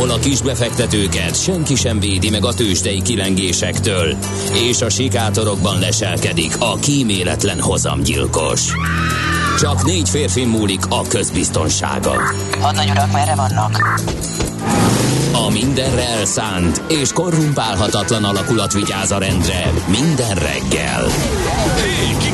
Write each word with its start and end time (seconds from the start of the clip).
ahol 0.00 0.12
a 0.12 0.18
kisbefektetőket 0.18 1.42
senki 1.42 1.74
sem 1.74 2.00
védi 2.00 2.30
meg 2.30 2.44
a 2.44 2.54
tőzsdei 2.54 3.02
kilengésektől, 3.02 4.16
és 4.52 4.80
a 4.80 4.88
sikátorokban 4.88 5.78
leselkedik 5.78 6.54
a 6.58 6.76
kíméletlen 6.76 7.60
hozamgyilkos. 7.60 8.72
Csak 9.58 9.84
négy 9.84 10.08
férfi 10.08 10.44
múlik 10.44 10.80
a 10.88 11.02
közbiztonsága. 11.02 12.12
Hadnagy 12.60 12.90
urak, 12.90 13.12
merre 13.12 13.34
vannak? 13.34 14.00
A 15.32 15.50
mindenre 15.50 16.08
elszánt 16.08 16.82
és 16.88 17.12
korrumpálhatatlan 17.12 18.24
alakulat 18.24 18.72
vigyáz 18.72 19.10
a 19.10 19.18
rendre 19.18 19.72
minden 19.86 20.34
reggel. 20.34 21.06
Kik 22.18 22.29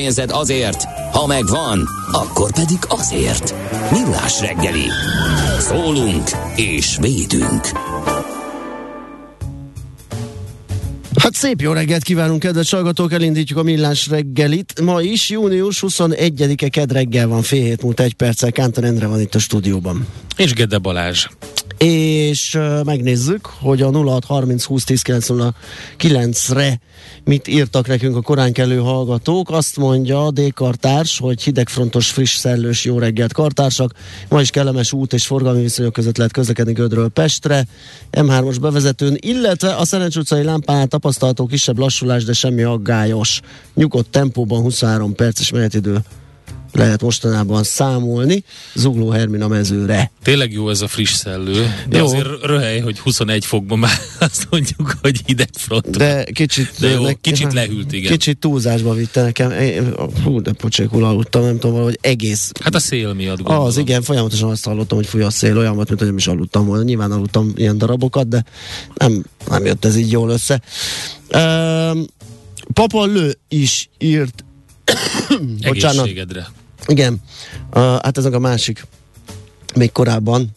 pénzed 0.00 0.30
azért, 0.30 0.84
ha 1.12 1.26
megvan, 1.26 1.88
akkor 2.12 2.52
pedig 2.52 2.78
azért. 2.88 3.54
Millás 3.90 4.40
reggeli. 4.40 4.84
Szólunk 5.58 6.28
és 6.56 6.96
védünk. 7.00 7.64
Hát 11.16 11.34
szép 11.34 11.60
jó 11.60 11.72
reggelt 11.72 12.02
kívánunk, 12.02 12.40
kedves 12.40 12.70
hallgatók, 12.70 13.12
elindítjuk 13.12 13.58
a 13.58 13.62
millás 13.62 14.08
reggelit. 14.08 14.80
Ma 14.80 15.00
is 15.00 15.30
június 15.30 15.84
21-e 15.86 16.68
ked 16.68 16.92
reggel 16.92 17.28
van, 17.28 17.42
fél 17.42 17.64
hét 17.64 17.82
múlt 17.82 18.00
egy 18.00 18.14
perccel. 18.14 18.52
Kántor 18.52 18.84
Endre 18.84 19.06
van 19.06 19.20
itt 19.20 19.34
a 19.34 19.38
stúdióban. 19.38 20.06
És 20.36 20.52
Gede 20.52 20.78
Balázs. 20.78 21.26
És 21.84 22.58
megnézzük, 22.84 23.46
hogy 23.46 23.82
a 23.82 23.90
0630 23.90 24.64
20 24.64 24.84
10 24.84 25.02
re 26.48 26.80
mit 27.24 27.48
írtak 27.48 27.86
nekünk 27.86 28.16
a 28.16 28.20
korán 28.20 28.52
kelő 28.52 28.76
hallgatók. 28.76 29.50
Azt 29.50 29.76
mondja 29.76 30.26
a 30.26 30.30
D-kartárs, 30.30 31.18
hogy 31.18 31.42
hidegfrontos, 31.42 32.10
friss, 32.10 32.36
szellős, 32.36 32.84
jó 32.84 32.98
reggelt 32.98 33.32
kartársak. 33.32 33.92
Ma 34.28 34.40
is 34.40 34.50
kellemes 34.50 34.92
út 34.92 35.12
és 35.12 35.26
forgalmi 35.26 35.62
viszonyok 35.62 35.92
között 35.92 36.16
lehet 36.16 36.32
közlekedni 36.32 36.72
Gödről 36.72 37.08
Pestre. 37.08 37.66
M3-os 38.12 38.56
bevezetőn, 38.60 39.16
illetve 39.20 39.74
a 39.74 39.84
Szerencs 39.84 40.16
utcai 40.16 40.42
lámpánál 40.42 40.86
tapasztalható 40.86 41.46
kisebb 41.46 41.78
lassulás, 41.78 42.24
de 42.24 42.32
semmi 42.32 42.62
aggályos. 42.62 43.40
Nyugodt 43.74 44.10
tempóban 44.10 44.60
23 44.60 45.14
perces 45.14 45.50
menetidő 45.50 45.98
lehet 46.72 47.02
mostanában 47.02 47.62
számolni 47.62 48.44
Zugló 48.74 49.10
Hermina 49.10 49.48
mezőre. 49.48 50.10
Tényleg 50.22 50.52
jó 50.52 50.70
ez 50.70 50.80
a 50.80 50.88
friss 50.88 51.12
szellő, 51.12 51.74
de 51.88 51.98
jó. 51.98 52.04
azért 52.04 52.28
röhely, 52.42 52.80
hogy 52.80 52.98
21 52.98 53.44
fokban 53.44 53.78
már 53.78 53.98
azt 54.18 54.46
mondjuk, 54.50 54.96
hogy 55.02 55.20
hideg 55.26 55.48
front. 55.52 55.96
De 55.96 56.24
kicsit, 56.24 56.72
de 56.78 56.88
jó, 56.88 57.02
ne, 57.02 57.12
kicsit 57.12 57.52
lehűlt, 57.52 57.92
igen. 57.92 58.12
Kicsit 58.12 58.38
túlzásba 58.38 58.94
vitte 58.94 59.22
nekem. 59.22 59.52
Hú, 60.24 60.40
de 60.40 60.52
pocsékul 60.52 61.04
aludtam, 61.04 61.42
nem 61.42 61.58
tudom, 61.58 61.82
hogy 61.82 61.98
egész. 62.00 62.50
Hát 62.62 62.74
a 62.74 62.78
szél 62.78 63.12
miatt 63.12 63.36
gondolom. 63.36 63.64
Az, 63.64 63.76
igen, 63.76 64.02
folyamatosan 64.02 64.50
azt 64.50 64.64
hallottam, 64.64 64.98
hogy 64.98 65.06
fúj 65.06 65.22
a 65.22 65.30
szél, 65.30 65.58
olyan 65.58 65.74
volt, 65.74 65.88
mint 65.88 66.00
hogy 66.00 66.08
nem 66.08 66.18
is 66.18 66.26
aludtam 66.26 66.66
volna. 66.66 66.82
Nyilván 66.82 67.12
aludtam 67.12 67.52
ilyen 67.56 67.78
darabokat, 67.78 68.28
de 68.28 68.44
nem, 68.94 69.24
nem 69.48 69.64
jött 69.64 69.84
ez 69.84 69.96
így 69.96 70.10
jól 70.10 70.30
össze. 70.30 70.60
Um, 71.34 72.06
Papa 72.72 73.04
Lő 73.04 73.38
is 73.48 73.88
írt 73.98 74.44
Egészségedre. 75.60 76.50
Igen, 76.86 77.22
uh, 77.74 77.82
hát 77.82 78.18
ezek 78.18 78.32
a 78.32 78.38
másik, 78.38 78.86
még 79.74 79.92
korábban, 79.92 80.50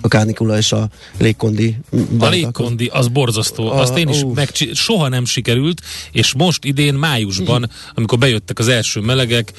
a 0.00 0.08
kánikula 0.08 0.56
és 0.56 0.72
a 0.72 0.88
légkondi. 1.18 1.76
A 2.18 2.26
légkondi, 2.26 2.86
az 2.86 3.08
borzasztó. 3.08 3.70
A, 3.70 3.80
Azt 3.80 3.96
én 3.96 4.08
is 4.08 4.24
meg, 4.34 4.50
soha 4.72 5.08
nem 5.08 5.24
sikerült, 5.24 5.82
és 6.12 6.34
most 6.34 6.64
idén 6.64 6.94
májusban, 6.94 7.70
amikor 7.94 8.18
bejöttek 8.18 8.58
az 8.58 8.68
első 8.68 9.00
melegek, 9.00 9.52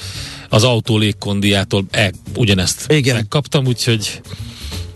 az 0.49 0.63
autó 0.63 0.97
légkondiától 0.97 1.85
e, 1.91 2.11
ugyanezt 2.35 2.91
Igen. 2.91 3.16
megkaptam, 3.16 3.66
úgyhogy 3.66 4.21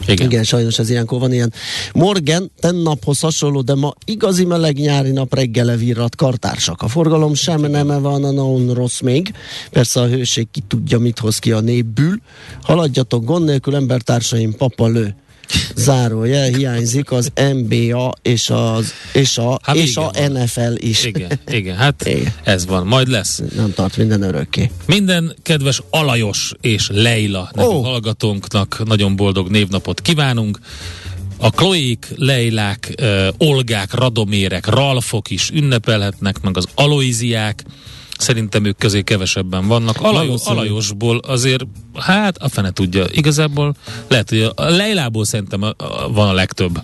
igen. 0.08 0.26
Igen, 0.26 0.44
sajnos 0.44 0.80
ez 0.80 0.90
ilyenkor 0.90 1.20
van 1.20 1.34
ilyen. 1.34 1.54
Morgan, 1.94 2.52
tennaphoz 2.60 3.20
hasonló, 3.20 3.62
de 3.62 3.76
ma 3.76 3.94
igazi 4.06 4.46
meleg 4.46 4.78
nyári 4.78 5.12
nap 5.12 5.34
reggele 5.34 5.76
virrat 5.76 6.16
kartársak. 6.16 6.82
A 6.82 6.88
forgalom 6.88 7.34
sem 7.34 7.62
nem 7.62 8.02
van 8.02 8.24
a 8.24 8.32
non 8.32 8.74
rossz 8.74 9.00
még. 9.00 9.34
Persze 9.70 10.00
a 10.00 10.08
hőség 10.08 10.48
ki 10.52 10.62
tudja, 10.68 11.00
mit 11.00 11.20
hoz 11.20 11.38
ki 11.38 11.52
a 11.52 11.60
népből. 11.60 12.22
Haladjatok 12.62 13.26
gond 13.26 13.46
nélkül, 13.46 13.76
embertársaim, 13.76 14.56
papa 14.56 14.88
lő 14.88 15.16
zárója, 15.76 16.44
hiányzik 16.44 17.12
az 17.12 17.32
NBA 17.36 18.14
és, 18.22 18.50
az, 18.50 18.94
és 19.14 19.38
a, 19.38 19.60
hát 19.64 19.76
és 19.76 19.98
a 19.98 20.12
van. 20.14 20.32
NFL 20.32 20.74
is. 20.76 21.06
Igen, 21.06 21.40
igen, 21.48 21.76
hát 21.76 22.08
igen. 22.08 22.34
ez 22.44 22.66
van, 22.66 22.88
majd 22.88 23.08
lesz. 23.08 23.42
Nem 23.56 23.74
tart 23.74 23.98
minden 23.98 24.22
örökké. 24.22 24.72
Minden 24.86 25.36
kedves 25.42 25.82
Alajos 25.90 26.54
és 26.62 26.90
Leila 26.92 27.50
nevű 27.54 27.68
oh. 27.68 27.86
hallgatónknak 27.86 28.82
nagyon 28.86 29.16
boldog 29.16 29.50
névnapot 29.50 30.02
kívánunk. 30.02 30.60
A 31.38 31.50
Kloék, 31.50 32.08
Leilák, 32.16 32.94
uh, 33.02 33.28
Olgák, 33.38 33.94
Radomérek, 33.94 34.66
Ralfok 34.66 35.30
is 35.30 35.50
ünnepelhetnek, 35.54 36.42
meg 36.42 36.58
az 36.58 36.66
Aloiziák, 36.76 37.64
Szerintem 38.22 38.66
ők 38.66 38.78
közé 38.78 39.02
kevesebben 39.02 39.68
vannak. 39.68 40.02
Alajos, 40.02 40.42
Alajosból 40.46 41.18
azért, 41.18 41.64
hát 41.96 42.38
a 42.38 42.50
fene 42.50 42.72
tudja. 42.72 43.06
Igazából 43.12 43.76
lehet, 44.08 44.30
hogy 44.30 44.52
a 44.56 44.70
Leilából 44.70 45.26
szerintem 45.26 45.62
a, 45.62 45.74
a, 45.78 46.12
van 46.12 46.30
a 46.30 46.34
legtöbb 46.34 46.82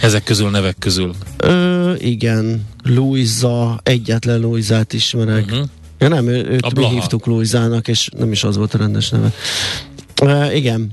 ezek 0.00 0.24
közül, 0.24 0.50
nevek 0.50 0.76
közül. 0.78 1.14
Ö, 1.36 1.94
igen, 1.98 2.66
Luisa, 2.82 3.80
egyetlen 3.82 4.40
Luisát 4.40 4.92
ismerek. 4.92 5.44
Uh-huh. 5.44 5.66
Ja 5.98 6.08
nem, 6.08 6.28
ő, 6.28 6.46
őt 6.50 6.74
mi 6.74 6.86
hívtuk 6.86 7.26
Luisának, 7.26 7.88
és 7.88 8.08
nem 8.18 8.32
is 8.32 8.44
az 8.44 8.56
volt 8.56 8.74
a 8.74 8.78
rendes 8.78 9.08
neve. 9.08 9.32
Ö, 10.22 10.52
igen, 10.52 10.90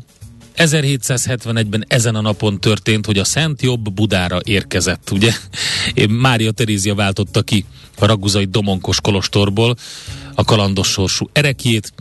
1771-ben 0.58 1.86
ezen 1.88 2.16
a 2.16 2.22
napon 2.22 2.59
történt, 2.59 3.06
hogy 3.06 3.18
a 3.18 3.24
Szent 3.24 3.62
Jobb 3.62 3.91
Budára 3.91 4.40
érkezett, 4.44 5.12
ugye? 5.12 5.34
Mária 6.09 6.52
Terézia 6.52 6.96
váltotta 6.96 7.41
ki 7.41 7.66
a 8.00 8.06
raguzai 8.06 8.46
Domonkos 8.46 9.02
kolostorból 9.02 9.75
a 10.36 10.44
kalandos 10.44 10.88
sorsú 10.88 11.30
erekjét, 11.31 11.94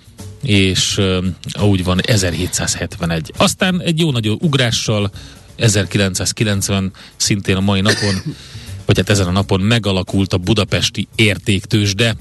és 0.43 0.99
uh, 0.99 1.25
úgy 1.63 1.85
van 1.85 2.01
1771. 2.01 3.33
Aztán 3.37 3.81
egy 3.81 3.99
jó 3.99 4.11
nagy 4.11 4.29
ugrással 4.29 5.11
1990 5.57 6.93
szintén 7.17 7.57
a 7.57 7.61
mai 7.61 7.81
napon, 7.81 8.23
vagy 8.87 8.97
hát 8.97 9.11
ezen 9.11 9.27
a 9.27 9.31
napon 9.31 9.61
megalakult 9.61 10.33
a 10.33 10.39
budapesti 10.39 11.09
értéktősde, 11.15 12.17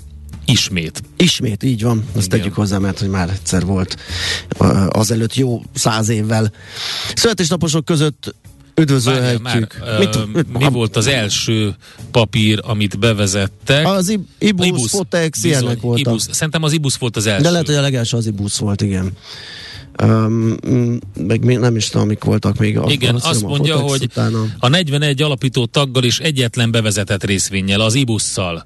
Ismét. 0.46 1.02
Ismét, 1.18 1.64
így 1.64 1.84
van. 1.84 2.06
Azt 2.16 2.26
Igen. 2.26 2.40
tegyük 2.40 2.54
hozzá, 2.54 2.78
mert 2.78 3.00
hogy 3.00 3.10
már 3.10 3.30
egyszer 3.30 3.66
volt 3.66 3.98
azelőtt 4.90 5.36
jó 5.36 5.62
száz 5.74 6.10
évvel. 6.10 6.52
Születésnaposok 7.16 7.86
között 7.86 8.36
üdvözölhetjük. 8.76 9.78
Már, 9.80 10.00
Mit, 10.00 10.34
mit, 10.34 10.58
mi 10.58 10.70
volt 10.70 10.96
az 10.96 11.08
első 11.08 11.76
papír, 12.12 12.60
amit 12.64 13.00
bevezettek? 13.00 13.88
Az 13.88 14.18
Ibus, 14.40 14.68
Ibus 14.68 14.90
Fotex, 14.92 15.44
ilyenek 15.44 15.82
voltak. 15.82 16.08
Ibus. 16.08 16.24
Szerintem 16.32 16.64
az 16.64 16.74
Ibus 16.74 16.96
volt 16.96 17.16
az 17.16 17.26
első. 17.26 17.44
De 17.44 17.50
lehet, 17.50 17.66
hogy 17.66 17.76
a 17.76 17.82
legelső 17.82 18.18
az 18.18 18.26
Ibus 18.26 18.58
volt, 18.58 18.82
igen. 18.82 19.12
Um, 20.04 20.56
meg 21.28 21.44
még 21.44 21.58
nem 21.58 21.76
is 21.76 21.90
tudom, 21.90 22.06
amik 22.06 22.24
voltak 22.24 22.58
még. 22.58 22.80
Igen, 22.88 23.16
azt, 23.16 23.26
azt 23.26 23.42
mondja, 23.42 23.78
hogy 23.78 24.04
utána. 24.04 24.46
a 24.60 24.68
41 24.68 25.22
alapító 25.22 25.66
taggal 25.66 26.04
és 26.04 26.20
egyetlen 26.20 26.72
bevezetett 26.72 27.24
részvényel, 27.24 27.82
az 27.82 27.96
IBUS-szal 27.96 28.64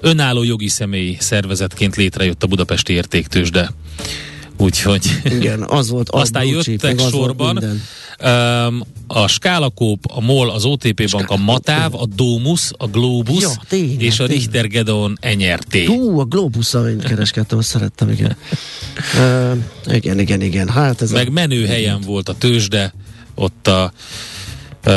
önálló 0.00 0.42
jogi 0.42 0.68
személy 0.68 1.16
szervezetként 1.20 1.96
létrejött 1.96 2.42
a 2.42 2.46
Budapesti 2.46 2.92
Értéktősde. 2.92 3.70
Úgyhogy... 4.58 5.20
Igen, 5.24 5.62
az 5.62 5.90
volt. 5.90 6.08
Az 6.18 6.20
Aztán 6.20 6.44
jöttek 6.44 7.00
sorban 7.00 7.58
um, 8.24 8.82
a 9.06 9.28
Skálakóp, 9.28 10.04
a 10.12 10.20
MOL, 10.20 10.50
az 10.50 10.64
OTP 10.64 11.10
Bank, 11.10 11.30
a 11.30 11.36
Matáv, 11.36 11.94
a 11.94 12.06
Domus, 12.06 12.70
a 12.76 12.86
Globus 12.86 13.42
ja, 13.42 13.50
tényleg, 13.68 14.02
és 14.02 14.20
a 14.20 14.26
Richter 14.26 14.66
Gedeon 14.66 15.18
NRT. 15.36 15.86
Hú, 15.86 16.18
a 16.18 16.24
Globus-szal 16.24 16.88
én 16.88 16.98
kereskedtem, 16.98 17.58
azt 17.58 17.68
szerettem, 17.68 18.10
igen. 18.10 18.36
uh, 19.16 19.94
igen, 19.94 20.18
igen, 20.18 20.40
igen. 20.40 20.68
Hát 20.68 21.02
ez 21.02 21.10
Meg 21.10 21.28
a... 21.28 21.30
menő 21.30 21.66
helyen 21.66 22.00
volt 22.00 22.28
a 22.28 22.34
tőzsde, 22.34 22.94
ott 23.34 23.66
a 23.66 23.92
uh, 24.86 24.92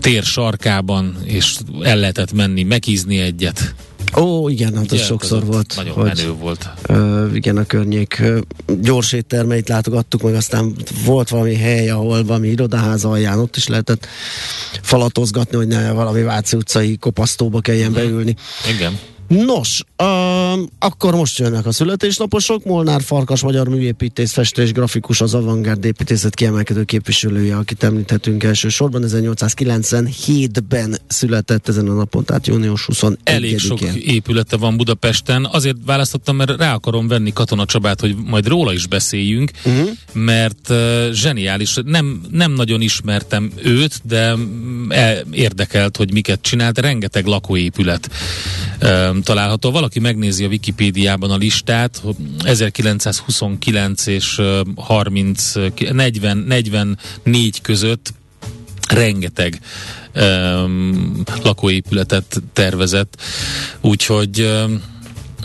tér 0.00 0.22
sarkában, 0.22 1.16
és 1.24 1.56
el 1.82 1.96
lehetett 1.96 2.32
menni, 2.32 2.62
megízni 2.62 3.18
egyet 3.18 3.74
Ó, 4.16 4.48
igen, 4.48 4.76
hát 4.76 4.98
sokszor 4.98 5.36
az 5.36 5.42
ott 5.44 5.52
volt. 5.52 5.72
Nagyon 5.76 5.94
hogy, 5.94 6.04
menő 6.04 6.32
volt. 6.32 6.68
Ö, 6.86 7.26
igen, 7.34 7.56
a 7.56 7.64
környék 7.64 8.22
gyors 8.80 9.12
éttermeit 9.12 9.68
látogattuk, 9.68 10.22
meg 10.22 10.34
aztán 10.34 10.74
volt 11.04 11.28
valami 11.28 11.54
hely, 11.54 11.90
ahol 11.90 12.24
valami 12.24 12.48
irodaház 12.48 13.04
alján, 13.04 13.38
ott 13.38 13.56
is 13.56 13.66
lehetett 13.66 14.06
falatozgatni, 14.82 15.56
hogy 15.56 15.66
ne 15.66 15.92
valami 15.92 16.22
Váci 16.22 16.56
utcai 16.56 16.96
kopasztóba 16.96 17.60
kelljen 17.60 17.92
beülni. 17.92 18.36
Igen. 18.76 18.98
Nos, 19.28 19.82
um, 20.02 20.68
akkor 20.78 21.14
most 21.14 21.38
jönnek 21.38 21.66
a 21.66 21.72
születésnaposok. 21.72 22.64
Molnár 22.64 23.02
Farkas, 23.02 23.42
magyar 23.42 23.68
műépítész, 23.68 24.32
festés, 24.32 24.72
grafikus, 24.72 25.20
az 25.20 25.34
avantgárd 25.34 25.84
építészet 25.84 26.34
kiemelkedő 26.34 26.84
képviselője, 26.84 27.56
akit 27.56 27.82
említhetünk 27.82 28.42
elsősorban. 28.42 29.04
1897-ben 29.06 30.98
született 31.06 31.68
ezen 31.68 31.88
a 31.88 31.92
napon, 31.92 32.24
tehát 32.24 32.46
június 32.46 32.84
21 32.84 33.18
Elég 33.24 33.58
sok 33.58 33.80
épülete 33.94 34.56
van 34.56 34.76
Budapesten. 34.76 35.44
Azért 35.44 35.76
választottam, 35.84 36.36
mert 36.36 36.56
rá 36.56 36.74
akarom 36.74 37.08
venni 37.08 37.32
Katona 37.32 37.64
Csabát, 37.64 38.00
hogy 38.00 38.16
majd 38.26 38.46
róla 38.46 38.72
is 38.72 38.86
beszéljünk, 38.86 39.50
uh-huh. 39.64 39.88
mert 40.12 40.70
uh, 40.70 41.10
zseniális. 41.12 41.76
Nem, 41.84 42.20
nem 42.30 42.52
nagyon 42.52 42.80
ismertem 42.80 43.52
őt, 43.62 44.00
de 44.04 44.36
mm, 44.36 44.90
e- 44.90 45.22
érdekelt, 45.30 45.96
hogy 45.96 46.12
miket 46.12 46.40
csinált. 46.40 46.78
Rengeteg 46.78 47.26
lakóépület 47.26 48.10
található. 49.22 49.70
Valaki 49.70 50.00
megnézi 50.00 50.44
a 50.44 50.48
Wikipédiában 50.48 51.30
a 51.30 51.36
listát, 51.36 52.00
hogy 52.02 52.14
1929 52.44 54.06
és 54.06 54.38
uh, 54.38 54.60
30, 54.76 55.52
40, 55.92 56.36
44 56.36 57.60
között 57.60 58.12
rengeteg 58.88 59.60
um, 60.14 61.22
lakóépületet 61.42 62.42
tervezett, 62.52 63.20
úgyhogy 63.80 64.40
um, 64.40 64.82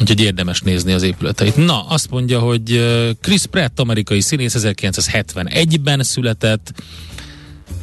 Úgyhogy 0.01 0.21
érdemes 0.21 0.62
nézni 0.62 0.94
az 0.94 1.03
épületeit. 1.03 1.56
Na, 1.56 1.85
azt 1.88 2.09
mondja, 2.09 2.39
hogy 2.39 2.85
Chris 3.21 3.45
Pratt, 3.45 3.80
amerikai 3.80 4.21
színész, 4.21 4.56
1971-ben 4.57 6.03
született, 6.03 6.71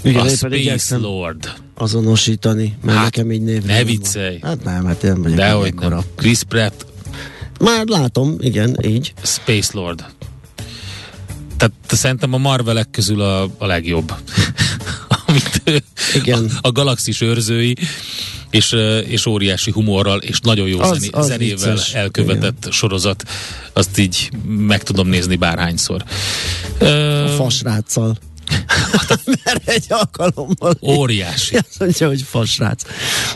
Igen, 0.03 0.21
a 0.21 0.29
Space 0.29 0.97
Lord. 0.97 1.53
Azonosítani, 1.81 2.77
mert 2.85 2.97
Hát, 2.99 3.05
nekem 3.05 3.33
így 3.33 3.43
név 3.43 3.63
ne 3.63 3.85
viccelj. 3.85 4.39
van. 4.41 4.51
Hát 4.51 4.65
nem, 4.65 4.85
hát 4.85 5.03
én 5.03 5.23
vagyok 5.23 5.37
Dehogy 5.39 5.75
nem. 5.75 6.01
Chris 6.17 6.43
Pratt, 6.49 6.87
Már 7.61 7.87
látom, 7.87 8.37
igen, 8.39 8.77
így. 8.87 9.13
Space 9.23 9.71
Lord. 9.73 10.05
Tehát 11.57 11.73
szerintem 11.89 12.33
a 12.35 12.39
Marvelek 12.39 12.91
közül 12.91 13.21
a, 13.21 13.43
a 13.59 13.67
legjobb. 13.67 14.13
Amit 15.27 15.83
Igen. 16.15 16.45
A, 16.63 16.69
a 16.69 16.73
galaxis 16.73 17.21
őrzői, 17.21 17.77
és, 18.51 18.73
ö, 18.73 18.99
és 18.99 19.27
óriási 19.27 19.71
humorral, 19.71 20.19
és 20.19 20.41
nagyon 20.41 20.69
jó 20.69 20.79
Az- 20.81 20.99
zené, 20.99 21.09
az 21.13 21.27
zenével 21.27 21.73
vicces. 21.73 21.95
elkövetett 21.95 22.67
sorozat. 22.71 23.25
Azt 23.73 23.99
így 23.99 24.31
meg 24.47 24.83
tudom 24.83 25.09
nézni 25.09 25.37
bárhányszor. 25.37 26.05
A 27.25 27.29
fasráccal. 27.37 28.17
Mert 29.45 29.69
egy 29.69 29.85
alkalommal 29.89 30.79
óriási. 30.83 31.57
Azt 31.57 31.79
mondja, 31.79 32.07
hogy 32.09 32.23
fasrác. 32.23 32.83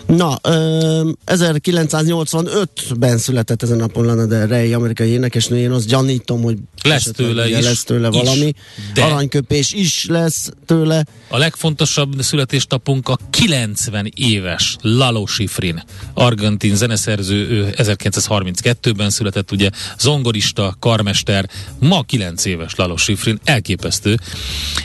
Na, 0.07 0.39
ö, 0.43 1.11
1985-ben 1.27 3.19
született 3.19 3.63
ezen 3.63 3.77
a 3.77 3.81
napon 3.81 4.05
Lana 4.05 4.27
Del 4.27 4.47
Rey, 4.47 4.73
amerikai 4.73 5.09
énekesnő. 5.09 5.59
Én 5.59 5.71
azt 5.71 5.87
gyanítom, 5.87 6.43
hogy 6.43 6.57
Lesz 6.83 7.11
tőle 7.15 7.49
is. 7.49 7.65
lesz 7.65 7.85
tőle 7.85 8.09
Is. 8.09 8.17
valami. 8.17 8.53
De- 8.95 9.03
Aranyköpés 9.05 9.73
is 9.73 10.07
lesz 10.09 10.51
tőle. 10.67 11.05
A 11.29 11.39
legfontosabb 11.39 12.23
születésnapunk 12.23 13.09
a 13.09 13.19
90 13.31 14.11
éves 14.17 14.77
Lalo 14.81 15.27
Schifrin, 15.27 15.83
argentin 16.15 16.77
zeneszerző, 16.77 17.49
ő 17.49 17.75
1932-ben 17.77 19.11
született, 19.11 19.51
ugye 19.53 19.71
zongorista, 19.99 20.77
karmester, 20.79 21.49
ma 21.79 22.03
9 22.03 22.45
éves 22.45 22.75
Lalo 22.75 22.97
Schifrin, 22.97 23.39
elképesztő. 23.45 24.19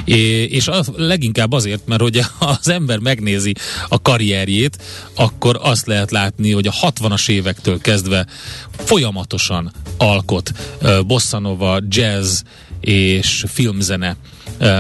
É, 0.06 0.19
és 0.50 0.68
az, 0.68 0.92
leginkább 0.96 1.52
azért, 1.52 1.88
mert 1.88 2.02
hogy 2.02 2.18
az 2.60 2.68
ember 2.68 3.00
megnézi 3.00 3.54
a 3.88 4.02
karrierjét, 4.02 4.78
akkor 5.16 5.60
azt 5.62 5.88
lehet 5.88 6.12
látni, 6.12 6.52
hogy 6.52 6.68
a 6.68 6.74
60-as 6.82 7.30
évektől 7.30 7.80
kezdve 7.82 8.28
folyamatosan 8.72 9.72
alkot 9.98 10.52
ö, 10.82 11.02
bossanova, 11.08 11.80
jazz 11.88 12.42
és 12.80 13.44
filmzene 13.48 14.18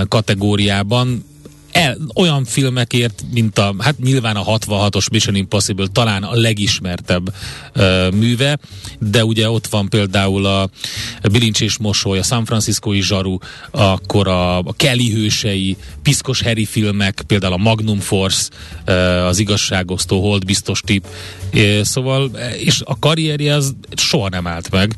kategóriában 0.07 1.25
el, 1.71 1.97
olyan 2.15 2.45
filmekért, 2.45 3.23
mint 3.31 3.57
a, 3.57 3.75
hát 3.79 3.99
nyilván 3.99 4.35
a 4.35 4.43
66-os 4.43 5.11
Mission 5.11 5.35
Impossible 5.35 5.87
talán 5.91 6.23
a 6.23 6.35
legismertebb 6.35 7.33
ö, 7.73 8.09
műve, 8.09 8.59
de 8.99 9.25
ugye 9.25 9.49
ott 9.49 9.67
van 9.67 9.89
például 9.89 10.45
a 10.45 10.69
Bilincs 11.31 11.61
és 11.61 11.77
Mosoly, 11.77 12.17
a 12.19 12.23
San 12.23 12.45
Franciscoi 12.45 13.01
Zsaru, 13.01 13.37
akkor 13.71 14.27
a, 14.27 14.57
a 14.57 14.73
Kelly 14.77 15.11
hősei, 15.11 15.77
piszkos 16.03 16.41
Harry 16.41 16.65
filmek, 16.65 17.23
például 17.27 17.53
a 17.53 17.57
Magnum 17.57 17.99
Force, 17.99 18.49
ö, 18.85 18.91
az 19.25 19.39
igazságosztó, 19.39 20.21
holdbiztos 20.21 20.81
tip, 20.81 21.05
É, 21.53 21.83
szóval, 21.83 22.31
és 22.57 22.81
a 22.85 22.99
karrierje 22.99 23.53
az 23.53 23.75
soha 23.95 24.29
nem 24.29 24.47
állt 24.47 24.71
meg. 24.71 24.93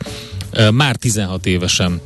Már 0.71 0.95
16 0.95 1.45
évesen 1.45 2.01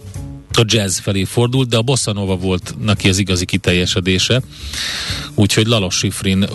a 0.58 0.64
jazz 0.68 1.00
felé 1.00 1.24
fordult, 1.24 1.70
de 1.70 1.78
a 1.78 1.82
bossa 1.82 2.14
nova 2.14 2.36
volt 2.36 2.76
neki 2.82 3.10
az 3.10 3.18
igazi 3.18 3.46
kiteljesedése. 3.46 4.42
Úgyhogy 5.36 5.66
Lalo 5.68 5.90
Schifrin, 5.90 6.46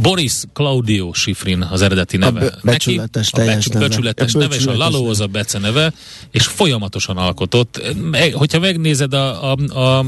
Boris 0.00 0.32
Claudio 0.52 1.12
Schifrin 1.12 1.62
az 1.70 1.82
eredeti 1.82 2.16
neve. 2.16 2.40
be- 2.40 2.58
becsületes 2.62 3.30
neki, 3.30 3.42
a 3.42 3.44
teljes 3.44 3.66
neve. 3.66 3.86
becsületes 3.88 4.34
A 4.34 4.38
neve, 4.38 4.54
és 4.54 4.62
a 4.62 4.66
becsületes 4.66 4.92
Lalo 4.94 5.10
az 5.10 5.20
a 5.20 5.26
bece 5.26 5.58
neve, 5.58 5.92
és 6.30 6.44
folyamatosan 6.46 7.16
alkotott. 7.16 7.80
Me- 8.10 8.32
Hogyha 8.32 8.58
megnézed 8.58 9.12
a, 9.12 9.52
a, 9.52 9.58
a, 9.78 10.04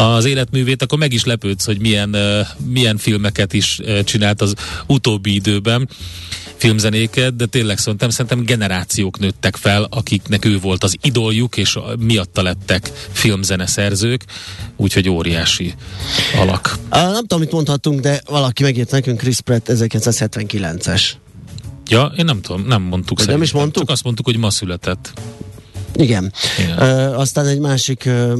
az 0.00 0.24
életművét, 0.24 0.82
akkor 0.82 0.98
meg 0.98 1.12
is 1.12 1.24
lepődsz, 1.24 1.64
hogy 1.66 1.80
milyen, 1.80 2.16
milyen 2.66 2.96
filmeket 2.96 3.52
is 3.52 3.80
csinált 4.04 4.40
az 4.42 4.54
utóbbi 4.86 5.34
időben 5.34 5.88
filmzenéket, 6.56 7.36
de 7.36 7.46
tényleg 7.46 7.78
szerintem, 7.78 8.10
szerintem 8.10 8.44
generációk 8.44 9.18
nőttek 9.18 9.56
fel, 9.56 9.86
akiknek 9.90 10.44
ő 10.44 10.58
volt 10.58 10.84
az 10.84 10.96
idoljuk, 11.02 11.56
és 11.56 11.76
a- 11.76 11.94
miatta 11.98 12.42
lettek 12.44 12.90
filmzeneszerzők, 13.12 14.24
úgyhogy 14.76 15.08
óriási 15.08 15.74
alak. 16.40 16.78
Á, 16.88 17.10
nem 17.10 17.20
tudom, 17.20 17.40
mit 17.40 17.52
mondhatunk, 17.52 18.00
de 18.00 18.20
valaki 18.26 18.62
megírt 18.62 18.90
nekünk 18.90 19.18
Chris 19.18 19.40
Pratt 19.40 19.66
1979-es. 19.68 21.02
Ja, 21.88 22.12
én 22.16 22.24
nem 22.24 22.40
tudom, 22.40 22.66
nem 22.66 22.82
mondtuk 22.82 23.18
Vagy 23.18 23.28
nem 23.28 23.42
is 23.42 23.52
mondtuk? 23.52 23.82
Csak 23.82 23.90
azt 23.90 24.04
mondtuk, 24.04 24.24
hogy 24.24 24.36
ma 24.36 24.50
született. 24.50 25.12
Igen. 25.94 26.32
Igen. 26.58 26.78
Ö, 26.78 27.14
aztán 27.14 27.46
egy 27.46 27.58
másik 27.58 28.04
ö, 28.04 28.38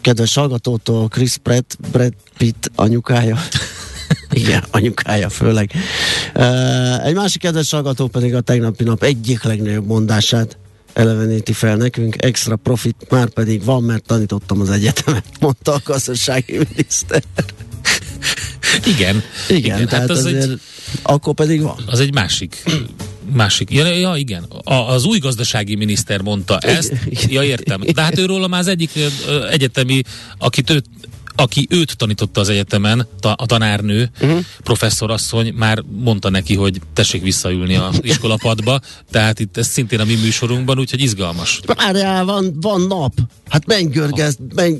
kedves 0.00 0.34
hallgatótól 0.34 1.08
Chris 1.08 1.36
Pratt, 1.36 1.76
Brad 1.92 2.12
Pitt 2.36 2.70
anyukája. 2.74 3.38
Igen, 4.30 4.64
anyukája 4.70 5.28
főleg. 5.28 5.72
Ö, 6.34 6.44
egy 7.04 7.14
másik 7.14 7.40
kedves 7.40 7.70
hallgató 7.70 8.06
pedig 8.06 8.34
a 8.34 8.40
tegnapi 8.40 8.84
nap 8.84 9.02
egyik 9.02 9.42
legnagyobb 9.42 9.86
mondását 9.86 10.58
eleveníti 10.96 11.52
fel 11.52 11.76
nekünk. 11.76 12.22
Extra 12.24 12.56
profit 12.56 13.06
már 13.08 13.28
pedig 13.28 13.64
van, 13.64 13.82
mert 13.82 14.04
tanítottam 14.04 14.60
az 14.60 14.70
egyetemet, 14.70 15.24
mondta 15.40 15.72
a 15.72 15.80
gazdasági 15.84 16.58
miniszter. 16.68 17.22
Igen. 18.86 19.22
Igen, 19.48 19.58
Igen, 19.58 19.86
tehát 19.86 19.90
hát 19.90 20.10
az 20.10 20.24
azért 20.24 20.42
egy, 20.42 20.60
akkor 21.02 21.34
pedig 21.34 21.62
van. 21.62 21.84
az 21.86 22.00
egy 22.00 22.14
másik 22.14 22.62
Másik. 23.32 23.70
Ja, 23.70 23.86
ja 23.86 24.16
igen. 24.16 24.42
A, 24.42 24.74
az 24.74 25.04
új 25.04 25.18
gazdasági 25.18 25.74
miniszter 25.74 26.20
mondta 26.20 26.58
ezt. 26.58 26.92
Ja, 27.28 27.42
értem. 27.42 27.80
De 27.94 28.02
hát 28.02 28.18
őről 28.18 28.46
már 28.46 28.60
az 28.60 28.66
egyik 28.66 28.90
ö, 29.26 29.48
egyetemi, 29.48 30.02
akit 30.38 30.70
őt 30.70 30.84
aki 31.36 31.66
őt 31.70 31.96
tanította 31.96 32.40
az 32.40 32.48
egyetemen, 32.48 33.06
ta, 33.20 33.32
a 33.32 33.46
tanárnő, 33.46 34.10
uh-huh. 34.20 34.38
professzorasszony, 34.62 35.52
már 35.54 35.82
mondta 36.02 36.30
neki, 36.30 36.54
hogy 36.54 36.80
tessék 36.92 37.22
visszaülni 37.22 37.74
a 37.76 37.90
iskolapadba, 38.00 38.80
tehát 39.10 39.40
itt 39.40 39.56
ez 39.56 39.66
szintén 39.66 40.00
a 40.00 40.04
mi 40.04 40.14
műsorunkban, 40.14 40.78
úgyhogy 40.78 41.00
izgalmas. 41.00 41.60
Várjál, 41.66 42.24
van, 42.24 42.56
van 42.60 42.80
nap. 42.80 43.12
Hát 43.48 43.66
menj 43.66 43.84
görgez, 43.90 44.36
menj, 44.54 44.76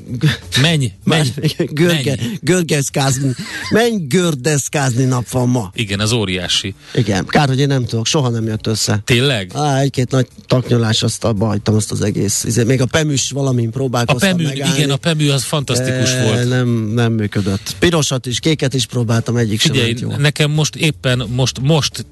Menj, 0.61 0.93
menj, 1.05 1.29
görge, 1.57 2.17
menj. 2.21 2.37
görgezkázni, 2.41 3.31
menj 3.71 3.97
gördeszkázni 4.09 5.05
nap 5.05 5.29
van 5.29 5.49
ma. 5.49 5.71
Igen, 5.75 6.01
az 6.01 6.13
óriási. 6.13 6.75
Igen, 6.95 7.27
kár, 7.27 7.49
hogy 7.49 7.61
én 7.61 7.67
nem 7.67 7.85
tudok, 7.85 8.07
soha 8.07 8.29
nem 8.29 8.47
jött 8.47 8.67
össze. 8.67 9.01
Tényleg? 9.05 9.51
Á, 9.55 9.79
egy-két 9.81 10.11
nagy 10.11 10.27
taknyolás, 10.47 11.03
azt 11.03 11.25
abba 11.25 11.47
hagytam 11.47 11.75
azt 11.75 11.91
az 11.93 12.03
egész. 12.03 12.45
izé, 12.45 12.63
Még 12.65 12.81
a 12.81 12.87
Pemüs 12.87 13.31
valamin 13.31 13.69
A 13.69 13.71
próbálkoztam 13.71 14.31
Pemű, 14.31 14.45
megállni. 14.45 14.77
igen, 14.77 14.91
a 14.91 14.97
Pemű 14.97 15.29
az 15.29 15.45
fantasztikus 15.45 16.11
de 16.13 16.23
volt. 16.25 16.46
Nem, 16.49 16.69
nem 16.69 17.13
működött. 17.13 17.77
Pirosat 17.79 18.27
is, 18.27 18.41
kéket 18.41 18.75
is 18.75 18.87
próbáltam, 18.87 19.37
egyik 19.37 19.61
sem 19.61 19.73
Figyelj, 19.73 19.95
jó. 20.01 20.11
nekem 20.17 20.51
most 20.51 20.77
éppen, 20.77 21.29
most, 21.31 21.61
most 21.61 22.07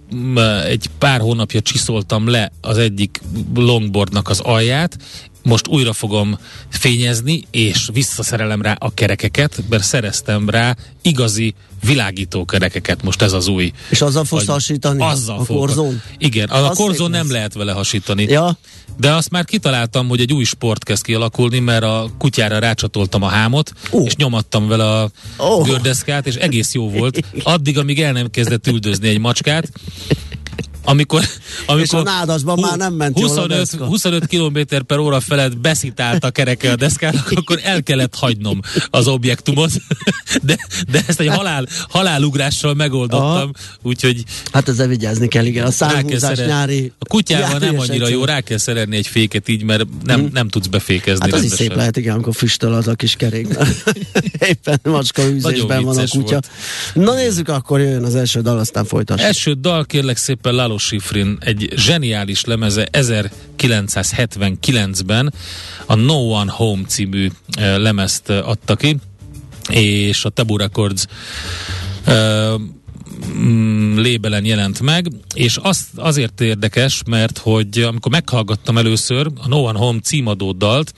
egy 0.65 0.91
pár 0.99 1.21
hónapja 1.21 1.61
csiszoltam 1.61 2.29
le 2.29 2.53
az 2.61 2.79
egyik 2.79 3.21
longboardnak 3.55 4.29
az 4.29 4.41
alját, 4.41 4.99
most 5.45 5.69
újra 5.69 5.93
fogom 5.93 6.39
fényezni, 6.69 7.45
és 7.51 7.89
visszaszerelem 7.93 8.63
rá 8.63 8.77
a 8.79 8.95
kerekeket, 8.95 9.63
mert 9.69 9.83
szereztem 9.83 10.51
rá 10.51 10.77
igazi 11.03 11.55
világító 11.85 12.45
kerekeket, 12.45 13.03
most 13.03 13.23
ez 13.23 13.33
az 13.33 13.49
új. 13.49 13.73
És 13.89 14.01
azzal 14.01 14.25
fogsz 14.25 14.47
hasítani? 14.47 15.03
Azzal 15.03 15.39
a 15.39 15.45
korzón? 15.45 16.03
Igen, 16.19 16.49
a, 16.49 16.67
a 16.67 16.71
korzón 16.71 17.11
nem 17.11 17.31
lehet 17.31 17.55
vele 17.55 17.73
hasítani. 17.73 18.27
Ja. 18.29 18.59
De 18.97 19.13
azt 19.13 19.31
már 19.31 19.45
kitaláltam, 19.45 20.09
hogy 20.09 20.21
egy 20.21 20.33
új 20.33 20.45
sport 20.45 20.85
kezd 20.85 21.03
kialakulni, 21.03 21.59
mert 21.59 21.83
a 21.83 22.11
kutyára 22.19 22.59
rácsatoltam 22.59 23.23
a 23.23 23.29
hámot, 23.29 23.73
Ó. 23.93 24.05
és 24.05 24.17
nyomattam 24.17 24.69
vele 24.69 25.01
a 25.01 25.11
Ó. 25.39 25.63
gördeszkát, 25.63 26.27
és 26.27 26.35
egész 26.35 26.75
jó 26.75 26.91
volt. 26.91 27.21
Addig, 27.43 27.79
amíg 27.79 28.01
el 28.01 28.13
nem 28.13 28.31
kezdett 28.31 28.67
üldözni 28.67 29.09
egy 29.09 29.19
macskát, 29.19 29.69
amikor, 30.85 31.25
amikor 31.67 31.99
a 31.99 32.03
nádasban 32.03 32.59
már 32.59 32.77
nem 32.77 32.93
ment 32.93 33.19
jól 33.19 33.29
a 33.29 33.33
25, 33.33 33.59
deszka. 33.59 33.85
25 33.85 34.27
km 34.27 34.59
per 34.87 34.99
óra 34.99 35.21
felett 35.21 35.59
beszitált 35.59 36.25
a 36.25 36.31
kereke 36.31 36.71
a 36.71 36.77
deszkának, 36.77 37.31
akkor 37.35 37.61
el 37.63 37.83
kellett 37.83 38.15
hagynom 38.15 38.61
az 38.91 39.07
objektumot, 39.07 39.71
de, 40.43 40.57
de 40.89 41.03
ezt 41.07 41.21
egy 41.21 41.29
halál, 41.29 41.67
halálugrással 41.89 42.75
megoldottam, 42.75 43.51
úgyhogy 43.83 44.25
Hát 44.53 44.69
ezzel 44.69 44.87
vigyázni 44.87 45.29
kell, 45.29 45.45
igen. 45.45 45.67
A 45.67 45.71
számhúzás 45.71 46.39
nyári... 46.39 46.93
A 46.99 47.05
kutyával 47.05 47.59
nem 47.59 47.79
annyira 47.79 48.09
jó, 48.09 48.25
rá 48.25 48.41
kell 48.41 48.59
szerelni 48.59 48.97
egy 48.97 49.07
féket 49.07 49.49
így, 49.49 49.63
mert 49.63 49.85
nem, 50.05 50.29
nem 50.33 50.49
tudsz 50.49 50.67
befékezni 50.67 51.25
Hát 51.25 51.33
az 51.33 51.43
is 51.43 51.49
rendesen. 51.49 51.67
szép 51.67 51.77
lehet, 51.77 51.97
igen, 51.97 52.15
amikor 52.15 52.35
füstöl 52.35 52.73
az 52.73 52.89
a 52.89 52.95
kis 52.95 53.15
kerék. 53.15 53.49
Éppen 54.51 54.81
macska 54.83 55.23
üzésben 55.23 55.83
van 55.83 55.99
a 55.99 56.05
kutya. 56.09 56.41
Na 56.95 57.15
nézzük, 57.15 57.49
akkor 57.49 57.81
jöjjön 57.81 58.05
az 58.05 58.15
első 58.15 58.41
dal, 58.41 58.59
aztán 58.59 58.85
folytassuk. 58.85 59.27
Első 59.27 59.53
dal 59.53 59.85
kérlek 59.85 60.17
szépen 60.17 60.55
Lalo 60.55 60.74
Schifrin, 60.79 61.39
egy 61.41 61.73
zseniális 61.77 62.45
lemeze 62.45 62.89
1979-ben 62.93 65.33
a 65.87 65.95
No 65.95 66.15
One 66.15 66.51
Home 66.51 66.83
című 66.87 67.31
eh, 67.53 67.79
lemezt 67.79 68.31
eh, 68.31 68.49
adta 68.49 68.77
ki, 68.77 68.97
és 69.69 70.25
a 70.25 70.29
Tabu 70.29 70.57
Records 70.57 71.07
eh, 72.05 72.55
mm, 73.39 73.99
lébelen 73.99 74.45
jelent 74.45 74.81
meg, 74.81 75.09
és 75.35 75.59
az, 75.63 75.87
azért 75.95 76.41
érdekes, 76.41 77.03
mert 77.07 77.39
hogy 77.39 77.79
amikor 77.79 78.11
meghallgattam 78.11 78.79
először 78.79 79.31
a 79.37 79.49
No 79.49 79.57
One 79.57 79.79
Home 79.79 80.01
címadó 80.01 80.53
dalt, 80.53 80.95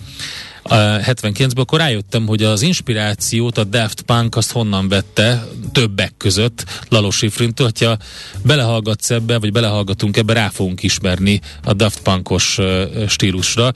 a 0.69 1.01
79-ben, 1.01 1.51
akkor 1.55 1.79
rájöttem, 1.79 2.27
hogy 2.27 2.43
az 2.43 2.63
inspirációt 2.63 3.59
a 3.59 3.65
Daft 3.65 4.01
Punk 4.01 4.37
azt 4.37 4.53
honnan 4.53 4.89
vette 4.89 5.47
többek 5.73 6.13
között 6.17 6.65
Lalo 6.89 7.11
Schifrintől, 7.11 7.67
hogyha 7.67 7.97
belehallgatsz 8.43 9.11
ebbe, 9.11 9.39
vagy 9.39 9.53
belehallgatunk 9.53 10.17
ebbe, 10.17 10.33
rá 10.33 10.49
fogunk 10.49 10.83
ismerni 10.83 11.41
a 11.65 11.73
Daft 11.73 12.01
Punkos 12.01 12.59
stílusra. 13.09 13.73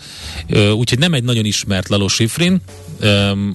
Úgyhogy 0.75 0.99
nem 0.99 1.15
egy 1.15 1.25
nagyon 1.25 1.45
ismert 1.45 1.89
Lalo 1.89 2.09
Schifrin, 2.09 2.61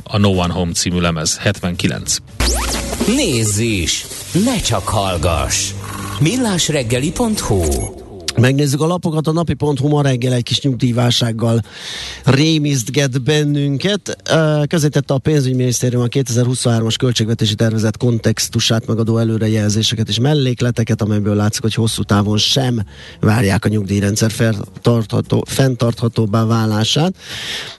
a 0.03 0.17
No 0.17 0.29
One 0.29 0.53
Home 0.53 0.71
című 0.71 0.99
lemez, 0.99 1.37
79. 1.37 2.17
Nézz 3.15 3.57
is! 3.57 4.05
Ne 4.45 4.59
csak 4.59 4.87
hallgass! 4.87 5.71
millásreggeli.hu 6.19 8.04
Megnézzük 8.37 8.81
a 8.81 8.87
lapokat, 8.87 9.27
a 9.27 9.31
napi.hu 9.31 9.87
ma 9.87 10.01
reggel 10.01 10.33
egy 10.33 10.43
kis 10.43 10.61
nyugdíjválsággal 10.61 11.61
rémisztget 12.23 13.23
bennünket. 13.23 14.17
Ö, 14.31 14.61
Közé 14.67 14.87
tette 14.87 15.13
a 15.13 15.17
pénzügyminisztérium 15.17 16.01
a 16.01 16.05
2023-as 16.05 16.95
költségvetési 16.97 17.55
tervezet 17.55 17.97
kontextusát 17.97 18.87
megadó 18.87 19.17
előrejelzéseket 19.17 20.07
és 20.07 20.19
mellékleteket, 20.19 21.01
amelyből 21.01 21.35
látszik, 21.35 21.61
hogy 21.61 21.73
hosszú 21.73 22.03
távon 22.03 22.37
sem 22.37 22.83
várják 23.19 23.65
a 23.65 23.67
nyugdíjrendszer 23.67 24.31
fenntartható, 24.31 25.43
fenntarthatóbbá 25.47 26.45
válását. 26.45 27.15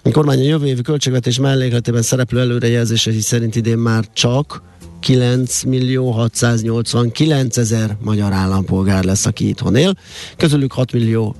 A 0.02 0.10
kormány 0.10 0.38
a 0.38 0.42
jövő 0.42 0.66
évi 0.66 0.82
költségvetés 0.82 1.38
mellékletében 1.38 2.02
szereplő 2.02 2.40
előrejelzései 2.40 3.20
szerint 3.20 3.56
idén 3.56 3.78
már 3.78 4.04
csak 4.12 4.62
9 5.06 5.62
millió 5.62 6.10
689 6.10 7.56
ezer 7.56 7.96
magyar 8.00 8.32
állampolgár 8.32 9.04
lesz, 9.04 9.26
aki 9.26 9.48
itthon 9.48 9.76
él. 9.76 9.96
Közülük 10.36 10.72
6 10.72 10.92
millió 10.92 11.36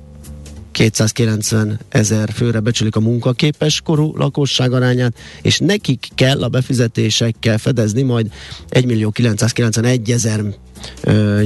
290 0.71 1.79
ezer 1.89 2.29
főre 2.33 2.59
becsülik 2.59 2.95
a 2.95 2.99
munkaképes 2.99 3.81
korú 3.81 4.17
lakosság 4.17 4.73
arányát, 4.73 5.15
és 5.41 5.59
nekik 5.59 6.07
kell 6.15 6.43
a 6.43 6.47
befizetésekkel 6.47 7.57
fedezni 7.57 8.01
majd 8.01 8.31
1 8.69 8.85
millió 8.85 9.09
991 9.09 10.11
ezer 10.11 10.43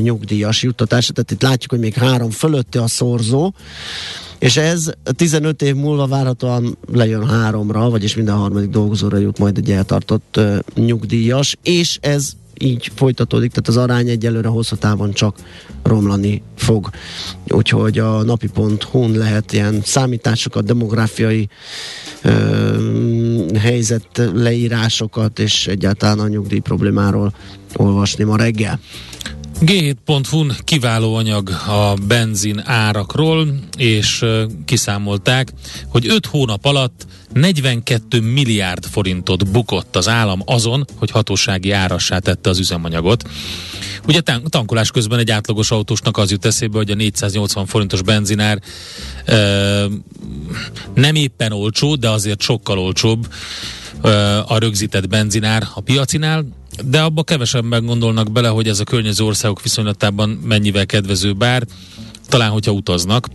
nyugdíjas 0.01 0.63
juttatását, 0.63 1.13
tehát 1.13 1.31
itt 1.31 1.41
látjuk, 1.41 1.71
hogy 1.71 1.79
még 1.79 1.93
három 1.93 2.29
fölötti 2.29 2.77
a 2.77 2.87
szorzó, 2.87 3.53
és 4.41 4.57
ez 4.57 4.89
15 5.15 5.61
év 5.61 5.75
múlva 5.75 6.07
várhatóan 6.07 6.77
lejön 6.91 7.27
háromra, 7.27 7.89
vagyis 7.89 8.15
minden 8.15 8.35
harmadik 8.35 8.69
dolgozóra 8.69 9.17
jut 9.17 9.39
majd 9.39 9.57
egy 9.57 9.71
eltartott 9.71 10.37
ö, 10.37 10.57
nyugdíjas, 10.75 11.57
és 11.63 11.97
ez 12.01 12.31
így 12.59 12.91
folytatódik, 12.95 13.51
tehát 13.51 13.67
az 13.67 13.77
arány 13.77 14.09
egyelőre 14.09 14.47
hosszú 14.47 14.75
távon 14.75 15.11
csak 15.11 15.35
romlani 15.83 16.41
fog. 16.55 16.89
Úgyhogy 17.47 17.99
a 17.99 18.23
napi.hu-n 18.23 19.17
lehet 19.17 19.53
ilyen 19.53 19.81
számításokat, 19.83 20.65
demográfiai 20.65 21.49
ö, 22.21 23.53
helyzet 23.59 24.31
leírásokat 24.33 25.39
és 25.39 25.67
egyáltalán 25.67 26.19
a 26.19 26.27
nyugdíj 26.27 26.59
problémáról 26.59 27.33
olvasni 27.75 28.23
ma 28.23 28.35
reggel. 28.35 28.79
G7.hu-n 29.61 30.55
kiváló 30.63 31.15
anyag 31.15 31.49
a 31.49 31.93
benzin 32.07 32.61
árakról, 32.65 33.47
és 33.77 34.25
kiszámolták, 34.65 35.53
hogy 35.87 36.07
5 36.09 36.25
hónap 36.25 36.65
alatt 36.65 37.05
42 37.33 38.21
milliárd 38.21 38.85
forintot 38.85 39.51
bukott 39.51 39.95
az 39.95 40.07
állam 40.07 40.41
azon, 40.45 40.85
hogy 40.97 41.11
hatósági 41.11 41.71
árassá 41.71 42.19
tette 42.19 42.49
az 42.49 42.59
üzemanyagot. 42.59 43.23
Ugye 44.07 44.21
tankolás 44.49 44.91
közben 44.91 45.19
egy 45.19 45.31
átlagos 45.31 45.71
autósnak 45.71 46.17
az 46.17 46.31
jut 46.31 46.45
eszébe, 46.45 46.77
hogy 46.77 46.91
a 46.91 46.95
480 46.95 47.65
forintos 47.65 48.01
benzinár 48.01 48.61
ö, 49.25 49.85
nem 50.95 51.15
éppen 51.15 51.51
olcsó, 51.51 51.95
de 51.95 52.09
azért 52.09 52.41
sokkal 52.41 52.79
olcsóbb 52.79 53.27
ö, 54.01 54.39
a 54.47 54.57
rögzített 54.57 55.07
benzinár 55.07 55.67
a 55.73 55.81
piacinál, 55.81 56.45
de 56.85 57.01
abba 57.01 57.23
kevesebben 57.23 57.85
gondolnak 57.85 58.31
bele, 58.31 58.47
hogy 58.47 58.67
ez 58.67 58.79
a 58.79 58.83
környező 58.83 59.23
országok 59.23 59.61
viszonylatában 59.61 60.29
mennyivel 60.29 60.85
kedvező 60.85 61.33
bár, 61.33 61.63
talán 62.27 62.49
hogyha 62.49 62.71
utaznak. 62.71 63.27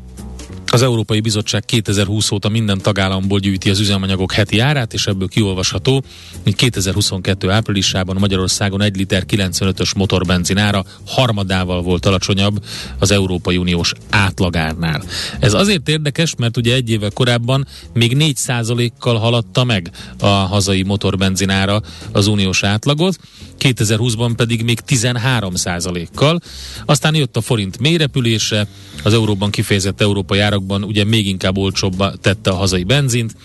Az 0.72 0.82
Európai 0.82 1.20
Bizottság 1.20 1.64
2020 1.64 2.30
óta 2.30 2.48
minden 2.48 2.78
tagállamból 2.78 3.38
gyűjti 3.38 3.70
az 3.70 3.80
üzemanyagok 3.80 4.32
heti 4.32 4.58
árát, 4.58 4.92
és 4.92 5.06
ebből 5.06 5.28
kiolvasható, 5.28 6.02
hogy 6.42 6.54
2022 6.54 7.50
áprilisában 7.50 8.16
Magyarországon 8.18 8.82
1 8.82 8.96
liter 8.96 9.24
95-ös 9.28 9.96
motorbenzin 9.96 10.58
ára 10.58 10.84
harmadával 11.06 11.82
volt 11.82 12.06
alacsonyabb 12.06 12.64
az 12.98 13.10
Európai 13.10 13.56
Uniós 13.56 13.92
átlagárnál. 14.10 15.02
Ez 15.38 15.54
azért 15.54 15.88
érdekes, 15.88 16.34
mert 16.38 16.56
ugye 16.56 16.74
egy 16.74 16.90
évvel 16.90 17.10
korábban 17.10 17.66
még 17.92 18.16
4%-kal 18.18 19.18
haladta 19.18 19.64
meg 19.64 19.90
a 20.18 20.26
hazai 20.26 20.82
motorbenzin 20.82 21.50
ára 21.50 21.82
az 22.12 22.26
uniós 22.26 22.62
átlagot, 22.62 23.18
2020-ban 23.58 24.32
pedig 24.36 24.62
még 24.62 24.78
13%-kal. 24.88 26.40
Aztán 26.86 27.14
jött 27.14 27.36
a 27.36 27.40
forint 27.40 27.78
mélyrepülése, 27.78 28.66
az 29.02 29.12
euróban 29.12 29.50
kifejezett 29.50 30.00
európai 30.00 30.38
árakban 30.56 30.84
ugye 30.84 31.04
még 31.04 31.26
inkább 31.26 31.56
olcsóbbá 31.56 32.12
tette 32.20 32.50
a 32.50 32.54
hazai 32.54 32.84
benzint, 32.84 33.36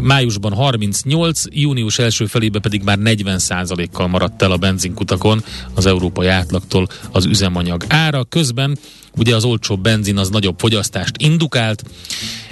májusban 0.00 0.52
38, 0.52 1.42
június 1.50 1.98
első 1.98 2.26
felébe 2.26 2.58
pedig 2.58 2.82
már 2.82 2.98
40%-kal 3.00 4.06
maradt 4.06 4.42
el 4.42 4.50
a 4.50 4.56
benzinkutakon 4.56 5.44
az 5.74 5.86
európai 5.86 6.26
átlagtól 6.26 6.88
az 7.12 7.24
üzemanyag 7.24 7.84
ára. 7.88 8.24
Közben 8.24 8.78
ugye 9.16 9.34
az 9.34 9.44
olcsóbb 9.44 9.80
benzin 9.80 10.16
az 10.16 10.28
nagyobb 10.28 10.58
fogyasztást 10.58 11.14
indukált, 11.18 11.82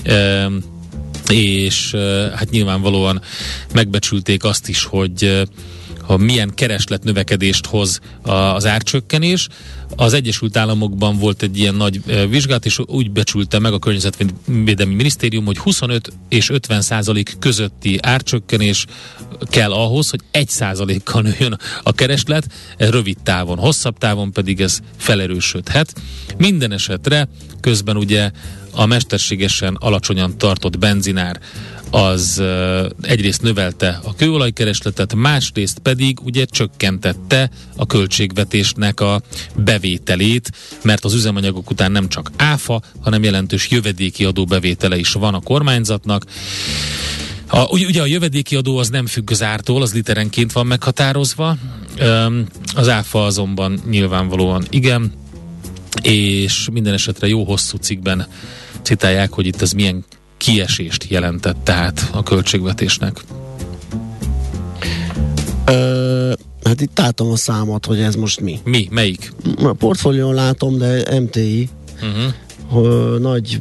ehm, 0.02 0.54
és 1.28 1.92
eh, 1.92 2.30
hát 2.34 2.50
nyilvánvalóan 2.50 3.20
megbecsülték 3.72 4.44
azt 4.44 4.68
is, 4.68 4.84
hogy 4.84 5.24
eh, 5.24 5.42
ha 6.06 6.16
milyen 6.16 6.54
kereslet 6.54 7.04
növekedést 7.04 7.66
hoz 7.66 8.00
az 8.22 8.66
árcsökkenés. 8.66 9.48
Az 9.96 10.12
Egyesült 10.12 10.56
Államokban 10.56 11.18
volt 11.18 11.42
egy 11.42 11.58
ilyen 11.58 11.74
nagy 11.74 12.00
vizsgálat, 12.28 12.66
és 12.66 12.78
úgy 12.86 13.10
becsülte 13.10 13.58
meg 13.58 13.72
a 13.72 13.78
Környezetvédelmi 13.78 14.94
Minisztérium, 14.94 15.44
hogy 15.44 15.58
25 15.58 16.12
és 16.28 16.50
50 16.50 16.80
százalék 16.80 17.36
közötti 17.38 17.98
árcsökkenés 18.02 18.86
kell 19.50 19.72
ahhoz, 19.72 20.10
hogy 20.10 20.20
1 20.30 20.48
százalékkal 20.48 21.22
nőjön 21.22 21.58
a 21.82 21.92
kereslet, 21.92 22.46
rövid 22.76 23.16
távon, 23.22 23.58
hosszabb 23.58 23.98
távon 23.98 24.32
pedig 24.32 24.60
ez 24.60 24.78
felerősödhet. 24.96 25.94
Minden 26.36 26.72
esetre 26.72 27.28
közben 27.60 27.96
ugye 27.96 28.30
a 28.70 28.86
mesterségesen 28.86 29.74
alacsonyan 29.80 30.38
tartott 30.38 30.78
benzinár 30.78 31.40
az 31.90 32.42
egyrészt 33.02 33.42
növelte 33.42 34.00
a 34.04 34.14
kőolajkeresletet, 34.14 35.14
másrészt 35.14 35.78
pedig 35.78 36.18
ugye 36.24 36.44
csökkentette 36.44 37.50
a 37.76 37.86
költségvetésnek 37.86 39.00
a 39.00 39.20
bevételét, 39.56 40.52
mert 40.82 41.04
az 41.04 41.14
üzemanyagok 41.14 41.70
után 41.70 41.92
nem 41.92 42.08
csak 42.08 42.30
áfa, 42.36 42.82
hanem 43.00 43.22
jelentős 43.22 43.70
jövedéki 43.70 44.24
adó 44.24 44.44
bevétele 44.44 44.96
is 44.96 45.12
van 45.12 45.34
a 45.34 45.40
kormányzatnak. 45.40 46.24
A, 47.48 47.68
ugye 47.70 48.02
a 48.02 48.06
jövedéki 48.06 48.56
adó 48.56 48.78
az 48.78 48.88
nem 48.88 49.06
függ 49.06 49.30
az 49.30 49.42
ártól, 49.42 49.82
az 49.82 49.94
literenként 49.94 50.52
van 50.52 50.66
meghatározva, 50.66 51.56
az 52.74 52.88
áfa 52.88 53.24
azonban 53.24 53.80
nyilvánvalóan 53.90 54.64
igen, 54.70 55.12
és 56.02 56.68
minden 56.72 56.94
esetre 56.94 57.26
jó 57.26 57.44
hosszú 57.44 57.76
cikkben 57.76 58.26
citálják, 58.82 59.32
hogy 59.32 59.46
itt 59.46 59.62
ez 59.62 59.72
milyen 59.72 60.04
kiesést 60.36 61.04
jelentett 61.08 61.56
tehát 61.64 62.08
a 62.12 62.22
költségvetésnek. 62.22 63.20
Ö, 65.66 66.32
hát 66.64 66.80
itt 66.80 66.98
látom 66.98 67.30
a 67.30 67.36
számot, 67.36 67.86
hogy 67.86 68.00
ez 68.00 68.14
most 68.14 68.40
mi. 68.40 68.58
Mi? 68.64 68.88
Melyik? 68.90 69.32
A 69.62 69.72
portfólión 69.72 70.34
látom, 70.34 70.78
de 70.78 71.20
MTI. 71.20 71.68
Uh-huh. 72.02 73.18
Nagy 73.18 73.60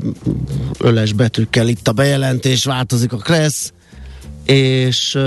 öles 0.80 1.14
betűkkel 1.14 1.68
itt 1.68 1.88
a 1.88 1.92
bejelentés, 1.92 2.64
változik 2.64 3.14
a 3.14 3.18
Kressz, 3.18 3.74
és 4.46 5.18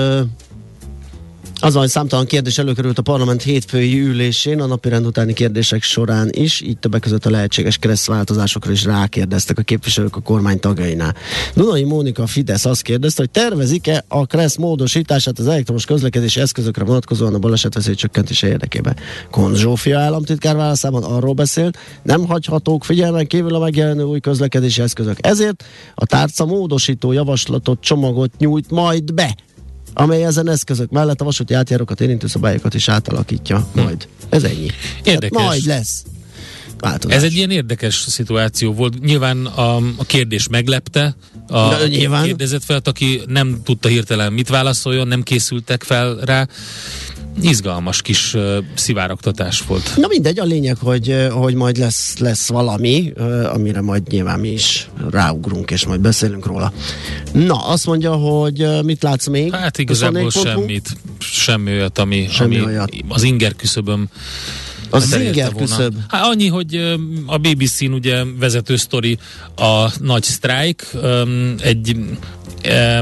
az 1.61 1.75
hogy 1.75 1.89
számtalan 1.89 2.27
kérdés 2.27 2.59
előkerült 2.59 2.99
a 2.99 3.03
parlament 3.03 3.43
hétfői 3.43 4.01
ülésén, 4.01 4.61
a 4.61 4.67
napirend 4.67 5.07
utáni 5.07 5.33
kérdések 5.33 5.83
során 5.83 6.29
is, 6.33 6.61
így 6.61 6.79
többek 6.79 7.01
között 7.01 7.27
a 7.27 7.31
lehetséges 7.31 7.77
keresztváltozásokra 7.77 8.73
is 8.73 8.85
rákérdeztek 8.85 9.59
a 9.59 9.63
képviselők 9.63 10.17
a 10.17 10.21
kormány 10.21 10.61
tagjainál. 10.61 11.15
Dunai 11.55 11.85
Mónika 11.85 12.27
Fidesz 12.27 12.65
azt 12.65 12.83
kérdezte, 12.83 13.23
hogy 13.23 13.31
tervezik-e 13.31 14.05
a 14.09 14.27
KRESZ 14.27 14.57
módosítását 14.57 15.39
az 15.39 15.47
elektromos 15.47 15.85
közlekedési 15.85 16.41
eszközökre 16.41 16.85
vonatkozóan 16.85 17.35
a 17.35 17.39
balesetveszély 17.39 17.95
csökkentése 17.95 18.49
érdekében. 18.49 18.97
Kon 19.31 19.55
Zsófia 19.55 19.99
államtitkár 19.99 20.57
válaszában 20.57 21.03
arról 21.03 21.35
beszélt, 21.35 21.79
nem 22.03 22.27
hagyhatók 22.27 22.85
figyelmen 22.85 23.27
kívül 23.27 23.55
a 23.55 23.59
megjelenő 23.59 24.03
új 24.03 24.21
közlekedési 24.21 24.83
eszközök. 24.83 25.27
Ezért 25.27 25.65
a 25.95 26.07
tárca 26.07 26.45
módosító 26.45 27.13
javaslatot 27.13 27.81
csomagot 27.81 28.31
nyújt 28.39 28.71
majd 28.71 29.15
be 29.15 29.35
amely 30.01 30.25
ezen 30.25 30.49
eszközök 30.49 30.91
mellett 30.91 31.21
a 31.21 31.25
vasúti 31.25 31.55
átjárókat 31.55 32.01
érintő 32.01 32.27
szabályokat 32.27 32.75
is 32.75 32.89
átalakítja 32.89 33.69
hm. 33.73 33.81
majd. 33.81 34.09
Ez 34.29 34.45
ennyi. 34.45 34.71
Érdekes. 35.03 35.39
Hát 35.39 35.49
majd 35.49 35.65
lesz. 35.65 36.05
Változás. 36.79 37.17
Ez 37.17 37.23
egy 37.23 37.35
ilyen 37.35 37.51
érdekes 37.51 37.95
szituáció 37.95 38.73
volt. 38.73 39.01
Nyilván 39.01 39.47
a, 39.47 39.77
a 39.77 40.05
kérdés 40.07 40.49
meglepte 40.49 41.17
a 41.47 41.69
De 41.69 41.87
nyilván. 41.87 42.25
kérdezett 42.25 42.65
fel, 42.65 42.81
aki 42.85 43.21
nem 43.27 43.61
tudta 43.65 43.89
hirtelen 43.89 44.33
mit 44.33 44.49
válaszoljon, 44.49 45.09
nem 45.09 45.23
készültek 45.23 45.83
fel 45.83 46.17
rá 46.17 46.47
izgalmas 47.41 48.03
kis 48.03 48.37
szivárogtatás 48.75 49.63
volt. 49.67 49.97
Na 49.97 50.07
mindegy, 50.07 50.39
a 50.39 50.45
lényeg, 50.45 50.77
hogy, 50.77 51.27
hogy 51.31 51.55
majd 51.55 51.77
lesz, 51.77 52.19
lesz 52.19 52.49
valami, 52.49 53.13
amire 53.53 53.81
majd 53.81 54.09
nyilván 54.09 54.41
mi 54.41 54.49
is 54.49 54.89
ráugrunk, 55.11 55.71
és 55.71 55.87
majd 55.87 56.01
beszélünk 56.01 56.47
róla. 56.47 56.73
Na, 57.33 57.55
azt 57.55 57.87
mondja, 57.87 58.15
hogy 58.15 58.85
mit 58.85 59.03
látsz 59.03 59.27
még? 59.27 59.55
Hát 59.55 59.79
igazából 59.79 60.31
semmit, 60.31 60.89
semmi 61.19 61.71
olyat, 61.71 61.99
ami, 61.99 62.29
semmi 62.31 62.57
ami 62.57 62.65
olyat. 62.65 62.91
az 63.09 63.23
inger 63.23 63.57
küszöböm 63.57 64.09
az 64.91 65.05
zinger 65.05 65.53
küszöb. 65.53 65.95
Hát 66.09 66.25
annyi, 66.25 66.49
hogy 66.49 66.97
a 67.27 67.39
BBC-n 67.39 67.93
ugye 67.93 68.25
vezető 68.39 68.77
sztori 68.77 69.19
a 69.57 69.91
nagy 70.01 70.23
sztrájk, 70.23 70.87
egy 71.61 71.97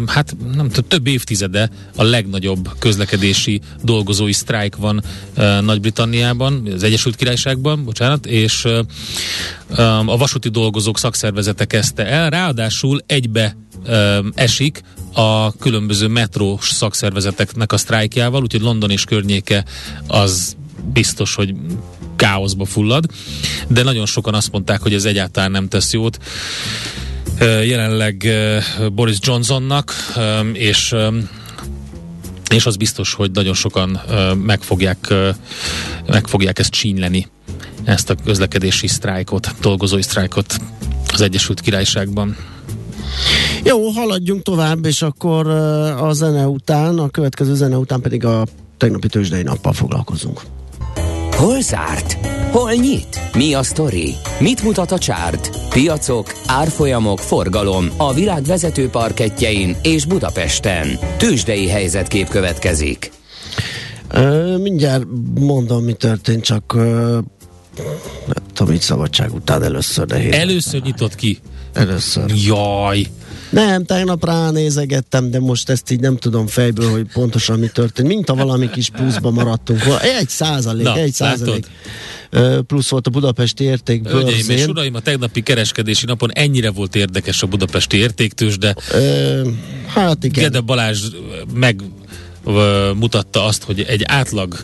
hát 0.06 0.36
nem 0.54 0.68
tudom, 0.68 0.88
több 0.88 1.06
évtizede 1.06 1.70
a 1.96 2.02
legnagyobb 2.02 2.70
közlekedési 2.78 3.60
dolgozói 3.82 4.32
sztrájk 4.32 4.76
van 4.76 5.02
Nagy-Britanniában, 5.60 6.68
az 6.74 6.82
Egyesült 6.82 7.16
Királyságban, 7.16 7.84
bocsánat, 7.84 8.26
és 8.26 8.64
a 10.06 10.16
vasúti 10.16 10.48
dolgozók 10.48 10.98
szakszervezete 10.98 11.64
kezdte 11.64 12.06
el, 12.06 12.30
ráadásul 12.30 13.02
egybe 13.06 13.56
esik 14.34 14.82
a 15.12 15.56
különböző 15.56 16.06
metrós 16.06 16.70
szakszervezeteknek 16.70 17.72
a 17.72 17.76
sztrájkjával, 17.76 18.42
úgyhogy 18.42 18.60
London 18.62 18.90
és 18.90 19.04
környéke 19.04 19.64
az 20.06 20.56
biztos, 20.92 21.34
hogy 21.34 21.54
káoszba 22.16 22.64
fullad, 22.64 23.04
de 23.68 23.82
nagyon 23.82 24.06
sokan 24.06 24.34
azt 24.34 24.52
mondták, 24.52 24.80
hogy 24.80 24.94
ez 24.94 25.04
egyáltalán 25.04 25.50
nem 25.50 25.68
tesz 25.68 25.92
jót 25.92 26.18
jelenleg 27.40 28.26
Boris 28.92 29.16
Johnsonnak, 29.20 29.92
és 30.52 30.94
és 32.50 32.66
az 32.66 32.76
biztos, 32.76 33.14
hogy 33.14 33.30
nagyon 33.30 33.54
sokan 33.54 34.00
meg 34.44 34.62
fogják, 34.62 35.14
meg 36.06 36.26
fogják 36.26 36.58
ezt 36.58 36.70
csínleni, 36.70 37.28
ezt 37.84 38.10
a 38.10 38.14
közlekedési 38.24 38.86
sztrájkot, 38.86 39.54
dolgozói 39.60 40.02
sztrájkot 40.02 40.56
az 41.12 41.20
Egyesült 41.20 41.60
Királyságban. 41.60 42.36
Jó, 43.64 43.88
haladjunk 43.88 44.42
tovább, 44.42 44.84
és 44.84 45.02
akkor 45.02 45.48
a 46.00 46.12
zene 46.12 46.46
után, 46.46 46.98
a 46.98 47.08
következő 47.08 47.54
zene 47.54 47.76
után 47.76 48.00
pedig 48.00 48.24
a 48.24 48.46
tegnapi 48.76 49.08
tőzsdei 49.08 49.42
nappal 49.42 49.72
foglalkozunk. 49.72 50.40
Hol 51.36 51.60
zárt? 51.60 52.18
Hol 52.50 52.72
nyit? 52.72 53.20
Mi 53.34 53.54
a 53.54 53.62
sztori? 53.62 54.14
Mit 54.40 54.62
mutat 54.62 54.90
a 54.90 54.98
csárt? 54.98 55.68
Piacok, 55.68 56.32
árfolyamok, 56.46 57.18
forgalom 57.18 57.88
a 57.96 58.12
világ 58.12 58.42
vezető 58.42 58.88
parketjein 58.88 59.76
és 59.82 60.04
Budapesten. 60.04 60.98
Tősdei 61.16 61.68
helyzetkép 61.68 62.28
következik. 62.28 63.10
Ö, 64.10 64.56
mindjárt 64.56 65.04
mondom, 65.40 65.84
mi 65.84 65.92
történt, 65.92 66.44
csak 66.44 66.74
ö, 66.74 67.18
nem 68.26 68.44
tudom, 68.52 68.74
így 68.74 68.80
szabadság 68.80 69.34
után 69.34 69.62
először 69.62 70.06
nehéz. 70.06 70.32
Először 70.32 70.82
nyitott 70.82 71.14
ki? 71.14 71.38
Először. 71.72 72.24
Jaj! 72.34 73.06
Nem, 73.50 73.84
tegnap 73.84 74.24
ránézegettem, 74.24 75.30
de 75.30 75.40
most 75.40 75.68
ezt 75.68 75.90
így 75.90 76.00
nem 76.00 76.16
tudom 76.16 76.46
fejből, 76.46 76.90
hogy 76.90 77.06
pontosan 77.12 77.58
mi 77.58 77.66
történt. 77.66 78.08
Mint 78.08 78.30
a 78.30 78.34
valami 78.34 78.70
kis 78.70 78.88
pluszba 78.88 79.30
maradtunk. 79.30 79.80
Egy 80.18 80.28
százalék, 80.28 80.84
Na, 80.84 80.96
egy 80.96 81.12
százalék. 81.12 81.66
Plusz 82.66 82.88
volt 82.88 83.06
a 83.06 83.10
budapesti 83.10 83.64
érték 83.64 84.08
Hölgyeim 84.08 84.50
és 84.50 84.66
uraim, 84.66 84.94
a 84.94 85.00
tegnapi 85.00 85.42
kereskedési 85.42 86.06
napon 86.06 86.32
ennyire 86.32 86.70
volt 86.70 86.94
érdekes 86.94 87.42
a 87.42 87.46
budapesti 87.46 87.96
értéktős, 87.96 88.58
de 88.58 88.74
Ö, 88.92 89.48
hát 89.86 90.24
igen. 90.24 90.42
Gede 90.44 90.60
Balázs 90.60 91.00
meg 91.54 91.80
mutatta 92.94 93.44
azt, 93.44 93.62
hogy 93.62 93.80
egy 93.80 94.02
átlag 94.04 94.56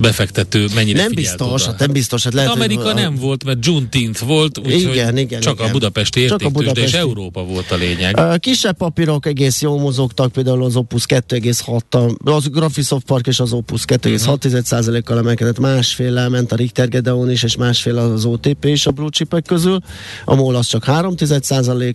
befektető 0.00 0.66
mennyire 0.74 1.02
Nem 1.02 1.12
biztos, 1.14 1.62
oda. 1.62 1.70
hát 1.70 1.78
nem 1.78 1.92
biztos. 1.92 2.24
Hát 2.24 2.34
lehet, 2.34 2.50
Amerika 2.50 2.88
a... 2.88 2.94
nem 2.94 3.14
volt, 3.14 3.44
mert 3.44 3.66
Juneteenth 3.66 4.26
volt, 4.26 4.58
úgyhogy 4.58 4.96
igen, 5.16 5.40
csak 5.40 5.54
igen. 5.54 5.68
a 5.68 5.72
budapesti 5.72 6.20
értéktős, 6.20 6.72
és 6.74 6.92
Európa 6.92 7.44
volt 7.44 7.70
a 7.70 7.76
lényeg. 7.76 8.18
A 8.18 8.36
kisebb 8.36 8.76
papírok 8.76 9.26
egész 9.26 9.60
jól 9.62 9.78
mozogtak, 9.78 10.32
például 10.32 10.64
az 10.64 10.76
Opus 10.76 11.04
2,6, 11.08 12.16
az 12.24 12.48
Graphisoft 12.48 13.06
Park 13.06 13.26
és 13.26 13.40
az 13.40 13.52
Opus 13.52 13.84
2,6 13.86 15.00
kal 15.04 15.18
emelkedett, 15.18 15.58
másfél 15.58 16.28
ment 16.28 16.52
a 16.52 16.56
Richter 16.56 16.88
Gedeon 16.88 17.30
is, 17.30 17.42
és 17.42 17.56
másfél 17.56 17.98
az 17.98 18.24
OTP 18.24 18.64
is 18.64 18.86
a 18.86 18.90
blue 18.90 19.08
chipek 19.10 19.44
közül, 19.44 19.78
a 20.24 20.34
MOL 20.34 20.54
az 20.54 20.66
csak 20.66 20.84
3 20.84 21.14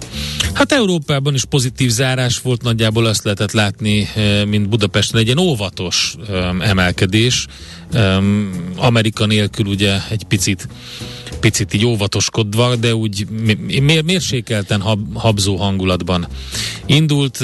Hát 0.54 0.72
Európában 0.72 1.34
is 1.34 1.46
pozitív 1.46 1.90
zárás 1.90 2.42
volt, 2.42 2.62
nagyjából 2.62 3.06
azt 3.06 3.24
lehetett 3.24 3.52
látni, 3.52 4.08
eh, 4.16 4.46
mint 4.46 4.70
Budapesten, 4.70 5.20
egy 5.20 5.26
ilyen 5.26 5.38
óvatos 5.38 6.16
um, 6.30 6.62
emelkedés. 6.62 7.48
Um, 7.94 8.52
Amerika 8.76 9.26
nélkül 9.26 9.66
ugye 9.66 9.98
egy 10.10 10.24
picit 10.24 10.68
picit 11.40 11.74
így 11.74 11.86
óvatoskodva, 11.86 12.76
de 12.76 12.96
úgy 12.96 13.28
mér, 13.68 14.04
mérsékelten 14.04 14.82
hab, 14.82 15.18
habzó 15.18 15.56
hangulatban 15.56 16.28
indult. 16.86 17.40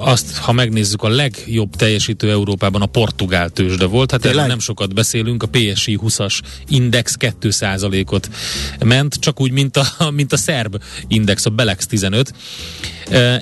Azt, 0.00 0.36
ha 0.36 0.52
megnézzük, 0.52 1.02
a 1.02 1.08
legjobb 1.08 1.76
teljesítő 1.76 2.30
Európában 2.30 2.82
a 2.82 2.86
portugál 2.86 3.50
tőzsde 3.50 3.86
volt. 3.86 4.10
Hát 4.10 4.24
erről 4.24 4.46
nem 4.46 4.58
sokat 4.58 4.94
beszélünk, 4.94 5.42
a 5.42 5.46
PSI 5.46 5.98
20-as 6.02 6.40
index 6.68 7.07
2%-ot 7.20 8.30
ment, 8.84 9.14
csak 9.14 9.40
úgy, 9.40 9.50
mint 9.50 9.76
a, 9.76 9.86
mint 10.10 10.32
a 10.32 10.36
szerb 10.36 10.82
index, 11.08 11.46
a 11.46 11.50
Belex 11.50 11.86
15. 11.86 12.32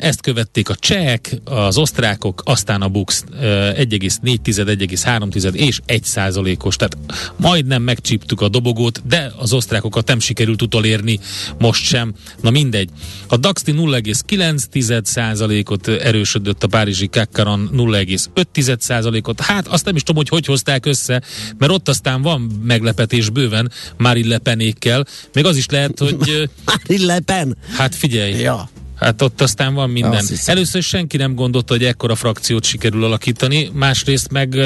Ezt 0.00 0.20
követték 0.20 0.68
a 0.68 0.74
csehek, 0.74 1.40
az 1.44 1.76
osztrákok, 1.76 2.42
aztán 2.44 2.82
a 2.82 2.88
BUX 2.88 3.24
1,4, 3.40 4.38
1,3 4.42 5.54
és 5.54 5.80
1 5.86 6.04
százalékos. 6.04 6.76
Tehát 6.76 6.96
majdnem 7.36 7.82
megcsíptük 7.82 8.40
a 8.40 8.48
dobogót, 8.48 9.02
de 9.06 9.32
az 9.36 9.52
osztrákokat 9.52 10.06
nem 10.06 10.20
sikerült 10.20 10.62
utolérni 10.62 11.18
most 11.58 11.84
sem. 11.84 12.14
Na 12.40 12.50
mindegy. 12.50 12.90
A 13.28 13.36
DAX 13.36 13.62
0,9 13.66 15.04
százalékot 15.04 15.88
erősödött, 15.88 16.62
a 16.62 16.66
Párizsi 16.66 17.08
Kakkaron 17.08 17.70
0,5 17.72 18.78
százalékot. 18.78 19.40
Hát 19.40 19.66
azt 19.66 19.84
nem 19.84 19.96
is 19.96 20.02
tudom, 20.02 20.16
hogy 20.16 20.28
hogy 20.28 20.46
hozták 20.46 20.86
össze, 20.86 21.22
mert 21.58 21.72
ott 21.72 21.88
aztán 21.88 22.22
van 22.22 22.40
meglepetés 22.62 23.30
bőven 23.30 23.55
Marine 23.96 24.28
Le 24.28 24.38
Penékkel. 24.38 25.06
Még 25.32 25.44
az 25.44 25.56
is 25.56 25.66
lehet, 25.66 25.98
hogy... 25.98 26.16
Marine 26.88 27.04
Le 27.04 27.20
Pen? 27.20 27.56
Hát 27.76 27.94
figyelj. 27.94 28.40
Ja. 28.40 28.70
Hát 28.96 29.22
ott 29.22 29.40
aztán 29.40 29.74
van 29.74 29.90
minden. 29.90 30.24
Először 30.44 30.82
senki 30.82 31.16
nem 31.16 31.34
gondolta, 31.34 31.72
hogy 31.72 31.84
ekkora 31.84 32.14
frakciót 32.14 32.64
sikerül 32.64 33.04
alakítani, 33.04 33.70
másrészt 33.72 34.30
meg 34.30 34.56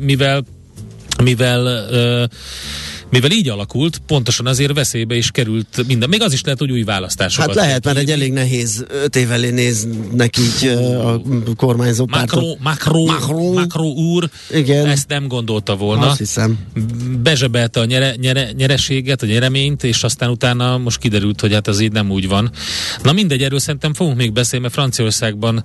mivel 0.00 0.44
mivel 1.22 1.86
mivel 3.14 3.30
így 3.30 3.48
alakult, 3.48 4.00
pontosan 4.06 4.46
azért 4.46 4.72
veszélybe 4.72 5.14
is 5.14 5.30
került 5.30 5.84
minden. 5.86 6.08
Még 6.08 6.22
az 6.22 6.32
is 6.32 6.42
lehet, 6.42 6.58
hogy 6.58 6.70
új 6.70 6.82
választásokat. 6.82 7.46
Hát 7.46 7.64
lehet, 7.64 7.84
mert 7.84 7.96
egy 7.96 8.10
elég 8.10 8.32
nehéz 8.32 8.84
öt 8.88 9.16
év 9.16 9.32
elé 9.32 9.50
néznek 9.50 10.38
így 10.38 10.68
a 10.68 11.20
kormányzó 11.56 12.06
Macron, 12.10 12.56
Macron, 12.62 13.04
Macron, 13.06 13.52
Macron 13.54 13.86
úr 13.86 14.28
Igen. 14.50 14.86
ezt 14.86 15.08
nem 15.08 15.28
gondolta 15.28 15.76
volna. 15.76 16.06
Azt 16.06 16.18
hiszem. 16.18 16.58
Bezsebelte 17.22 17.80
a 17.80 17.84
nyere, 17.84 18.14
nyere, 18.20 18.50
nyereséget, 18.56 19.22
a 19.22 19.26
nyereményt, 19.26 19.84
és 19.84 20.02
aztán 20.02 20.30
utána 20.30 20.78
most 20.78 20.98
kiderült, 20.98 21.40
hogy 21.40 21.52
hát 21.52 21.68
az 21.68 21.80
így 21.80 21.92
nem 21.92 22.10
úgy 22.10 22.28
van. 22.28 22.50
Na 23.02 23.12
mindegy, 23.12 23.42
erről 23.42 23.58
szerintem 23.58 23.94
fogunk 23.94 24.16
még 24.16 24.32
beszélni, 24.32 24.64
mert 24.64 24.74
Franciaországban 24.76 25.64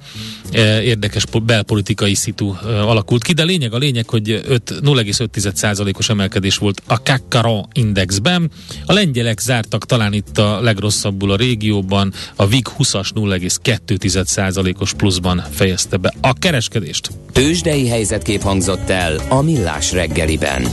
eh, 0.51 0.85
érdekes 0.85 1.23
belpolitikai 1.43 2.13
szitu 2.13 2.53
eh, 2.53 2.89
alakult 2.89 3.23
ki, 3.23 3.33
de 3.33 3.43
lényeg 3.43 3.73
a 3.73 3.77
lényeg, 3.77 4.09
hogy 4.09 4.41
0,5%-os 4.47 6.09
emelkedés 6.09 6.57
volt 6.57 6.81
a 6.85 6.97
KK 6.97 7.38
Caron 7.39 7.67
Indexben. 7.73 8.51
A 8.85 8.93
lengyelek 8.93 9.39
zártak 9.39 9.85
talán 9.85 10.13
itt 10.13 10.37
a 10.37 10.61
legrosszabbul 10.61 11.31
a 11.31 11.35
régióban, 11.35 12.13
a 12.35 12.47
VIG 12.47 12.67
20-as 12.77 13.09
0,2%-os 13.15 14.93
pluszban 14.93 15.43
fejezte 15.51 15.97
be 15.97 16.13
a 16.21 16.33
kereskedést. 16.33 17.09
Tőzsdei 17.31 17.87
helyzetkép 17.87 18.41
hangzott 18.41 18.89
el 18.89 19.19
a 19.29 19.41
Millás 19.41 19.91
reggeliben. 19.91 20.67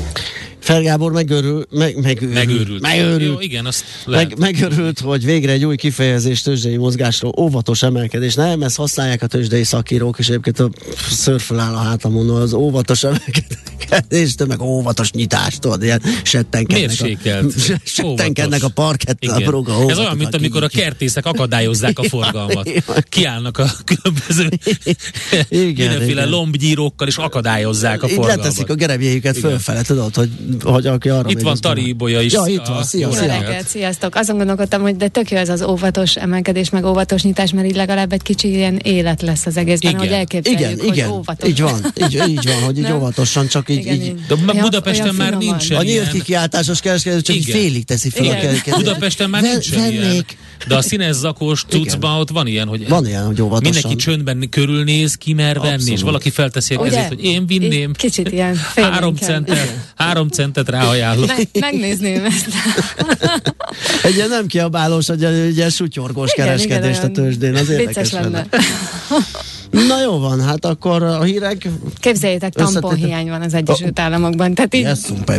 Felgábor 0.66 1.12
megörül, 1.12 1.66
meg, 1.70 1.96
megőrül, 2.02 2.32
megőrült. 2.32 2.80
Megőrült. 2.80 3.22
Jó, 3.22 3.40
igen, 3.40 3.66
azt 3.66 3.84
lehet. 4.04 4.28
Meg, 4.28 4.38
megörült, 4.38 5.00
hogy 5.00 5.24
végre 5.24 5.52
egy 5.52 5.64
új 5.64 5.76
kifejezés 5.76 6.42
tőzsdei 6.42 6.76
mozgásról, 6.76 7.32
óvatos 7.38 7.82
emelkedés. 7.82 8.34
Nem, 8.34 8.62
ezt 8.62 8.76
használják 8.76 9.22
a 9.22 9.26
tőzsdei 9.26 9.64
szakírók, 9.64 10.18
és 10.18 10.28
egyébként 10.28 10.58
a 10.58 10.70
szörföl 11.10 11.58
áll 11.58 11.74
a 11.74 11.78
hátamon 11.78 12.30
az 12.30 12.52
óvatos 12.52 13.04
emelkedés, 13.04 14.34
de 14.34 14.46
meg 14.46 14.60
óvatos 14.60 15.10
nyitást, 15.10 15.60
tudod, 15.60 15.82
ilyen 15.82 16.02
settenkednek, 16.22 16.88
Mérsékelt. 16.88 17.54
a, 17.56 17.80
settenkednek 17.84 18.62
a 18.62 18.68
parkett 18.68 19.24
a 19.24 19.40
broga. 19.40 19.90
Ez 19.90 19.98
olyan, 19.98 20.16
mint 20.16 20.34
amikor 20.34 20.62
a 20.62 20.68
kertészek 20.68 21.26
akadályozzák 21.26 21.98
a 21.98 22.02
forgalmat. 22.14 22.70
Kiállnak 23.08 23.58
a 23.58 23.70
különböző 23.84 24.48
igen, 25.48 25.88
mindenféle 25.88 26.20
igen. 26.20 26.28
lombgyírókkal, 26.28 27.08
és 27.08 27.16
akadályozzák 27.16 28.02
a 28.02 28.08
forgalmat. 28.08 28.36
Így 28.36 28.44
leteszik 28.44 28.70
a 28.70 28.74
gerebjéjüket 28.74 29.38
fölfele, 29.38 29.82
tudod, 29.82 30.14
hogy 30.14 30.30
hogy 30.62 30.86
aki 30.86 31.08
arra 31.08 31.28
Itt 31.30 31.40
van 31.40 31.56
Tari 31.60 31.88
Ibolya 31.88 32.20
is. 32.20 32.32
Ja, 32.32 32.42
itt 32.46 32.66
van, 32.66 32.84
szia, 32.84 33.12
szia. 33.12 33.26
Reggelt, 33.26 33.68
sziasztok. 33.68 34.14
Azon 34.14 34.36
gondolkodtam, 34.36 34.82
hogy 34.82 34.96
de 34.96 35.08
tök 35.08 35.30
jó 35.30 35.36
ez 35.36 35.48
az 35.48 35.62
óvatos 35.62 36.16
emelkedés, 36.16 36.70
meg 36.70 36.84
óvatos 36.84 37.22
nyitás, 37.22 37.52
mert 37.52 37.66
így 37.66 37.76
legalább 37.76 38.12
egy 38.12 38.22
kicsi 38.22 38.48
ilyen 38.48 38.76
élet 38.76 39.22
lesz 39.22 39.46
az 39.46 39.56
egészben, 39.56 39.90
igen. 39.90 40.02
hogy 40.02 40.12
elképzeljük, 40.12 40.60
igen, 40.60 40.78
hogy 40.78 40.96
igen. 40.96 41.10
óvatos. 41.10 41.48
Így 41.48 41.60
van, 41.60 41.92
így, 42.02 42.22
így 42.28 42.46
van, 42.46 42.62
hogy 42.62 42.78
így 42.78 42.92
óvatosan, 42.92 43.46
csak 43.46 43.68
így. 43.68 43.76
Igen, 43.76 44.02
így. 44.02 44.14
De 44.28 44.34
Budapesten 44.60 45.14
már 45.14 45.36
nincs 45.36 45.70
A 45.70 45.82
nyílt 45.82 46.10
kikiáltásos 46.10 46.80
kereskedő 46.80 47.20
csak 47.20 47.36
így 47.36 47.44
félig 47.44 47.84
teszi 47.84 48.10
fel 48.10 48.26
a 48.26 48.34
kereskedő. 48.34 48.76
Budapesten 48.76 49.30
már 49.30 49.42
nincs 49.42 49.70
ilyen. 49.70 50.24
De 50.68 50.76
a 50.76 50.82
színes 50.82 51.14
zakós 51.14 51.64
cuccban 51.68 52.18
ott 52.18 52.30
van 52.30 52.46
ilyen, 52.46 52.68
hogy, 52.68 52.88
van 52.88 53.06
ilyen, 53.06 53.26
hogy 53.26 53.42
óvatosan. 53.42 53.72
mindenki 53.72 53.96
csöndben 53.96 54.48
körülnéz, 54.50 55.14
kimer 55.14 55.58
venni, 55.60 55.90
és 55.90 56.02
valaki 56.02 56.30
felteszi 56.30 56.74
a 56.74 56.82
kezét, 56.82 57.08
hogy 57.08 57.24
én 57.24 57.46
vinném. 57.46 57.92
Kicsit 57.92 58.32
ilyen 58.32 58.56
három 58.74 59.16
centet, 59.16 59.92
három 59.96 60.28
centet 60.36 60.68
ráajánlok. 60.68 61.26
Me- 61.26 61.60
megnézném 61.60 62.24
ezt. 62.24 62.46
egy 64.02 64.14
ilyen 64.14 64.28
nem 64.28 64.46
kiabálós, 64.46 65.08
egy 65.08 65.56
ilyen 65.56 65.70
sutyorgós 65.70 66.32
kereskedést 66.32 67.02
a 67.02 67.10
tőzsdén, 67.10 67.54
az 67.54 67.68
érdekes 67.68 68.12
lenne. 68.12 68.46
Na 69.70 70.02
jó 70.02 70.18
van, 70.18 70.40
hát 70.40 70.64
akkor 70.64 71.02
a 71.02 71.22
hírek... 71.22 71.68
Képzeljétek, 71.98 72.52
tamponhiány 72.52 73.28
van 73.28 73.42
az 73.42 73.54
Egyesült 73.54 73.98
Államokban, 73.98 74.54
tehát 74.54 74.74
így, 74.74 74.88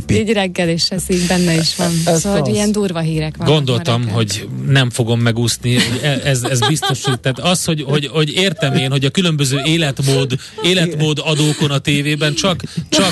így 0.08 0.32
reggel 0.32 0.70
is 0.70 0.90
ez 0.90 1.04
így 1.10 1.28
benne 1.28 1.56
is 1.56 1.76
van. 1.76 1.92
Ez 2.06 2.20
szóval 2.20 2.40
hogy 2.40 2.54
ilyen 2.54 2.72
durva 2.72 3.00
hírek 3.00 3.38
van. 3.38 3.48
Gondoltam, 3.48 4.08
hogy 4.08 4.48
nem 4.68 4.90
fogom 4.90 5.20
megúszni, 5.20 5.78
ez, 6.24 6.44
ez 6.44 6.60
biztos, 6.68 7.04
hogy, 7.04 7.20
tehát 7.20 7.40
az, 7.40 7.66
hogy, 7.66 7.84
hogy, 7.88 8.08
hogy 8.08 8.34
értem 8.34 8.76
én, 8.76 8.92
hogy 8.92 9.06
a 9.06 9.10
különböző 9.10 9.62
életmód, 9.66 10.36
életmód 10.64 11.22
adókon 11.24 11.72
a 11.72 11.78
tévében 11.78 12.34
csak, 12.34 12.64
csak 12.90 13.12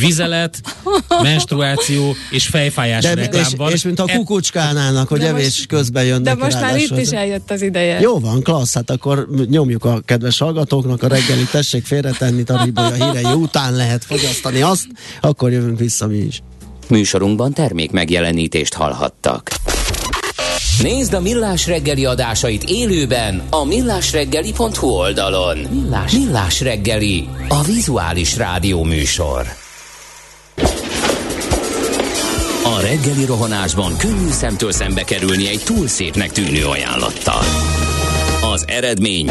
vizelet, 0.00 0.60
menstruáció 1.22 2.14
és 2.30 2.46
fejfájás 2.46 3.02
de, 3.02 3.14
reklám 3.14 3.44
és, 3.48 3.54
van. 3.56 3.72
És 3.72 3.82
mint 3.82 4.00
a 4.00 4.04
kukucskánálnak, 4.04 5.08
hogy 5.08 5.20
de 5.20 5.26
evés 5.26 5.44
most, 5.44 5.66
közben 5.66 6.04
jönnek. 6.04 6.36
De 6.36 6.44
most 6.44 6.60
már 6.60 6.76
itt 6.76 6.98
is 6.98 7.10
eljött 7.10 7.50
az 7.50 7.62
ideje. 7.62 8.00
Jó 8.00 8.18
van, 8.18 8.42
klassz, 8.42 8.74
hát 8.74 8.90
akkor 8.90 9.28
nyomjuk 9.48 9.84
a 9.84 10.00
kedves 10.04 10.40
hallgatóknak 10.50 11.02
a 11.02 11.08
reggeli 11.08 11.44
tessék 11.50 11.84
félretenni 11.84 12.42
a 12.46 12.92
hírei 12.92 13.32
után 13.32 13.74
lehet 13.74 14.04
fogyasztani 14.04 14.62
azt, 14.62 14.86
akkor 15.20 15.52
jövünk 15.52 15.78
vissza 15.78 16.06
mi 16.06 16.16
is. 16.16 16.42
Műsorunkban 16.88 17.52
termék 17.52 17.90
megjelenítést 17.90 18.74
hallhattak. 18.74 19.50
Nézd 20.82 21.14
a 21.14 21.20
Millás 21.20 21.66
reggeli 21.66 22.04
adásait 22.04 22.64
élőben 22.64 23.42
a 23.50 23.64
millásreggeli.hu 23.64 24.86
oldalon. 24.86 25.58
Millás, 25.58 26.12
Millás 26.12 26.60
reggeli, 26.60 27.28
a 27.48 27.62
vizuális 27.62 28.36
rádió 28.36 28.82
műsor. 28.82 29.46
A 32.64 32.80
reggeli 32.80 33.24
rohanásban 33.24 33.96
könnyű 33.96 34.30
szemtől 34.30 34.72
szembe 34.72 35.02
kerülni 35.02 35.48
egy 35.48 35.62
túl 35.64 35.86
szépnek 35.86 36.32
tűnő 36.32 36.64
ajánlattal. 36.64 37.42
Az 38.52 38.64
eredmény 38.68 39.30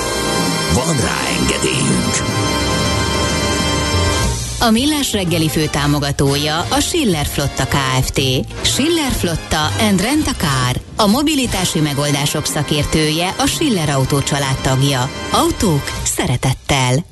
Van 0.73 0.95
rá 0.95 1.17
engedélyünk! 1.39 2.39
A 4.59 4.69
Millás 4.69 5.11
reggeli 5.11 5.49
fő 5.49 5.65
támogatója 5.65 6.59
a 6.59 6.79
Schiller 6.79 7.25
Flotta 7.25 7.65
KFT. 7.65 8.21
Schiller 8.61 9.11
Flotta 9.11 9.65
and 9.79 10.01
Rent 10.01 10.27
a 10.27 10.33
Car. 10.37 10.81
A 10.95 11.07
mobilitási 11.07 11.79
megoldások 11.79 12.45
szakértője 12.45 13.35
a 13.37 13.45
Schiller 13.45 13.89
Autó 13.89 14.19
tagja. 14.61 15.09
Autók 15.31 15.83
szeretettel. 16.03 17.05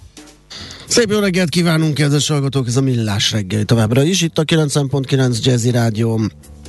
Szép 0.88 1.10
jó 1.10 1.20
reggelt 1.20 1.50
kívánunk, 1.50 1.94
kedves 1.94 2.28
hallgatók, 2.28 2.68
ez 2.68 2.76
a 2.78 2.82
Millás 2.82 3.32
reggeli 3.32 3.66
továbbra 3.66 4.04
is. 4.04 4.22
Itt 4.22 4.38
a 4.38 4.44
9.9 4.44 5.44
Jazzy 5.44 5.72
Rádió 5.72 6.22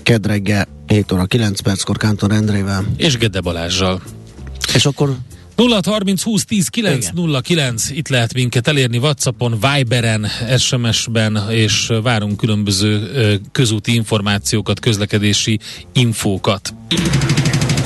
kedreggel 0.03 0.68
7 0.87 1.12
óra 1.12 1.24
9 1.24 1.61
perckor 1.61 1.96
Kántor 1.96 2.31
Endrével. 2.33 2.85
És 2.96 3.16
Gede 3.16 3.40
Balázsral. 3.40 4.03
És 4.74 4.87
akkor 4.87 5.16
0 5.61 5.81
30 5.85 6.23
20 6.23 6.44
10 6.44 6.68
9 6.68 7.11
0 7.14 7.40
9 7.40 7.90
itt 7.90 8.09
lehet 8.09 8.35
minket 8.35 8.68
elérni 8.68 8.99
Whatsappon, 8.99 9.59
Viberen, 9.61 10.27
SMS-ben, 10.59 11.46
és 11.51 11.92
várunk 12.03 12.37
különböző 12.37 13.40
közúti 13.53 13.94
információkat, 13.94 14.81
közlekedési 14.81 15.59
infókat. 15.92 16.75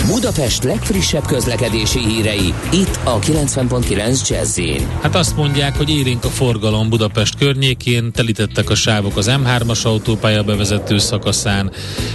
Budapest 0.06 0.64
legfrissebb 0.64 1.26
közlekedési 1.26 1.98
hírei, 1.98 2.54
itt 2.72 2.98
a 3.04 3.18
90.9 3.18 4.28
jazz 4.28 4.60
Hát 5.00 5.14
azt 5.14 5.36
mondják, 5.36 5.76
hogy 5.76 5.90
érénk 5.90 6.24
a 6.24 6.28
forgalom 6.28 6.88
Budapest 6.88 7.34
környékén, 7.38 8.12
telítettek 8.12 8.70
a 8.70 8.74
sávok 8.74 9.16
az 9.16 9.30
M3-as 9.30 9.82
autópálya 9.82 10.42
bevezető 10.42 10.98
szakaszán, 10.98 11.72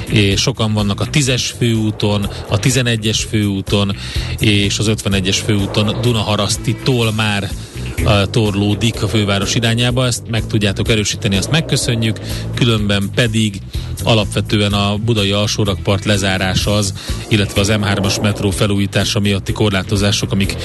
és 0.10 0.42
sokan 0.42 0.74
vannak 0.74 1.02
a 1.02 1.06
10-es 1.06 1.44
főúton, 1.58 2.30
a 2.48 2.60
11-es 2.60 3.20
főúton, 3.30 3.96
és 4.40 4.80
az 4.80 4.92
51-es 4.96 5.38
főúton 5.46 6.02
Dunaharasztitól 6.02 7.12
már 7.12 7.50
torlódik 8.32 9.04
a 9.04 9.08
főváros 9.08 9.56
irányába, 9.56 10.06
ezt 10.06 10.24
meg 10.30 10.48
tudjátok 10.48 10.90
erősíteni, 10.90 11.36
ezt 11.36 11.52
megköszönjük, 11.52 12.20
különben 12.56 13.10
pedig 13.16 13.62
alapvetően 14.04 14.74
a 14.74 14.98
budai 14.98 15.32
alsórakpart 15.32 16.06
lezárása 16.06 16.76
az, 16.76 16.94
illetve 17.28 17.62
az 17.62 17.70
M3-as 17.82 18.22
metró 18.22 18.50
felújítása 18.50 19.20
miatti 19.20 19.52
korlátozások, 19.52 20.32
amik 20.32 20.56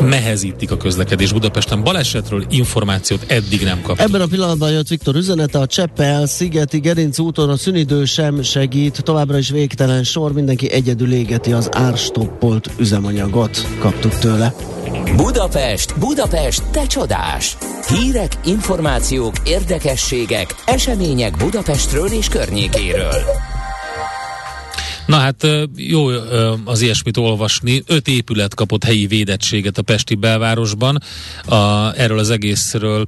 nehezítik 0.00 0.70
a 0.70 0.76
közlekedés 0.76 1.32
Budapesten. 1.32 1.82
Balesetről 1.82 2.44
információt 2.48 3.24
eddig 3.26 3.62
nem 3.62 3.76
kaptunk. 3.82 4.08
Ebben 4.08 4.20
a 4.20 4.26
pillanatban 4.26 4.70
jött 4.70 4.88
Viktor 4.88 5.14
üzenete, 5.14 5.58
a 5.58 5.66
Cseppel, 5.66 6.26
Szigeti, 6.26 6.78
Gerinc 6.78 7.18
úton 7.18 7.50
a 7.50 7.56
szünidő 7.56 8.04
sem 8.04 8.42
segít, 8.42 9.02
továbbra 9.02 9.38
is 9.38 9.50
végtelen 9.50 10.02
sor, 10.04 10.32
mindenki 10.32 10.70
egyedül 10.70 11.12
égeti 11.12 11.52
az 11.52 11.68
árstoppolt 11.72 12.70
üzemanyagot, 12.78 13.66
kaptuk 13.78 14.18
tőle. 14.18 14.54
Budapest, 15.16 15.98
Budapest, 15.98 16.62
te 16.70 16.86
csodás! 16.86 17.56
Hírek, 17.88 18.38
információk, 18.44 19.34
érdekességek, 19.44 20.54
események 20.66 21.36
Budapestről 21.36 22.06
és 22.06 22.28
környékéről. 22.28 23.14
Na 25.06 25.16
hát 25.16 25.46
jó 25.76 26.06
az 26.64 26.80
ilyesmit 26.80 27.16
olvasni. 27.16 27.82
Öt 27.86 28.08
épület 28.08 28.54
kapott 28.54 28.84
helyi 28.84 29.06
védettséget 29.06 29.78
a 29.78 29.82
Pesti 29.82 30.14
belvárosban. 30.14 31.02
A, 31.44 31.92
erről 31.96 32.18
az 32.18 32.30
egészről 32.30 33.06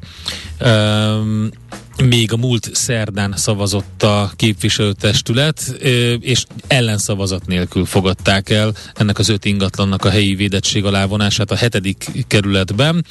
um, 0.61 1.49
még 2.05 2.33
a 2.33 2.37
múlt 2.37 2.71
szerdán 2.73 3.35
szavazott 3.37 4.03
a 4.03 4.31
képviselőtestület, 4.37 5.77
és 6.21 6.45
ellenszavazat 6.67 7.47
nélkül 7.47 7.85
fogadták 7.85 8.51
el 8.51 8.75
ennek 8.95 9.19
az 9.19 9.29
öt 9.29 9.45
ingatlannak 9.45 10.05
a 10.05 10.11
helyi 10.11 10.35
védettség 10.35 10.85
alávonását 10.85 11.51
a 11.51 11.57
hetedik 11.57 12.11
kerületben. 12.27 13.05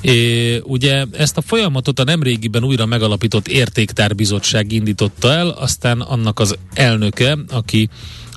É, 0.00 0.56
ugye 0.64 1.04
ezt 1.12 1.36
a 1.36 1.40
folyamatot 1.40 1.98
a 1.98 2.04
nemrégiben 2.04 2.64
újra 2.64 2.86
megalapított 2.86 3.48
értéktárbizottság 3.48 4.72
indította 4.72 5.32
el, 5.32 5.48
aztán 5.48 6.00
annak 6.00 6.40
az 6.40 6.56
elnöke, 6.74 7.38
aki 7.48 7.88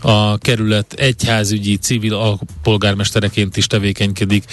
a 0.02 0.38
kerület 0.38 0.94
egyházügyi 0.94 1.78
civil 1.78 2.14
alpolgármestereként 2.14 3.58
is 3.58 3.68
tevékenykedik, 3.68 4.44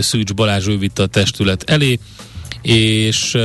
Szűcs 0.00 0.34
Balázs 0.34 0.66
ő 0.66 0.78
vitte 0.78 1.02
a 1.02 1.06
testület 1.06 1.62
elé, 1.70 1.98
és 2.62 3.38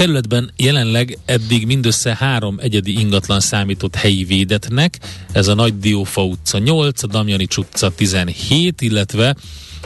kerületben 0.00 0.50
jelenleg 0.56 1.18
eddig 1.24 1.66
mindössze 1.66 2.16
három 2.18 2.58
egyedi 2.60 2.98
ingatlan 2.98 3.40
számított 3.40 3.94
helyi 3.94 4.24
védetnek, 4.24 4.98
ez 5.32 5.48
a 5.48 5.54
Nagy 5.54 5.78
Diófa 5.78 6.24
utca 6.24 6.58
8, 6.58 7.02
a 7.02 7.06
Damjani 7.06 7.46
utca 7.56 7.90
17, 7.90 8.80
illetve 8.80 9.36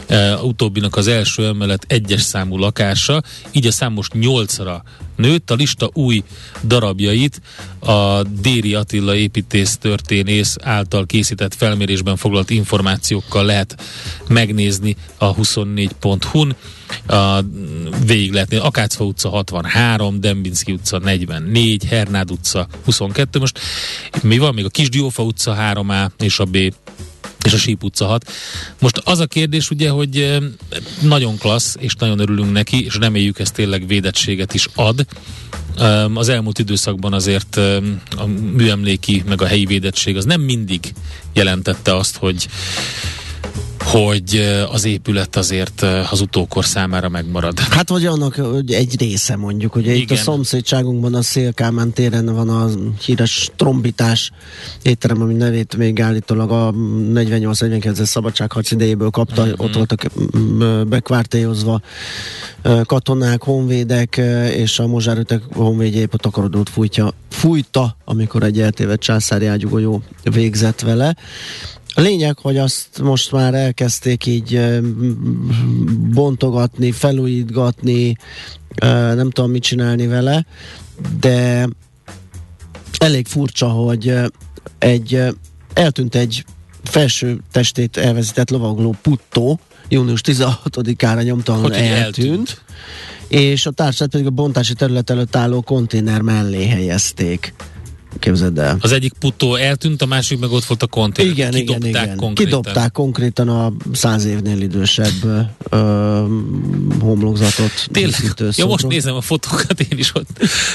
e, 0.06 0.36
utóbbinak 0.36 0.96
az 0.96 1.06
első 1.06 1.46
emelet 1.46 1.84
egyes 1.88 2.22
számú 2.22 2.58
lakása, 2.58 3.22
így 3.52 3.66
a 3.66 3.72
szám 3.72 3.92
most 3.92 4.12
nyolcra 4.12 4.82
nőtt. 5.16 5.50
A 5.50 5.54
lista 5.54 5.90
új 5.92 6.22
darabjait 6.62 7.40
a 7.78 8.22
Déri 8.22 8.74
Attila 8.74 9.14
építész 9.14 9.76
történész 9.76 10.56
által 10.62 11.06
készített 11.06 11.54
felmérésben 11.54 12.16
foglalt 12.16 12.50
információkkal 12.50 13.44
lehet 13.44 13.82
megnézni 14.28 14.96
a 15.18 15.34
24.hu-n 15.34 16.56
a, 17.06 17.40
végig 18.06 18.32
lehetni. 18.32 18.56
Akácfa 18.56 19.04
utca 19.04 19.28
63, 19.28 20.20
Dembinski 20.20 20.72
utca 20.72 20.98
44, 20.98 21.84
Hernád 21.84 22.30
utca 22.30 22.66
22. 22.84 23.38
Most 23.38 23.58
mi 24.22 24.38
van? 24.38 24.54
Még 24.54 24.64
a 24.64 24.68
Kisdiófa 24.68 25.22
utca 25.22 25.56
3A 25.58 26.10
és 26.18 26.38
a 26.38 26.44
B 26.44 26.56
és 27.44 27.52
a 27.52 27.56
Síp 27.56 27.84
utca 27.84 28.06
6. 28.06 28.32
Most 28.78 29.00
az 29.04 29.18
a 29.18 29.26
kérdés 29.26 29.70
ugye, 29.70 29.88
hogy 29.88 30.38
nagyon 31.00 31.38
klassz, 31.38 31.76
és 31.78 31.94
nagyon 31.94 32.18
örülünk 32.18 32.52
neki, 32.52 32.84
és 32.84 32.96
reméljük 32.96 33.38
ez 33.38 33.50
tényleg 33.50 33.86
védettséget 33.86 34.54
is 34.54 34.68
ad. 34.74 35.06
Az 36.14 36.28
elmúlt 36.28 36.58
időszakban 36.58 37.12
azért 37.12 37.56
a 38.16 38.26
műemléki, 38.52 39.22
meg 39.26 39.42
a 39.42 39.46
helyi 39.46 39.64
védettség 39.64 40.16
az 40.16 40.24
nem 40.24 40.40
mindig 40.40 40.92
jelentette 41.32 41.96
azt, 41.96 42.16
hogy 42.16 42.48
hogy 43.94 44.40
az 44.72 44.84
épület 44.84 45.36
azért 45.36 45.82
az 46.10 46.20
utókor 46.20 46.64
számára 46.64 47.08
megmarad. 47.08 47.58
Hát 47.58 47.88
vagy 47.88 48.06
annak 48.06 48.40
egy 48.66 49.00
része 49.00 49.36
mondjuk, 49.36 49.72
hogy 49.72 49.86
itt 49.86 50.10
a 50.10 50.16
szomszédságunkban 50.16 51.14
a 51.14 51.22
Szélkámán 51.22 51.92
téren 51.92 52.34
van 52.34 52.48
a 52.48 52.68
híres 53.04 53.50
trombitás 53.56 54.30
étterem, 54.82 55.22
ami 55.22 55.34
nevét 55.34 55.76
még 55.76 56.00
állítólag 56.00 56.50
a 56.50 56.72
48-49-es 57.14 58.04
szabadságharc 58.04 58.70
idejéből 58.70 59.10
kapta, 59.10 59.44
mm-hmm. 59.44 59.52
ott 59.56 59.74
voltak 59.74 60.06
bekvártélyozva 60.88 61.80
katonák, 62.84 63.42
honvédek, 63.42 64.20
és 64.56 64.78
a 64.78 64.86
mozsárütek 64.86 65.42
honvédje 65.52 66.00
épp 66.00 66.12
a 66.12 66.18
takarodót 66.18 66.68
fújtja, 66.68 67.12
fújta, 67.30 67.96
amikor 68.04 68.42
egy 68.42 68.60
eltévedt 68.60 69.00
császári 69.00 69.46
ágyugójó 69.46 70.02
végzett 70.22 70.80
vele. 70.80 71.16
A 71.94 72.00
lényeg, 72.00 72.38
hogy 72.38 72.56
azt 72.56 73.00
most 73.02 73.32
már 73.32 73.54
elkezdték 73.54 74.26
így 74.26 74.80
bontogatni, 76.12 76.92
felújítgatni, 76.92 78.16
nem 79.14 79.30
tudom 79.30 79.50
mit 79.50 79.62
csinálni 79.62 80.06
vele, 80.06 80.46
de 81.20 81.68
elég 82.98 83.26
furcsa, 83.26 83.68
hogy 83.68 84.14
egy 84.78 85.22
eltűnt 85.72 86.14
egy 86.14 86.44
felső 86.82 87.40
testét 87.52 87.96
elvezített 87.96 88.50
lovagló 88.50 88.94
puttó, 89.02 89.60
június 89.88 90.20
16-ára 90.24 91.22
nyomtalanul 91.22 91.74
eltűnt, 91.74 91.96
eltűnt, 91.96 92.62
és 93.28 93.66
a 93.66 93.70
társát 93.70 94.08
pedig 94.08 94.26
a 94.26 94.30
bontási 94.30 94.74
terület 94.74 95.10
előtt 95.10 95.36
álló 95.36 95.60
konténer 95.60 96.20
mellé 96.20 96.66
helyezték. 96.66 97.54
Képzeld 98.24 98.58
el. 98.58 98.76
Az 98.80 98.92
egyik 98.92 99.12
puttó 99.12 99.54
eltűnt, 99.54 100.02
a 100.02 100.06
másik 100.06 100.38
meg 100.38 100.50
ott 100.50 100.64
volt 100.64 100.82
a 100.82 100.86
konténer. 100.86 101.32
Igen, 101.32 101.50
Kidobták 101.50 101.88
igen, 101.88 102.04
igen. 102.04 102.16
Konkrétan. 102.16 102.60
Kidobták 102.62 102.92
konkrétan 102.92 103.48
a 103.48 103.72
száz 103.92 104.24
évnél 104.24 104.60
idősebb 104.60 105.48
ö, 105.70 105.78
homlokzatot. 107.00 107.70
Tényleg? 107.92 108.34
Ja, 108.56 108.66
most 108.66 108.86
nézem 108.86 109.14
a 109.14 109.20
fotókat, 109.20 109.80
én 109.80 109.98
is 109.98 110.14
ott 110.14 110.28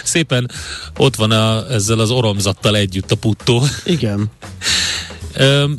szépen 0.04 0.52
ott 0.98 1.16
van 1.16 1.32
a, 1.32 1.72
ezzel 1.72 2.00
az 2.00 2.12
oromzattal 2.12 2.76
együtt 2.76 3.12
a 3.12 3.16
puttó. 3.16 3.64
Igen. 3.86 4.30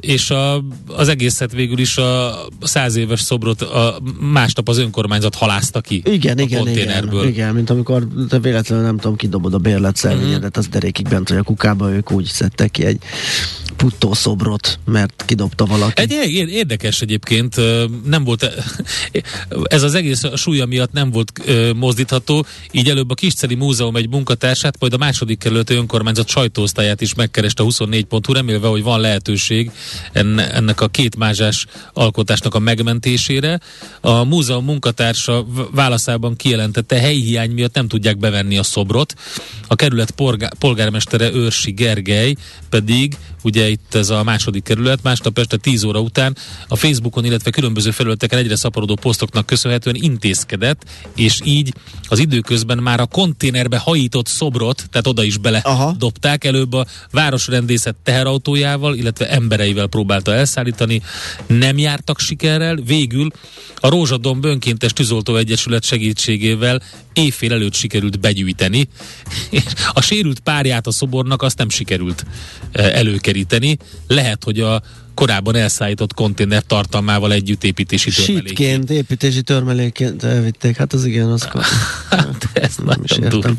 És 0.01 0.31
a, 0.31 0.64
az 0.87 1.09
egészet 1.09 1.53
végül 1.53 1.79
is 1.79 1.96
a 1.96 2.38
száz 2.62 2.96
éves 2.96 3.20
szobrot 3.20 3.62
a, 3.62 4.01
másnap 4.20 4.68
az 4.68 4.79
önkormányzat 4.79 5.35
halázta 5.35 5.81
ki 5.81 6.03
igen, 6.05 6.38
a 6.38 6.40
igen, 6.40 6.68
igen, 6.68 7.27
igen, 7.27 7.55
mint 7.55 7.70
amikor 7.70 8.07
te 8.29 8.38
véletlenül 8.38 8.85
nem 8.85 8.96
tudom, 8.96 9.16
kidobod 9.16 9.55
a 9.55 9.59
bérlet 9.59 9.96
szelvényedet, 9.96 10.37
uh-huh. 10.37 10.57
az 10.57 10.68
derékig 10.68 11.09
bent 11.09 11.29
vagy 11.29 11.38
a 11.38 11.42
kukába, 11.42 11.92
ők 11.92 12.11
úgy 12.11 12.25
szedtek 12.25 12.70
ki 12.70 12.85
egy 12.85 12.99
puttó 13.77 14.14
szobrot, 14.14 14.79
mert 14.85 15.23
kidobta 15.27 15.64
valaki. 15.64 16.03
Egy 16.03 16.12
érdekes 16.49 17.01
egyébként, 17.01 17.57
nem 18.05 18.25
volt, 18.25 18.51
ez 19.64 19.83
az 19.83 19.94
egész 19.94 20.23
súlya 20.37 20.66
miatt 20.66 20.92
nem 20.92 21.11
volt 21.11 21.33
mozdítható, 21.77 22.46
így 22.70 22.88
előbb 22.88 23.11
a 23.11 23.14
Kisceli 23.14 23.55
Múzeum 23.55 23.96
egy 23.96 24.09
munkatársát, 24.09 24.77
majd 24.81 24.92
a 24.92 24.96
második 24.96 25.38
kerületi 25.38 25.75
önkormányzat 25.75 26.29
sajtóosztályát 26.29 27.01
is 27.01 27.14
megkereste 27.14 27.62
a 27.62 27.66
24.hu, 27.66 28.33
remélve, 28.33 28.68
hogy 28.68 28.83
van 28.83 29.01
lehetőség 29.01 29.50
ennek 30.13 30.81
a 30.81 30.89
két 30.89 31.17
mázsás 31.17 31.67
alkotásnak 31.93 32.55
a 32.55 32.59
megmentésére. 32.59 33.61
A 34.01 34.25
múzeum 34.25 34.65
munkatársa 34.65 35.47
válaszában 35.71 36.37
kijelentette, 36.37 36.99
helyi 36.99 37.23
hiány 37.23 37.51
miatt 37.51 37.75
nem 37.75 37.89
tudják 37.89 38.19
bevenni 38.19 38.59
a 38.59 38.63
szobrot, 38.63 39.15
a 39.69 39.75
kerület 39.75 40.11
polgár, 40.11 40.55
polgármestere 40.59 41.33
Őrsi 41.33 41.71
Gergely 41.71 42.35
pedig, 42.69 43.17
ugye 43.42 43.68
itt 43.68 43.94
ez 43.94 44.11
a 44.11 44.22
második 44.22 44.62
kerület, 44.62 45.03
másnap 45.03 45.38
este 45.38 45.57
10 45.57 45.85
óra 45.85 46.00
után 46.00 46.37
a 46.68 46.76
Facebookon, 46.76 47.24
illetve 47.24 47.50
különböző 47.50 47.90
felületeken 47.90 48.38
egyre 48.38 48.57
szaporodó 48.57 48.94
posztoknak 48.94 49.46
köszönhetően 49.46 49.96
intézkedett, 49.98 50.85
és 51.14 51.40
így 51.44 51.74
az 52.09 52.18
időközben 52.18 52.79
már 52.79 53.00
a 53.00 53.07
konténerbe 53.07 53.79
hajított 53.79 54.26
szobrot, 54.26 54.85
tehát 54.90 55.07
oda 55.07 55.22
is 55.22 55.37
bele 55.37 55.59
Aha. 55.59 55.94
dobták, 55.98 56.44
előbb 56.44 56.72
a 56.72 56.87
városrendészet 57.11 57.96
teherautójával, 58.03 58.94
illetve 58.94 59.31
embereivel 59.31 59.87
próbálta 59.87 60.35
elszállítani, 60.35 61.03
nem 61.46 61.79
jártak 61.79 62.18
sikerrel, 62.18 62.76
végül 62.76 63.29
a 63.76 63.88
Rózsadomb 63.88 64.44
önkéntes 64.44 64.92
tűzoltó 64.92 65.37
egyesület 65.37 65.85
segítségével 65.85 66.83
évfél 67.12 67.53
előtt 67.53 67.75
sikerült 67.75 68.20
begyűjteni. 68.20 68.88
A 69.92 70.01
sérült 70.01 70.40
párját 70.40 70.87
a 70.87 70.90
szobornak 70.90 71.42
azt 71.42 71.59
nem 71.59 71.68
sikerült 71.68 72.25
eh, 72.73 72.94
előkeríteni. 72.94 73.77
Lehet, 74.07 74.44
hogy 74.44 74.61
a 74.61 74.83
korábban 75.14 75.57
elszállított 75.57 76.14
konténer 76.14 76.62
tartalmával 76.62 77.33
együtt 77.33 77.64
építési 77.64 78.11
törmelékként. 78.11 78.59
Sítként, 78.59 78.90
építési 78.90 79.42
törmelékként 79.42 80.23
elvitték. 80.23 80.77
Hát 80.77 80.92
az 80.92 81.05
igen, 81.05 81.31
az 81.31 81.42
hát, 82.11 82.49
ez 82.53 82.77
nem 82.85 83.01
is 83.03 83.11
értem. 83.11 83.57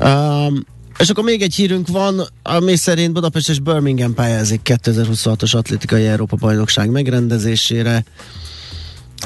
Um, 0.00 0.66
és 0.98 1.08
akkor 1.08 1.24
még 1.24 1.42
egy 1.42 1.54
hírünk 1.54 1.88
van, 1.88 2.28
ami 2.42 2.76
szerint 2.76 3.12
Budapest 3.12 3.48
és 3.48 3.58
Birmingham 3.58 4.14
pályázik 4.14 4.60
2026-os 4.64 5.56
atlétikai 5.56 6.06
Európa 6.06 6.36
bajnokság 6.36 6.90
megrendezésére. 6.90 8.04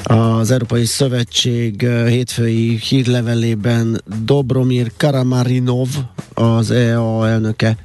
Az 0.03 0.51
Európai 0.51 0.85
Szövetség 0.85 1.81
hétfői 1.87 2.77
hírlevelében 2.77 4.01
Dobromir 4.23 4.91
Karamarinov, 4.97 5.87
az 6.33 6.71
EA 6.71 7.27
elnöke 7.27 7.77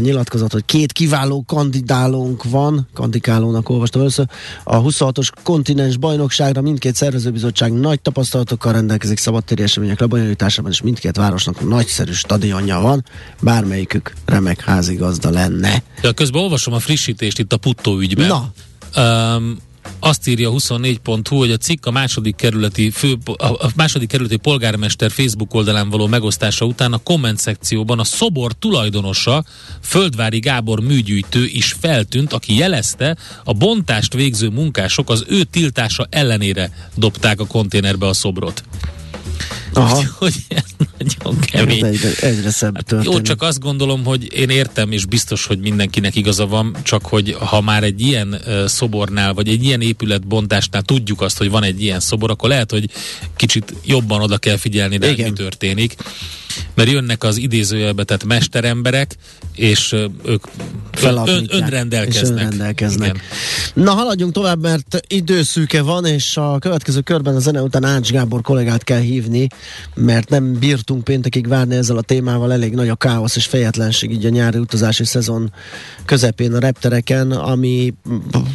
nyilatkozat, 0.00 0.52
hogy 0.52 0.64
két 0.64 0.92
kiváló 0.92 1.44
kandidálónk 1.46 2.44
van, 2.44 2.88
kandikálónak 2.92 3.68
olvastam 3.68 4.00
először, 4.00 4.26
a 4.64 4.82
26-os 4.82 5.28
kontinens 5.42 5.96
bajnokságra 5.96 6.60
mindkét 6.60 6.94
szervezőbizottság 6.94 7.72
nagy 7.72 8.00
tapasztalatokkal 8.00 8.72
rendelkezik 8.72 9.18
szabadtéri 9.18 9.62
események 9.62 10.00
lebonyolításában, 10.00 10.70
és 10.70 10.80
mindkét 10.80 11.16
városnak 11.16 11.68
nagyszerű 11.68 12.12
stadionja 12.12 12.80
van, 12.80 13.04
bármelyikük 13.40 14.12
remek 14.24 14.60
házigazda 14.60 15.30
lenne. 15.30 15.82
Ja, 16.02 16.12
közben 16.12 16.42
olvasom 16.42 16.74
a 16.74 16.78
frissítést 16.78 17.38
itt 17.38 17.52
a 17.52 17.56
Puttó 17.56 17.98
ügyben. 17.98 18.26
Na. 18.26 18.52
Um, 19.36 19.58
azt 20.00 20.28
írja 20.28 20.50
24.hu, 20.50 21.36
hogy 21.36 21.50
a 21.50 21.56
cikk 21.56 21.86
a 21.86 21.90
második 21.90 22.36
kerületi, 22.36 22.90
fő, 22.90 23.16
a 23.38 23.70
második 23.76 24.08
kerületi 24.08 24.36
polgármester 24.36 25.10
Facebook 25.10 25.54
oldalán 25.54 25.90
való 25.90 26.06
megosztása 26.06 26.64
után 26.64 26.92
a 26.92 26.98
komment 26.98 27.38
szekcióban 27.38 27.98
a 27.98 28.04
szobor 28.04 28.52
tulajdonosa, 28.52 29.44
Földvári 29.82 30.38
Gábor 30.38 30.80
műgyűjtő 30.80 31.44
is 31.44 31.76
feltűnt, 31.80 32.32
aki 32.32 32.56
jelezte, 32.56 33.16
a 33.44 33.52
bontást 33.52 34.12
végző 34.12 34.48
munkások 34.48 35.10
az 35.10 35.24
ő 35.28 35.42
tiltása 35.42 36.06
ellenére 36.10 36.90
dobták 36.94 37.40
a 37.40 37.46
konténerbe 37.46 38.06
a 38.06 38.12
szobrot. 38.12 38.62
Aha. 39.76 40.02
Hogy 40.18 40.34
ez 40.48 40.64
nagyon 40.98 41.40
kemény. 41.40 41.84
Ez 41.84 41.92
egyre, 41.92 42.28
egyre 42.28 42.50
szebb 42.50 42.74
hát 42.74 43.04
Jó, 43.04 43.20
csak 43.20 43.42
azt 43.42 43.60
gondolom, 43.60 44.04
hogy 44.04 44.32
én 44.32 44.48
értem, 44.48 44.92
és 44.92 45.04
biztos, 45.04 45.46
hogy 45.46 45.58
mindenkinek 45.58 46.16
igaza 46.16 46.46
van, 46.46 46.76
csak 46.82 47.06
hogy 47.06 47.36
ha 47.38 47.60
már 47.60 47.82
egy 47.82 48.00
ilyen 48.00 48.28
uh, 48.46 48.66
szobornál, 48.66 49.34
vagy 49.34 49.48
egy 49.48 49.64
ilyen 49.64 49.80
épületbontásnál 49.80 50.82
tudjuk 50.82 51.20
azt, 51.20 51.38
hogy 51.38 51.50
van 51.50 51.62
egy 51.62 51.82
ilyen 51.82 52.00
szobor, 52.00 52.30
akkor 52.30 52.48
lehet, 52.48 52.70
hogy 52.70 52.90
kicsit 53.36 53.74
jobban 53.84 54.22
oda 54.22 54.38
kell 54.38 54.56
figyelni, 54.56 54.96
de 54.96 55.12
mi 55.16 55.32
történik 55.32 55.96
mert 56.74 56.90
jönnek 56.90 57.24
az 57.24 57.36
idézőjelbe 57.36 58.04
tett 58.04 58.24
mesteremberek, 58.24 59.16
és 59.54 59.92
ők 60.24 60.44
ön, 61.02 61.46
önrendelkeznek. 61.48 62.38
És 62.38 62.44
önrendelkeznek. 62.44 63.08
Igen. 63.08 63.84
Na, 63.84 63.92
haladjunk 63.92 64.32
tovább, 64.32 64.60
mert 64.60 65.00
időszűke 65.06 65.82
van, 65.82 66.06
és 66.06 66.36
a 66.36 66.58
következő 66.58 67.00
körben 67.00 67.34
a 67.34 67.38
zene 67.38 67.62
után 67.62 67.84
Ács 67.84 68.10
Gábor 68.10 68.40
kollégát 68.40 68.84
kell 68.84 69.00
hívni, 69.00 69.46
mert 69.94 70.28
nem 70.28 70.52
bírtunk 70.52 71.04
péntekig 71.04 71.48
várni 71.48 71.74
ezzel 71.74 71.96
a 71.96 72.02
témával, 72.02 72.52
elég 72.52 72.74
nagy 72.74 72.88
a 72.88 72.94
káosz 72.94 73.36
és 73.36 73.46
fejetlenség 73.46 74.10
így 74.12 74.24
a 74.24 74.28
nyári 74.28 74.58
utazási 74.58 75.04
szezon 75.04 75.52
közepén 76.04 76.54
a 76.54 76.58
reptereken, 76.58 77.30
ami 77.30 77.94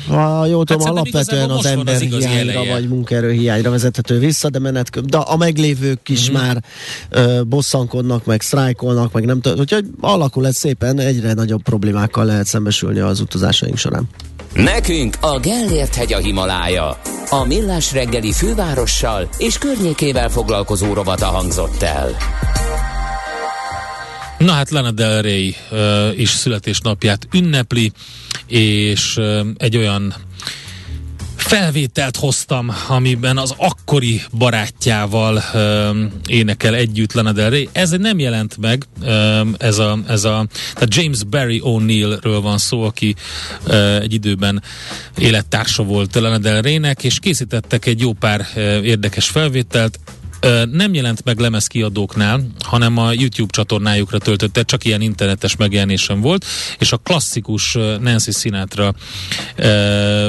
ha 0.07 0.45
jól 0.45 0.65
tudom, 0.65 0.81
hát 0.81 0.91
alapvetően 0.91 1.49
az 1.49 1.65
ember 1.65 1.99
hiányra 1.99 2.65
vagy 2.65 2.87
munkaerő 2.87 3.31
hiányra 3.31 3.69
vezethető 3.69 4.19
vissza, 4.19 4.49
de 4.49 4.59
menet, 4.59 5.05
de 5.05 5.17
a 5.17 5.37
meglévők 5.37 6.09
is 6.09 6.29
mm-hmm. 6.29 6.41
már 6.41 6.63
uh, 7.11 7.43
bosszankodnak, 7.43 8.25
meg 8.25 8.41
sztrájkolnak, 8.41 9.11
meg 9.11 9.25
nem 9.25 9.41
tudom, 9.41 9.59
úgyhogy 9.59 9.85
alakul 9.99 10.47
ez 10.47 10.55
szépen, 10.55 10.99
egyre 10.99 11.33
nagyobb 11.33 11.61
problémákkal 11.61 12.25
lehet 12.25 12.45
szembesülni 12.45 12.99
az 12.99 13.19
utazásaink 13.19 13.77
során. 13.77 14.09
Nekünk 14.53 15.17
a 15.21 15.39
Gellért 15.39 15.95
hegy 15.95 16.13
a 16.13 16.17
Himalája. 16.17 16.97
A 17.29 17.45
Millás 17.45 17.93
reggeli 17.93 18.31
fővárossal 18.31 19.29
és 19.37 19.57
környékével 19.57 20.29
foglalkozó 20.29 20.90
rovata 20.93 21.25
hangzott 21.25 21.81
el. 21.81 22.17
Na 24.37 24.51
hát 24.51 24.69
Lana 24.69 24.91
Del 24.91 25.21
Rey 25.21 25.55
uh, 25.71 26.19
is 26.19 26.29
születésnapját 26.29 27.27
ünnepli, 27.33 27.91
és 28.47 29.17
uh, 29.17 29.47
egy 29.57 29.77
olyan 29.77 30.15
felvételt 31.35 32.15
hoztam, 32.15 32.71
amiben 32.87 33.37
az 33.37 33.53
akkori 33.57 34.21
barátjával 34.37 35.43
um, 35.53 36.11
énekel 36.25 36.75
együtt 36.75 37.13
Lana 37.13 37.31
Del 37.31 37.49
Rey. 37.49 37.69
Ez 37.71 37.89
nem 37.89 38.19
jelent 38.19 38.57
meg, 38.57 38.85
um, 39.01 39.55
ez 39.57 39.77
a, 39.77 39.99
ez 40.07 40.23
a 40.23 40.45
tehát 40.73 40.95
James 40.95 41.23
Barry 41.23 41.61
O'Neillről 41.65 42.39
van 42.41 42.57
szó, 42.57 42.83
aki 42.83 43.15
uh, 43.67 43.95
egy 43.95 44.13
időben 44.13 44.63
élettársa 45.17 45.83
volt 45.83 46.15
Lana 46.15 46.37
Del 46.37 46.61
Reynek, 46.61 47.03
és 47.03 47.19
készítettek 47.19 47.85
egy 47.85 47.99
jó 47.99 48.13
pár 48.13 48.47
uh, 48.55 48.63
érdekes 48.63 49.29
felvételt 49.29 49.99
nem 50.71 50.93
jelent 50.93 51.23
meg 51.23 51.39
lemezkiadóknál, 51.39 52.47
hanem 52.59 52.97
a 52.97 53.11
YouTube 53.11 53.51
csatornájukra 53.51 54.17
töltötte, 54.17 54.63
csak 54.63 54.85
ilyen 54.85 55.01
internetes 55.01 55.55
megjelenésem 55.55 56.21
volt, 56.21 56.45
és 56.77 56.91
a 56.91 56.97
klasszikus 56.97 57.77
Nancy 57.99 58.31
Sinatra 58.31 58.93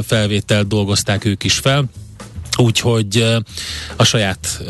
felvételt 0.03 0.69
dolgozták 0.69 1.25
ők 1.25 1.45
is 1.45 1.59
fel, 1.59 1.85
úgyhogy 2.57 3.27
a 3.97 4.05
saját 4.05 4.63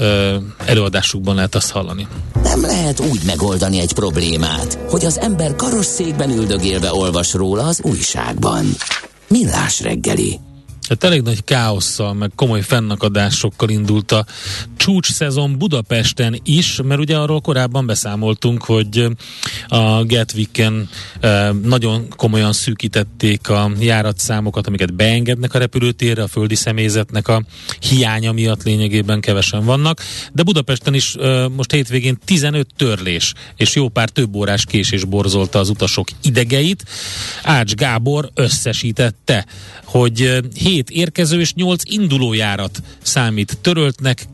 előadásukban 0.65 1.35
lehet 1.35 1.55
azt 1.55 1.71
hallani. 1.71 2.07
Nem 2.43 2.61
lehet 2.61 3.01
úgy 3.01 3.21
megoldani 3.27 3.81
egy 3.81 3.93
problémát, 3.93 4.79
hogy 4.89 5.05
az 5.05 5.19
ember 5.19 5.57
karosszékben 5.57 6.31
üldögélve 6.31 6.93
olvas 6.93 7.33
róla 7.33 7.63
az 7.63 7.81
újságban. 7.83 8.67
Millás 9.29 9.81
reggeli. 9.81 10.41
Tehát 10.87 11.05
elég 11.05 11.23
nagy 11.23 11.45
káosszal, 11.45 12.15
meg 12.15 12.31
komoly 12.35 12.61
fennakadásokkal 12.61 13.69
indult 13.69 14.13
a 14.13 14.27
csúcs 14.77 15.13
szezon 15.13 15.59
Budapesten 15.59 16.41
is, 16.45 16.81
mert 16.85 17.01
ugye 17.01 17.17
arról 17.17 17.41
korábban 17.41 17.87
beszámoltunk, 17.87 18.65
hogy 18.65 19.07
a 19.69 20.05
Gatwicken 20.05 20.89
nagyon 21.63 22.09
komolyan 22.17 22.53
szűkítették 22.53 23.49
a 23.49 23.71
járatszámokat, 23.81 24.67
amiket 24.67 24.95
beengednek 24.95 25.55
a 25.55 25.59
repülőtérre, 25.59 26.23
a 26.23 26.29
földi 26.29 26.55
személyzetnek 26.55 27.29
a 27.29 27.43
hiánya 27.81 28.33
miatt 28.33 28.63
lényegében 28.63 29.21
kevesen 29.21 29.65
vannak, 29.65 30.01
de 30.33 30.43
Budapesten 30.43 30.95
is 30.95 31.17
most 31.57 31.73
hétvégén 31.73 32.19
15 32.25 32.67
törlés 32.77 33.33
és 33.57 33.75
jó 33.75 33.89
pár 33.89 34.09
több 34.09 34.35
órás 34.35 34.65
késés 34.65 35.05
borzolta 35.05 35.59
az 35.59 35.69
utasok 35.69 36.09
idegeit. 36.23 36.85
Ács 37.43 37.75
Gábor 37.75 38.31
összesítette, 38.35 39.47
hogy 39.85 40.41
7 40.73 40.91
eh, 40.91 40.97
érkező 40.97 41.41
és 41.41 41.55
8 41.55 41.83
indulójárat 41.85 42.83
számít 43.03 43.59
töröltnek, 43.61 44.27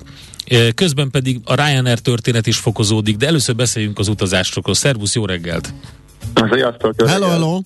Közben 0.75 1.11
pedig 1.11 1.41
a 1.45 1.55
Ryanair 1.55 1.99
történet 1.99 2.47
is 2.47 2.57
fokozódik, 2.57 3.17
de 3.17 3.27
először 3.27 3.55
beszéljünk 3.57 3.99
az 3.99 4.09
utazásokról. 4.09 4.75
Szervusz, 4.75 5.15
jó 5.15 5.27
reggelt! 5.27 5.73
Sziasztok! 6.51 7.09
Hello, 7.09 7.29
hello! 7.29 7.61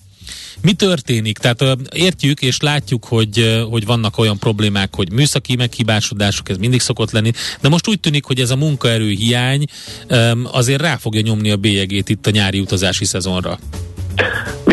Mi 0.61 0.73
történik? 0.73 1.37
Tehát 1.37 1.63
értjük 1.93 2.41
és 2.41 2.59
látjuk, 2.59 3.05
hogy, 3.05 3.63
hogy 3.69 3.85
vannak 3.85 4.17
olyan 4.17 4.37
problémák, 4.37 4.95
hogy 4.95 5.11
műszaki 5.11 5.55
meghibásodások, 5.55 6.49
ez 6.49 6.57
mindig 6.57 6.81
szokott 6.81 7.11
lenni, 7.11 7.31
de 7.61 7.69
most 7.69 7.87
úgy 7.87 7.99
tűnik, 7.99 8.25
hogy 8.25 8.39
ez 8.39 8.49
a 8.49 8.55
munkaerő 8.55 9.09
hiány 9.09 9.65
azért 10.51 10.81
rá 10.81 10.97
fogja 10.97 11.21
nyomni 11.21 11.51
a 11.51 11.57
bélyegét 11.57 12.09
itt 12.09 12.27
a 12.27 12.29
nyári 12.29 12.59
utazási 12.59 13.05
szezonra. 13.05 13.59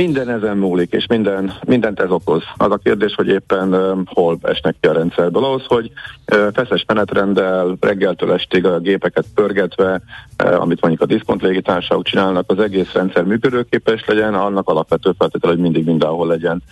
Minden 0.01 0.29
ezen 0.29 0.57
múlik, 0.57 0.93
és 0.93 1.07
minden, 1.07 1.53
mindent 1.67 2.01
ez 2.01 2.11
okoz. 2.11 2.43
Az 2.57 2.71
a 2.71 2.77
kérdés, 2.77 3.15
hogy 3.15 3.29
éppen 3.29 3.75
uh, 3.75 3.99
hol 4.05 4.39
esnek 4.43 4.77
ki 4.81 4.89
a 4.89 4.93
rendszerből. 4.93 5.45
Ahhoz, 5.45 5.65
hogy 5.67 5.91
uh, 6.33 6.53
feszes 6.53 6.85
menetrenddel, 6.87 7.77
reggeltől 7.81 8.33
estig 8.33 8.65
a 8.65 8.79
gépeket 8.79 9.25
pörgetve, 9.35 10.01
uh, 10.45 10.61
amit 10.61 10.81
mondjuk 10.81 11.03
a 11.03 11.15
diszkont 11.15 11.43
légitársaságok 11.43 12.05
csinálnak, 12.05 12.45
az 12.51 12.59
egész 12.59 12.93
rendszer 12.93 13.25
működőképes 13.25 14.05
legyen, 14.07 14.35
annak 14.35 14.69
alapvető 14.69 15.13
feltétele, 15.19 15.53
hogy 15.53 15.63
mindig 15.63 15.85
mindenhol 15.85 16.27
legyen 16.27 16.63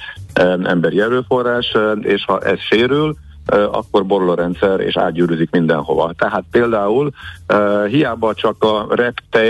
uh, 0.41 0.71
emberi 0.71 1.01
erőforrás, 1.01 1.73
uh, 1.75 1.99
és 2.01 2.25
ha 2.25 2.41
ez 2.41 2.61
sérül, 2.61 3.17
akkor 3.49 4.07
borul 4.07 4.31
a 4.31 4.35
rendszer, 4.35 4.81
és 4.81 4.97
átgyűrűzik 4.97 5.51
mindenhova. 5.51 6.13
Tehát 6.19 6.45
például 6.51 7.11
hiába 7.89 8.35
csak 8.35 8.63
a 8.65 8.87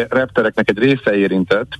reptereknek 0.08 0.70
egy 0.70 0.78
része 0.78 1.16
érintett 1.16 1.70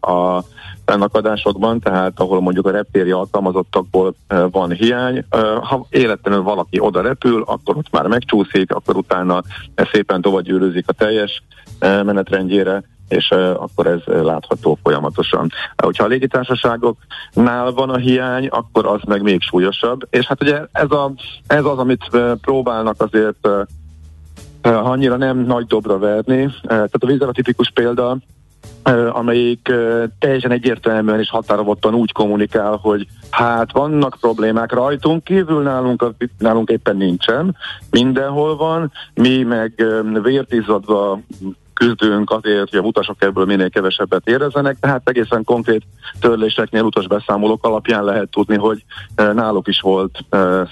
a 0.00 0.44
fennakadásokban, 0.84 1.80
tehát 1.80 2.20
ahol 2.20 2.40
mondjuk 2.40 2.66
a 2.66 2.70
reptéri 2.70 3.10
alkalmazottakból 3.10 4.14
van 4.50 4.72
hiány, 4.72 5.24
ha 5.60 5.86
életlenül 5.90 6.42
valaki 6.42 6.80
oda 6.80 7.00
repül, 7.00 7.42
akkor 7.46 7.76
ott 7.76 7.90
már 7.90 8.06
megcsúszik, 8.06 8.74
akkor 8.74 8.96
utána 8.96 9.42
szépen 9.92 10.20
tovább 10.20 10.42
gyűrűzik 10.42 10.88
a 10.88 10.92
teljes 10.92 11.42
menetrendjére, 11.80 12.82
és 13.10 13.30
akkor 13.56 13.86
ez 13.86 14.00
látható 14.04 14.78
folyamatosan. 14.82 15.50
Hogyha 15.76 16.04
a 16.04 16.06
légitársaságoknál 16.06 17.70
van 17.70 17.90
a 17.90 17.96
hiány, 17.96 18.46
akkor 18.46 18.86
az 18.86 19.00
meg 19.06 19.22
még 19.22 19.42
súlyosabb, 19.42 20.06
és 20.10 20.26
hát 20.26 20.42
ugye 20.42 20.60
ez, 20.72 20.90
a, 20.90 21.12
ez 21.46 21.64
az, 21.64 21.78
amit 21.78 22.10
próbálnak 22.40 23.02
azért 23.02 23.48
annyira 24.62 25.16
nem 25.16 25.38
nagy 25.38 25.66
dobra 25.66 25.98
verni. 25.98 26.54
Tehát 26.62 26.94
a 26.94 27.06
vízzel 27.06 27.28
a 27.28 27.32
tipikus 27.32 27.70
példa, 27.74 28.16
amelyik 29.12 29.72
teljesen 30.18 30.50
egyértelműen 30.50 31.20
és 31.20 31.30
határozottan 31.30 31.94
úgy 31.94 32.12
kommunikál, 32.12 32.76
hogy 32.82 33.06
hát 33.30 33.72
vannak 33.72 34.16
problémák 34.20 34.72
rajtunk 34.72 35.24
kívül, 35.24 35.62
nálunk, 35.62 36.14
nálunk 36.38 36.70
éppen 36.70 36.96
nincsen, 36.96 37.56
mindenhol 37.90 38.56
van, 38.56 38.92
mi 39.14 39.42
meg 39.42 39.84
vértizadva 40.22 41.20
küzdünk 41.80 42.30
azért, 42.30 42.70
hogy 42.70 42.78
a 42.78 42.82
utasok 42.82 43.22
ebből 43.22 43.44
minél 43.44 43.70
kevesebbet 43.70 44.28
érezzenek, 44.28 44.76
tehát 44.80 45.08
egészen 45.08 45.44
konkrét 45.44 45.82
törléseknél 46.20 46.82
utasbeszámolók 46.82 47.64
alapján 47.64 48.04
lehet 48.04 48.28
tudni, 48.30 48.56
hogy 48.56 48.84
náluk 49.14 49.68
is 49.68 49.80
volt 49.80 50.18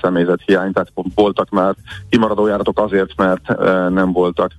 személyzet 0.02 0.42
hiány, 0.44 0.72
tehát 0.72 0.92
voltak 1.14 1.50
már 1.50 1.74
kimaradó 2.08 2.46
járatok 2.46 2.78
azért, 2.78 3.16
mert 3.16 3.58
nem 3.90 4.12
voltak 4.12 4.52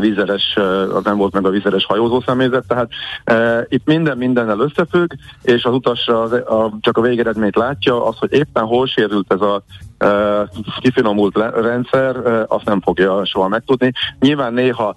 vízeres, 0.00 0.56
az 0.94 1.04
nem 1.04 1.16
volt 1.16 1.32
meg 1.32 1.46
a 1.46 1.50
vízeres 1.50 1.84
hajózó 1.84 2.20
személyzet, 2.20 2.64
tehát 2.66 2.90
e, 3.24 3.66
itt 3.68 3.86
minden 3.86 4.16
mindennel 4.16 4.60
összefügg, 4.60 5.10
és 5.42 5.64
az 5.64 5.74
utas 5.74 6.06
az, 6.06 6.32
a, 6.32 6.72
csak 6.80 6.96
a 6.96 7.00
végeredményt 7.00 7.56
látja, 7.56 8.06
az, 8.06 8.18
hogy 8.18 8.32
éppen 8.32 8.64
hol 8.64 8.86
sérült 8.86 9.32
ez 9.32 9.40
a 9.40 9.62
kifinomult 10.80 11.36
rendszer, 11.54 12.16
azt 12.46 12.64
nem 12.64 12.80
fogja 12.80 13.24
soha 13.24 13.48
megtudni. 13.48 13.92
Nyilván 14.20 14.52
néha 14.52 14.96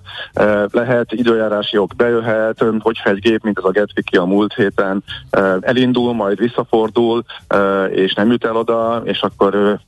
lehet 0.72 1.12
időjárási 1.12 1.78
ok 1.78 1.96
bejöhet, 1.96 2.64
hogyha 2.80 3.10
egy 3.10 3.20
gép, 3.20 3.44
mint 3.44 3.58
az 3.58 3.66
a 3.66 3.70
Getviki 3.72 4.18
a 4.18 4.26
múlt 4.26 4.54
héten 4.54 5.04
elindul, 5.60 6.14
majd 6.14 6.38
visszafordul, 6.38 7.24
és 7.90 8.14
nem 8.14 8.32
jut 8.32 8.46
el 8.46 8.56
oda, 8.56 9.02
és 9.04 9.22
akkor 9.22 9.80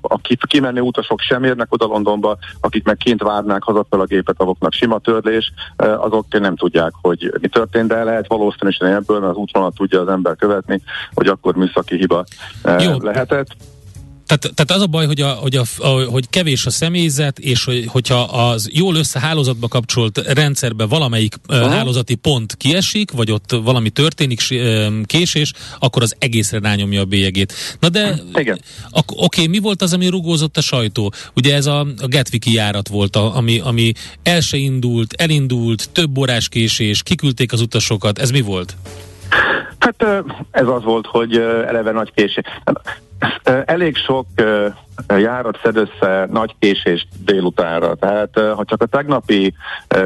a 0.00 0.20
kimenő 0.46 0.80
utasok 0.80 1.20
sem 1.20 1.44
érnek 1.44 1.72
oda 1.72 1.86
Londonba, 1.86 2.38
akik 2.60 2.84
meg 2.84 2.96
kint 2.96 3.22
várnák 3.22 3.62
hazafel 3.62 4.00
a 4.00 4.04
gépet, 4.04 4.40
azoknak 4.40 4.72
sima 4.72 4.98
törlés, 4.98 5.52
azok 5.76 6.40
nem 6.40 6.56
tudják, 6.56 6.92
hogy 7.02 7.32
mi 7.40 7.48
történt, 7.48 7.88
de 7.88 8.04
lehet 8.04 8.26
valószínűleg 8.26 9.00
ebből, 9.00 9.20
mert 9.20 9.32
az 9.32 9.36
útvonalat 9.36 9.74
tudja 9.74 10.00
az 10.00 10.08
ember 10.08 10.36
követni, 10.36 10.82
hogy 11.14 11.26
akkor 11.26 11.54
műszaki 11.54 11.96
hiba 11.96 12.24
Jó. 12.78 12.92
lehetett 13.00 13.48
tehát, 14.28 14.54
tehát 14.54 14.70
az 14.70 14.82
a 14.82 14.86
baj, 14.86 15.06
hogy, 15.06 15.20
a, 15.20 15.28
hogy, 15.28 15.56
a, 15.56 15.62
a, 15.78 15.88
hogy 15.88 16.28
kevés 16.30 16.66
a 16.66 16.70
személyzet, 16.70 17.38
és 17.38 17.64
hogy, 17.64 17.86
hogyha 17.86 18.20
az 18.20 18.68
jól 18.72 18.94
összehálózatba 18.94 19.68
kapcsolt 19.68 20.18
rendszerbe 20.18 20.84
valamelyik 20.84 21.34
uh-huh. 21.48 21.70
hálózati 21.70 22.14
pont 22.14 22.56
kiesik, 22.56 23.10
vagy 23.10 23.30
ott 23.30 23.50
valami 23.50 23.90
történik, 23.90 24.40
késés, 25.04 25.52
akkor 25.78 26.02
az 26.02 26.16
egészre 26.18 26.58
rányomja 26.58 27.00
a 27.00 27.04
bélyegét. 27.04 27.52
Na 27.80 27.88
de, 27.88 28.20
Igen. 28.34 28.60
Ak- 28.90 29.14
oké, 29.16 29.46
mi 29.46 29.58
volt 29.58 29.82
az, 29.82 29.92
ami 29.92 30.08
rugózott 30.08 30.56
a 30.56 30.60
sajtó? 30.60 31.12
Ugye 31.34 31.54
ez 31.54 31.66
a, 31.66 31.80
a 31.80 32.06
Getviki 32.06 32.52
járat 32.52 32.88
volt, 32.88 33.16
a, 33.16 33.36
ami, 33.36 33.60
ami 33.64 33.92
el 34.22 34.40
se 34.40 34.56
indult, 34.56 35.12
elindult, 35.12 35.90
több 35.92 36.18
órás 36.18 36.48
késés, 36.48 37.02
kiküldték 37.02 37.52
az 37.52 37.60
utasokat, 37.60 38.18
ez 38.18 38.30
mi 38.30 38.40
volt? 38.40 38.76
Hát 39.78 40.04
ez 40.50 40.66
az 40.66 40.82
volt, 40.82 41.06
hogy 41.06 41.36
eleve 41.66 41.92
nagy 41.92 42.12
késés. 42.14 42.44
Elég 43.64 43.96
sok 43.96 44.26
járat 45.16 45.58
szed 45.62 45.76
össze 45.76 46.26
nagy 46.30 46.54
késést 46.58 47.06
délutánra. 47.24 47.94
Tehát 47.94 48.38
ha 48.56 48.64
csak 48.64 48.82
a 48.82 48.86
tegnapi 48.86 49.54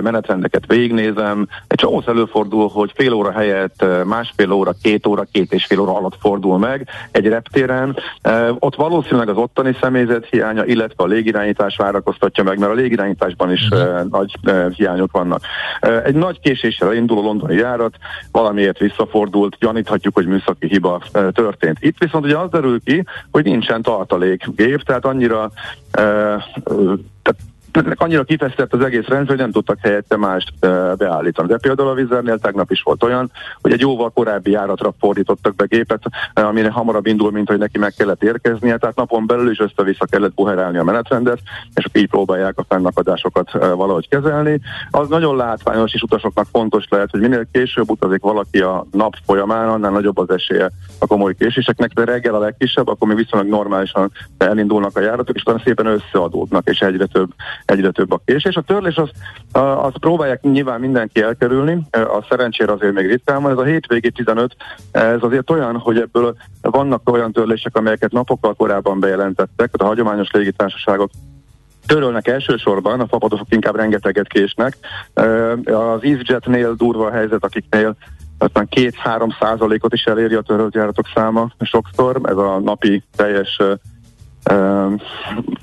menetrendeket 0.03 0.67
végignézem, 0.67 1.49
egy 1.67 1.79
csomó 1.79 2.03
előfordul, 2.07 2.69
hogy 2.69 2.93
fél 2.95 3.13
óra 3.13 3.33
helyett 3.33 3.85
másfél 4.05 4.53
óra, 4.53 4.75
két 4.83 5.07
óra, 5.07 5.25
két 5.33 5.53
és 5.53 5.67
fél 5.67 5.81
óra 5.81 5.97
alatt 5.97 6.17
fordul 6.21 6.59
meg 6.59 6.89
egy 7.11 7.27
reptéren. 7.27 7.97
Ott 8.59 8.75
valószínűleg 8.75 9.29
az 9.29 9.37
ottani 9.37 9.77
személyzet 9.81 10.27
hiánya, 10.31 10.65
illetve 10.65 11.05
a 11.05 11.07
légirányítás 11.07 11.77
várakoztatja 11.77 12.45
meg, 12.45 12.59
mert 12.59 12.73
a 12.73 12.75
légirányításban 12.75 13.53
is 13.53 13.69
uh-huh. 13.71 14.09
nagy 14.11 14.35
hiányok 14.77 15.13
vannak. 15.13 15.43
Egy 16.05 16.15
nagy 16.15 16.41
késéssel 16.41 16.95
induló 16.95 17.23
londoni 17.23 17.55
járat 17.55 17.95
valamiért 18.33 18.79
visszafordult, 18.79 19.57
gyaníthatjuk, 19.59 20.15
hogy 20.15 20.27
műszaki 20.27 20.67
hiba 20.67 21.03
történt. 21.33 21.77
Itt 21.81 21.99
viszont 21.99 22.25
ugye 22.25 22.37
az 22.37 22.51
derül 22.51 22.81
ki, 22.85 23.02
hogy 23.31 23.45
nincsen 23.45 23.83
tartalékgép, 23.83 24.83
tehát 24.83 25.05
annyira 25.05 25.51
tehát 27.73 28.03
annyira 28.03 28.25
kifesztett 28.25 28.73
az 28.73 28.81
egész 28.81 29.07
rendszer, 29.07 29.29
hogy 29.29 29.37
nem 29.37 29.51
tudtak 29.51 29.79
helyette 29.81 30.17
mást 30.17 30.53
beállítani. 30.97 31.49
De 31.49 31.59
például 31.59 31.89
a 31.89 31.95
Vizernél 31.95 32.39
tegnap 32.39 32.71
is 32.71 32.83
volt 32.83 33.03
olyan, 33.03 33.31
hogy 33.61 33.73
egy 33.73 33.81
jóval 33.81 34.11
korábbi 34.11 34.51
járatra 34.51 34.95
fordítottak 34.99 35.55
be 35.55 35.65
gépet, 35.65 36.03
amire 36.35 36.71
hamarabb 36.71 37.07
indul, 37.07 37.31
mint 37.31 37.49
hogy 37.49 37.59
neki 37.59 37.79
meg 37.79 37.93
kellett 37.97 38.23
érkeznie, 38.23 38.77
tehát 38.77 38.97
napon 38.97 39.27
belül 39.27 39.51
is 39.51 39.61
össze-vissza 39.61 40.05
kellett 40.05 40.35
buherálni 40.35 40.79
a 40.79 40.85
menetrendet, 40.85 41.39
és 41.75 41.85
így 41.93 42.09
próbálják 42.09 42.59
a 42.59 42.65
fennakadásokat 42.69 43.53
valahogy 43.53 44.09
kezelni. 44.09 44.61
Az 44.91 45.09
nagyon 45.09 45.37
látványos 45.37 45.95
és 45.95 46.03
utasoknak 46.03 46.47
fontos 46.53 46.85
lehet, 46.89 47.11
hogy 47.11 47.21
minél 47.21 47.47
később 47.53 47.91
utazik 47.91 48.23
valaki 48.23 48.61
a 48.61 48.87
nap 48.91 49.15
folyamán, 49.27 49.69
annál 49.69 49.91
nagyobb 49.91 50.19
az 50.19 50.31
esélye 50.31 50.71
a 51.03 51.07
komoly 51.07 51.35
késéseknek, 51.35 51.93
de 51.93 52.05
reggel 52.05 52.35
a 52.35 52.39
legkisebb, 52.39 52.89
akkor 52.89 53.09
még 53.09 53.17
viszonylag 53.17 53.51
normálisan 53.51 54.13
elindulnak 54.39 54.97
a 54.97 55.01
járatok, 55.01 55.37
és 55.37 55.43
utána 55.43 55.61
szépen 55.65 55.87
összeadódnak, 55.87 56.69
és 56.69 56.81
egyre 56.81 57.07
több 57.07 57.31
egyre 57.65 57.91
több 57.91 58.13
a 58.13 58.21
késés. 58.25 58.57
A 58.57 58.61
törlés 58.61 58.97
az, 58.97 59.11
az 59.53 59.93
próbálják 60.01 60.43
nyilván 60.43 60.81
mindenki 60.81 61.23
elkerülni, 61.23 61.87
a 61.91 62.27
szerencsére 62.29 62.73
azért 62.73 62.95
még 62.95 63.07
ritkán 63.07 63.43
van. 63.43 63.51
Ez 63.51 63.59
a 63.59 63.65
hétvégi 63.65 64.11
15, 64.11 64.57
ez 64.91 65.19
azért 65.21 65.51
olyan, 65.51 65.77
hogy 65.77 65.99
ebből 65.99 66.37
vannak 66.61 67.11
olyan 67.11 67.33
törlések, 67.33 67.77
amelyeket 67.77 68.13
napokkal 68.13 68.55
korábban 68.55 69.01
bejelentettek, 69.01 69.71
a 69.79 69.85
hagyományos 69.85 70.31
légitársaságok 70.31 71.11
törölnek 71.87 72.29
elsősorban, 72.29 73.01
a 73.01 73.07
fapadosok 73.07 73.47
inkább 73.51 73.77
rengeteget 73.77 74.29
késnek. 74.29 74.77
Az 75.65 76.03
EasyJetnél 76.03 76.75
durva 76.75 77.07
a 77.07 77.13
helyzet, 77.13 77.45
akiknél 77.45 77.97
aztán 78.43 78.69
2-3 78.71 79.41
százalékot 79.41 79.93
is 79.93 80.05
eléri 80.05 80.35
a 80.35 80.41
törölt 80.41 80.75
járatok 80.75 81.07
száma 81.15 81.51
sokszor, 81.61 82.21
ez 82.23 82.37
a 82.37 82.59
napi 82.59 83.03
teljes 83.17 83.61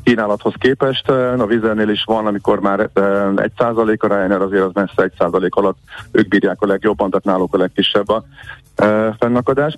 kínálathoz 0.03 0.53
képest. 0.57 1.09
A 1.09 1.45
Vizernél 1.45 1.89
is 1.89 2.03
van, 2.03 2.25
amikor 2.27 2.59
már 2.59 2.89
egy 3.35 3.51
százalék 3.57 4.03
a 4.03 4.07
Ryanair 4.07 4.41
azért 4.41 4.63
az 4.63 4.73
messze 4.73 5.03
egy 5.03 5.13
százalék 5.17 5.55
alatt 5.55 5.77
ők 6.11 6.27
bírják 6.27 6.61
a 6.61 6.67
legjobban, 6.67 7.09
tehát 7.09 7.25
náluk 7.25 7.53
a 7.53 7.57
legkisebb 7.57 8.09
a 8.09 8.23
fennakadás. 9.19 9.77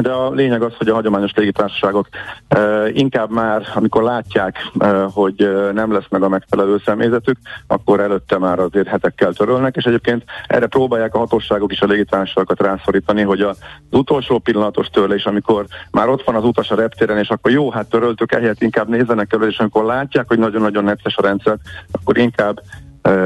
De 0.00 0.10
a 0.10 0.30
lényeg 0.30 0.62
az, 0.62 0.72
hogy 0.78 0.88
a 0.88 0.94
hagyományos 0.94 1.32
légitársaságok 1.34 2.08
uh, 2.54 2.88
inkább 2.92 3.30
már, 3.30 3.62
amikor 3.74 4.02
látják, 4.02 4.56
uh, 4.74 5.12
hogy 5.12 5.42
uh, 5.42 5.72
nem 5.72 5.92
lesz 5.92 6.08
meg 6.10 6.22
a 6.22 6.28
megfelelő 6.28 6.80
személyzetük, 6.84 7.36
akkor 7.66 8.00
előtte 8.00 8.38
már 8.38 8.58
azért 8.58 8.88
hetekkel 8.88 9.32
törölnek, 9.32 9.76
és 9.76 9.84
egyébként 9.84 10.24
erre 10.46 10.66
próbálják 10.66 11.14
a 11.14 11.18
hatóságok 11.18 11.72
is 11.72 11.80
a 11.80 11.86
légitársaságokat 11.86 12.60
rászorítani, 12.60 13.22
hogy 13.22 13.40
az 13.40 13.58
utolsó 13.90 14.38
pillanatos 14.38 14.86
törlés, 14.86 15.24
amikor 15.24 15.66
már 15.90 16.08
ott 16.08 16.24
van 16.24 16.34
az 16.34 16.44
utas 16.44 16.70
a 16.70 16.74
reptéren, 16.74 17.18
és 17.18 17.28
akkor 17.28 17.50
jó, 17.50 17.70
hát 17.70 17.88
töröltük, 17.88 18.32
ehelyett 18.32 18.62
inkább 18.62 18.88
nézzenek 18.88 19.32
elő, 19.32 19.46
és 19.48 19.58
amikor 19.58 19.84
látják, 19.84 20.28
hogy 20.28 20.38
nagyon-nagyon 20.38 20.84
necces 20.84 21.16
a 21.16 21.22
rendszer, 21.22 21.56
akkor 21.92 22.18
inkább 22.18 22.60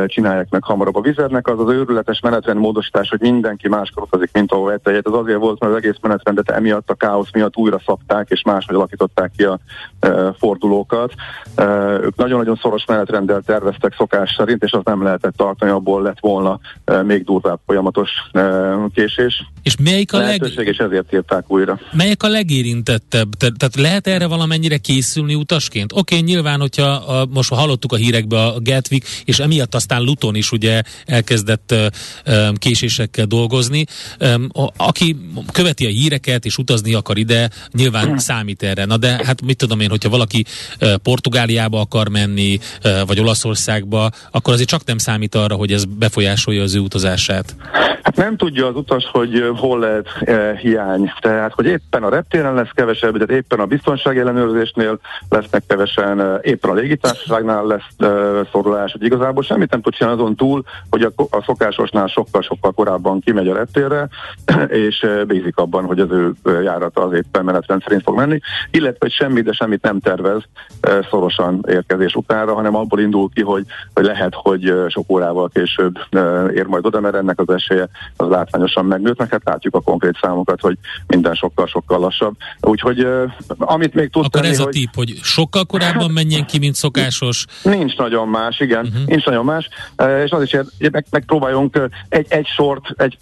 csinálják 0.06 0.50
meg 0.50 0.64
hamarabb. 0.64 0.96
A 0.96 1.00
vizernek 1.00 1.48
az 1.48 1.60
az 1.60 1.72
őrületes 1.72 2.20
menetrend 2.20 2.58
módosítás, 2.58 3.08
hogy 3.08 3.20
mindenki 3.20 3.68
máskor 3.68 4.02
utazik, 4.02 4.30
mint 4.32 4.52
ahol 4.52 4.66
vette 4.66 4.90
Ez 4.90 5.00
azért 5.04 5.38
volt, 5.38 5.60
mert 5.60 5.72
az 5.72 5.78
egész 5.78 5.96
menetrendet 6.00 6.50
emiatt 6.50 6.90
a 6.90 6.94
káosz 6.94 7.32
miatt 7.32 7.56
újra 7.56 7.80
szabták, 7.86 8.26
és 8.30 8.42
máshogy 8.42 8.74
alakították 8.74 9.30
ki 9.36 9.44
a 9.44 9.58
e, 10.00 10.34
fordulókat. 10.38 11.12
E, 11.54 11.64
ők 12.02 12.16
nagyon-nagyon 12.16 12.58
szoros 12.62 12.84
menetrenddel 12.86 13.42
terveztek 13.46 13.94
szokás 13.96 14.34
szerint, 14.36 14.62
és 14.62 14.72
az 14.72 14.82
nem 14.84 15.02
lehetett 15.02 15.36
tartani, 15.36 15.70
abból 15.70 16.02
lett 16.02 16.20
volna 16.20 16.60
e, 16.84 17.02
még 17.02 17.24
durvább 17.24 17.58
folyamatos 17.66 18.10
e, 18.32 18.74
késés. 18.94 19.50
És 19.62 19.76
melyik 19.76 20.12
a 20.12 20.18
leg... 20.18 20.42
és 20.56 20.78
ezért 20.78 21.12
írták 21.12 21.44
újra. 21.50 21.78
Melyik 21.92 22.22
a 22.22 22.28
legérintettebb? 22.28 23.28
Te, 23.34 23.50
tehát 23.58 23.76
lehet 23.76 24.06
erre 24.06 24.26
valamennyire 24.26 24.76
készülni 24.76 25.34
utasként? 25.34 25.92
Oké, 25.92 26.00
okay, 26.00 26.28
nyilván, 26.28 26.60
hogyha 26.60 26.86
a, 26.86 27.26
most 27.30 27.54
hallottuk 27.54 27.92
a 27.92 27.96
hírekbe 27.96 28.44
a 28.44 28.54
Gatwick, 28.60 29.06
és 29.24 29.38
emiatt 29.38 29.65
miatt 29.66 29.74
aztán 29.74 30.02
Luton 30.02 30.34
is 30.34 30.52
ugye 30.52 30.82
elkezdett 31.06 31.74
késésekkel 32.54 33.26
dolgozni. 33.26 33.84
Aki 34.76 35.16
követi 35.52 35.86
a 35.86 35.88
híreket 35.88 36.44
és 36.44 36.58
utazni 36.58 36.94
akar 36.94 37.18
ide, 37.18 37.50
nyilván 37.72 38.18
számít 38.18 38.62
erre. 38.62 38.84
Na 38.84 38.96
de 38.96 39.20
hát 39.24 39.42
mit 39.42 39.56
tudom 39.56 39.80
én, 39.80 39.90
hogyha 39.90 40.08
valaki 40.08 40.44
Portugáliába 41.02 41.80
akar 41.80 42.08
menni, 42.08 42.58
vagy 43.06 43.20
Olaszországba, 43.20 44.10
akkor 44.30 44.52
azért 44.52 44.68
csak 44.68 44.84
nem 44.84 44.98
számít 44.98 45.34
arra, 45.34 45.54
hogy 45.54 45.72
ez 45.72 45.84
befolyásolja 45.84 46.62
az 46.62 46.74
ő 46.74 46.78
utazását. 46.78 47.56
Hát 48.02 48.16
nem 48.16 48.36
tudja 48.36 48.66
az 48.66 48.74
utas, 48.74 49.04
hogy 49.12 49.50
hol 49.56 49.78
lehet 49.78 50.06
hiány. 50.60 51.12
Tehát, 51.20 51.52
hogy 51.52 51.66
éppen 51.66 52.02
a 52.02 52.08
reptéren 52.08 52.54
lesz 52.54 52.70
kevesebb, 52.74 53.12
tehát 53.12 53.30
éppen 53.30 53.60
a 53.60 53.66
biztonsági 53.66 54.18
ellenőrzésnél 54.18 54.98
lesznek 55.28 55.62
kevesen, 55.66 56.40
éppen 56.42 56.70
a 56.70 56.74
légitársaságnál 56.74 57.66
lesz 57.66 57.80
e, 57.98 58.06
szorulás, 58.52 58.92
hogy 58.92 59.04
igazából 59.04 59.42
semmit 59.56 59.70
nem 59.70 59.80
tud 59.80 59.94
csinálni 59.94 60.20
azon 60.20 60.36
túl, 60.36 60.64
hogy 60.90 61.02
a, 61.02 61.12
a 61.30 61.42
szokásosnál 61.46 62.06
sokkal-sokkal 62.06 62.72
korábban 62.72 63.20
kimegy 63.20 63.48
a 63.48 63.54
reptérre, 63.54 64.08
és 64.86 65.06
bízik 65.26 65.56
abban, 65.56 65.84
hogy 65.84 65.98
az 65.98 66.10
ő 66.10 66.34
járata 66.62 67.02
az 67.02 67.12
éppen 67.12 67.44
menetrend 67.44 67.82
szerint 67.82 68.02
fog 68.02 68.16
menni, 68.16 68.40
illetve 68.70 68.96
hogy 68.98 69.12
semmit, 69.12 69.44
de 69.44 69.52
semmit 69.52 69.82
nem 69.82 70.00
tervez 70.00 70.42
szorosan 71.10 71.64
érkezés 71.68 72.14
utánra, 72.14 72.54
hanem 72.54 72.74
abból 72.74 73.00
indul 73.00 73.28
ki, 73.34 73.42
hogy, 73.42 73.64
hogy 73.94 74.04
lehet, 74.04 74.34
hogy 74.34 74.74
sok 74.88 75.12
órával 75.12 75.48
később 75.48 75.98
ér 76.54 76.66
majd 76.66 76.86
oda, 76.86 77.00
mert 77.00 77.14
ennek 77.14 77.40
az 77.40 77.48
esélye 77.48 77.88
az 78.16 78.28
látványosan 78.28 78.84
megnőtt, 78.84 79.18
meg 79.18 79.30
hát 79.30 79.44
látjuk 79.44 79.74
a 79.74 79.80
konkrét 79.80 80.18
számokat, 80.20 80.60
hogy 80.60 80.78
minden 81.06 81.34
sokkal-sokkal 81.34 81.98
lassabb. 81.98 82.34
Úgyhogy 82.60 83.06
amit 83.58 83.94
még 83.94 84.10
tud 84.10 84.24
Akkor 84.24 84.40
tenni, 84.40 84.52
ez 84.52 84.60
a 84.60 84.68
tip, 84.68 84.94
hogy 84.94 85.14
sokkal 85.22 85.64
korábban 85.64 86.10
menjen 86.10 86.46
ki, 86.46 86.58
mint 86.58 86.74
szokásos? 86.74 87.44
Nincs 87.62 87.96
nagyon 87.96 88.28
más, 88.28 88.60
igen, 88.60 88.86
uh-huh. 88.86 89.06
nincs 89.06 89.24
nagyon 89.24 89.44
más, 89.46 89.68
és 90.24 90.30
az 90.30 90.42
is, 90.42 90.50
hogy 90.50 90.90
meg, 90.92 91.04
megpróbáljunk 91.10 91.80
egy, 92.08 92.26
egy 92.28 92.46
sort, 92.46 92.84
egy, 92.96 93.16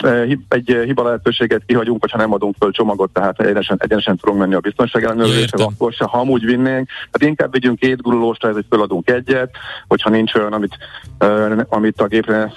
egy 0.49 0.81
hiba 0.85 1.03
lehetőséget 1.03 1.63
kihagyunk, 1.67 2.01
hogyha 2.01 2.19
nem 2.19 2.33
adunk 2.33 2.55
föl 2.59 2.71
csomagot, 2.71 3.13
tehát 3.13 3.41
egyenesen, 3.41 3.77
egyenesen 3.81 4.17
tudunk 4.17 4.39
menni 4.39 4.55
a 4.55 4.61
biztonság 4.61 5.05
ellenőrzésre, 5.05 5.65
akkor 5.65 5.93
se, 5.93 6.05
ha 6.05 6.19
amúgy 6.19 6.45
vinnénk, 6.45 6.89
hát 7.13 7.23
inkább 7.23 7.53
vigyünk 7.53 7.79
két 7.79 8.03
gurulóst, 8.03 8.45
ez 8.45 8.55
hogy 8.55 8.67
föladunk 8.69 9.11
egyet, 9.11 9.51
hogyha 9.89 10.11
nincs 10.11 10.35
olyan, 10.35 10.53
amit, 10.53 10.77
amit 11.69 12.01
a 12.01 12.07
gépre 12.07 12.53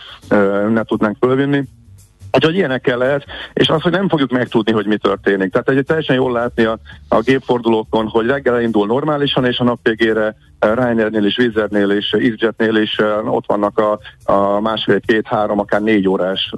ne 0.69 0.83
tudnánk 0.83 1.17
fölvinni. 1.19 1.63
Úgyhogy 2.31 2.55
ilyenekkel 2.55 2.97
lehet, 2.97 3.25
és 3.53 3.67
az, 3.67 3.81
hogy 3.81 3.91
nem 3.91 4.09
fogjuk 4.09 4.31
megtudni, 4.31 4.71
hogy 4.71 4.85
mi 4.85 4.97
történik. 4.97 5.51
Tehát 5.51 5.69
egy 5.69 5.85
teljesen 5.85 6.15
jól 6.15 6.31
látni 6.31 6.63
a, 6.63 6.77
a 7.07 7.19
gépfordulókon, 7.19 8.07
hogy 8.07 8.25
reggel 8.25 8.61
indul 8.61 8.87
normálisan, 8.87 9.45
és 9.45 9.59
a 9.59 9.63
nap 9.63 9.79
végére 9.83 10.35
Ryanairnél 10.59 11.25
is, 11.25 11.37
Wizardnél 11.37 11.91
és 11.91 12.11
EasyJetnél 12.11 12.75
is 12.75 12.97
ott 13.25 13.45
vannak 13.47 13.79
a, 13.79 13.99
a 14.33 14.59
másfél, 14.59 14.99
két, 14.99 15.27
három, 15.27 15.59
akár 15.59 15.81
négy 15.81 16.07
órás 16.07 16.53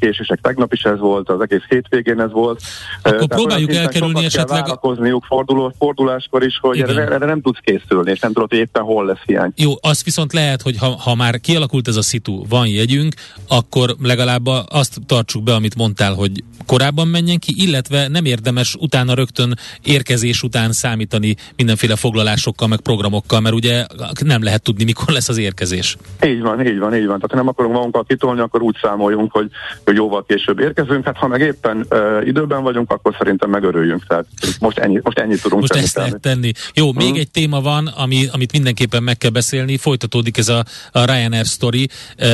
késések. 0.00 0.40
Tegnap 0.40 0.72
is 0.72 0.82
ez 0.82 0.98
volt, 0.98 1.28
az 1.28 1.40
egész 1.40 1.64
hétvégén 1.68 2.20
ez 2.20 2.32
volt. 2.32 2.60
Akkor 3.02 3.12
Tehát 3.12 3.28
próbáljuk 3.28 3.74
elkerülni 3.74 4.24
esetleg... 4.24 4.62
Kell 4.62 4.78
forduló, 5.26 5.72
forduláskor 5.78 6.42
is, 6.42 6.58
hogy 6.60 6.80
erre, 6.80 7.02
erre, 7.02 7.26
nem 7.26 7.40
tudsz 7.40 7.58
készülni, 7.62 8.10
és 8.10 8.20
nem 8.20 8.32
tudod, 8.32 8.50
hogy 8.50 8.58
éppen 8.58 8.82
hol 8.82 9.04
lesz 9.04 9.20
hiány. 9.26 9.52
Jó, 9.56 9.72
az 9.80 10.04
viszont 10.04 10.32
lehet, 10.32 10.62
hogy 10.62 10.78
ha, 10.78 10.86
ha 10.86 11.14
már 11.14 11.40
kialakult 11.40 11.88
ez 11.88 11.96
a 11.96 12.02
szitu, 12.02 12.42
van 12.48 12.66
jegyünk, 12.66 13.14
akkor 13.48 13.94
legalább 14.02 14.46
azt 14.68 14.98
tartsuk 15.06 15.42
be, 15.42 15.54
amit 15.54 15.76
mondtál, 15.76 16.14
hogy 16.14 16.44
korábban 16.66 17.08
menjen 17.08 17.38
ki, 17.38 17.54
illetve 17.56 18.08
nem 18.08 18.24
érdemes 18.24 18.74
utána 18.78 19.14
rögtön 19.14 19.58
érkezés 19.82 20.42
után 20.42 20.72
számítani 20.72 21.36
mindenféle 21.56 21.96
foglalásokkal, 21.96 22.68
meg 22.68 22.80
programokkal, 22.80 23.39
mert 23.40 23.54
ugye 23.54 23.86
nem 24.24 24.42
lehet 24.42 24.62
tudni, 24.62 24.84
mikor 24.84 25.08
lesz 25.08 25.28
az 25.28 25.38
érkezés. 25.38 25.96
Így 26.24 26.40
van, 26.40 26.66
így 26.66 26.78
van, 26.78 26.94
így 26.94 27.06
van. 27.06 27.16
Tehát 27.16 27.30
ha 27.30 27.36
nem 27.36 27.48
akarunk 27.48 27.74
magunkat 27.74 28.06
kitolni, 28.06 28.40
akkor 28.40 28.62
úgy 28.62 28.76
számoljunk, 28.82 29.32
hogy, 29.32 29.50
hogy 29.84 29.94
jóval 29.94 30.24
később 30.24 30.60
érkezünk. 30.60 31.04
Hát 31.04 31.16
ha 31.16 31.26
meg 31.26 31.40
éppen 31.40 31.86
uh, 31.90 32.26
időben 32.26 32.62
vagyunk, 32.62 32.90
akkor 32.90 33.14
szerintem 33.18 33.50
megörüljünk. 33.50 34.06
Tehát 34.06 34.26
most, 34.60 34.78
ennyi, 34.78 35.00
most 35.02 35.18
ennyit 35.18 35.42
tudunk 35.42 35.60
most 35.60 35.74
ezt 35.74 35.94
tenni. 35.94 36.18
tenni. 36.20 36.52
Jó, 36.74 36.92
még 36.92 37.08
hmm. 37.08 37.18
egy 37.18 37.30
téma 37.30 37.60
van, 37.60 37.86
ami, 37.86 38.26
amit 38.32 38.52
mindenképpen 38.52 39.02
meg 39.02 39.18
kell 39.18 39.30
beszélni. 39.30 39.76
Folytatódik 39.76 40.38
ez 40.38 40.48
a, 40.48 40.64
a 40.92 41.04
Ryanair 41.04 41.44
story. 41.44 41.88
Uh, 42.18 42.26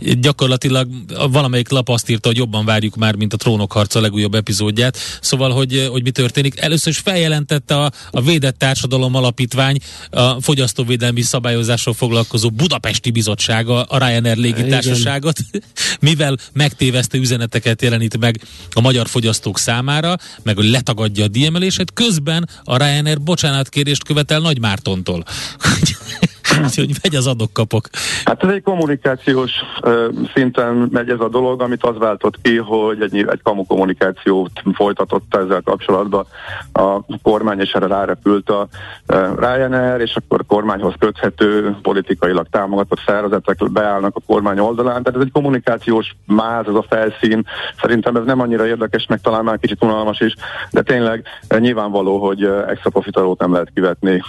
gyakorlatilag 0.20 0.88
valamelyik 1.30 1.70
lap 1.70 1.88
azt 1.88 2.10
írta, 2.10 2.28
hogy 2.28 2.36
jobban 2.36 2.64
várjuk 2.64 2.96
már, 2.96 3.16
mint 3.16 3.32
a 3.32 3.36
Trónok 3.36 3.72
harca 3.72 4.00
legújabb 4.00 4.34
epizódját. 4.34 4.96
Szóval, 5.20 5.50
hogy, 5.50 5.88
hogy 5.90 6.02
mi 6.02 6.10
történik. 6.10 6.60
Először 6.60 6.92
is 6.92 6.98
feljelentette 6.98 7.76
a, 7.76 7.90
a 8.10 8.20
Védett 8.20 8.58
Társadalom 8.58 9.14
Alapítvány 9.14 9.78
a 10.10 10.40
fogyasztóvédelmi 10.40 11.22
szabályozással 11.22 11.94
foglalkozó 11.94 12.50
Budapesti 12.50 13.10
Bizottsága, 13.10 13.82
a 13.82 13.98
Ryanair 13.98 14.36
légitársaságot, 14.36 15.38
mivel 16.00 16.36
megtévesztő 16.52 17.18
üzeneteket 17.18 17.82
jelenít 17.82 18.18
meg 18.18 18.40
a 18.72 18.80
magyar 18.80 19.08
fogyasztók 19.08 19.58
számára, 19.58 20.16
meg 20.42 20.56
hogy 20.56 20.70
letagadja 20.70 21.24
a 21.24 21.28
díjemelését, 21.28 21.92
közben 21.92 22.48
a 22.64 22.76
Ryanair 22.76 23.20
bocsánatkérést 23.20 24.04
követel 24.04 24.40
Nagy 24.40 24.60
Mártontól. 24.60 25.24
Úgyhogy 26.64 26.90
megy 27.02 27.14
az 27.14 27.26
adok-kapok. 27.26 27.88
Hát 28.24 28.44
ez 28.44 28.50
egy 28.50 28.62
kommunikációs 28.62 29.50
uh, 29.82 30.04
szinten 30.34 30.88
megy 30.92 31.10
ez 31.10 31.20
a 31.20 31.28
dolog, 31.28 31.62
amit 31.62 31.84
az 31.84 31.98
váltott 31.98 32.40
ki, 32.42 32.56
hogy 32.56 33.02
egy, 33.02 33.16
egy 33.16 33.42
kamu 33.42 33.66
kommunikációt 33.66 34.50
folytatott 34.72 35.34
ezzel 35.34 35.60
kapcsolatban 35.64 36.26
a 36.72 37.00
kormány, 37.22 37.60
és 37.60 37.72
erre 37.72 37.86
rárepült 37.86 38.50
a 38.50 38.68
uh, 39.08 39.38
Ryanair, 39.38 40.00
és 40.00 40.16
akkor 40.16 40.46
kormányhoz 40.46 40.94
köthető, 40.98 41.76
politikailag 41.82 42.46
támogatott 42.50 43.00
szervezetek 43.06 43.70
beállnak 43.72 44.16
a 44.16 44.22
kormány 44.26 44.58
oldalán. 44.58 45.02
Tehát 45.02 45.18
ez 45.18 45.24
egy 45.24 45.32
kommunikációs 45.32 46.16
máz, 46.26 46.66
ez 46.66 46.74
a 46.74 46.84
felszín. 46.88 47.46
Szerintem 47.80 48.16
ez 48.16 48.24
nem 48.24 48.40
annyira 48.40 48.66
érdekes, 48.66 49.06
meg 49.06 49.20
talán 49.20 49.44
már 49.44 49.58
kicsit 49.58 49.84
unalmas 49.84 50.20
is, 50.20 50.34
de 50.70 50.82
tényleg 50.82 51.24
nyilvánvaló, 51.58 52.18
hogy 52.26 52.44
extra 52.68 52.90
profitalót 52.90 53.38
nem 53.38 53.52
lehet 53.52 53.70
kivetni 53.74 54.22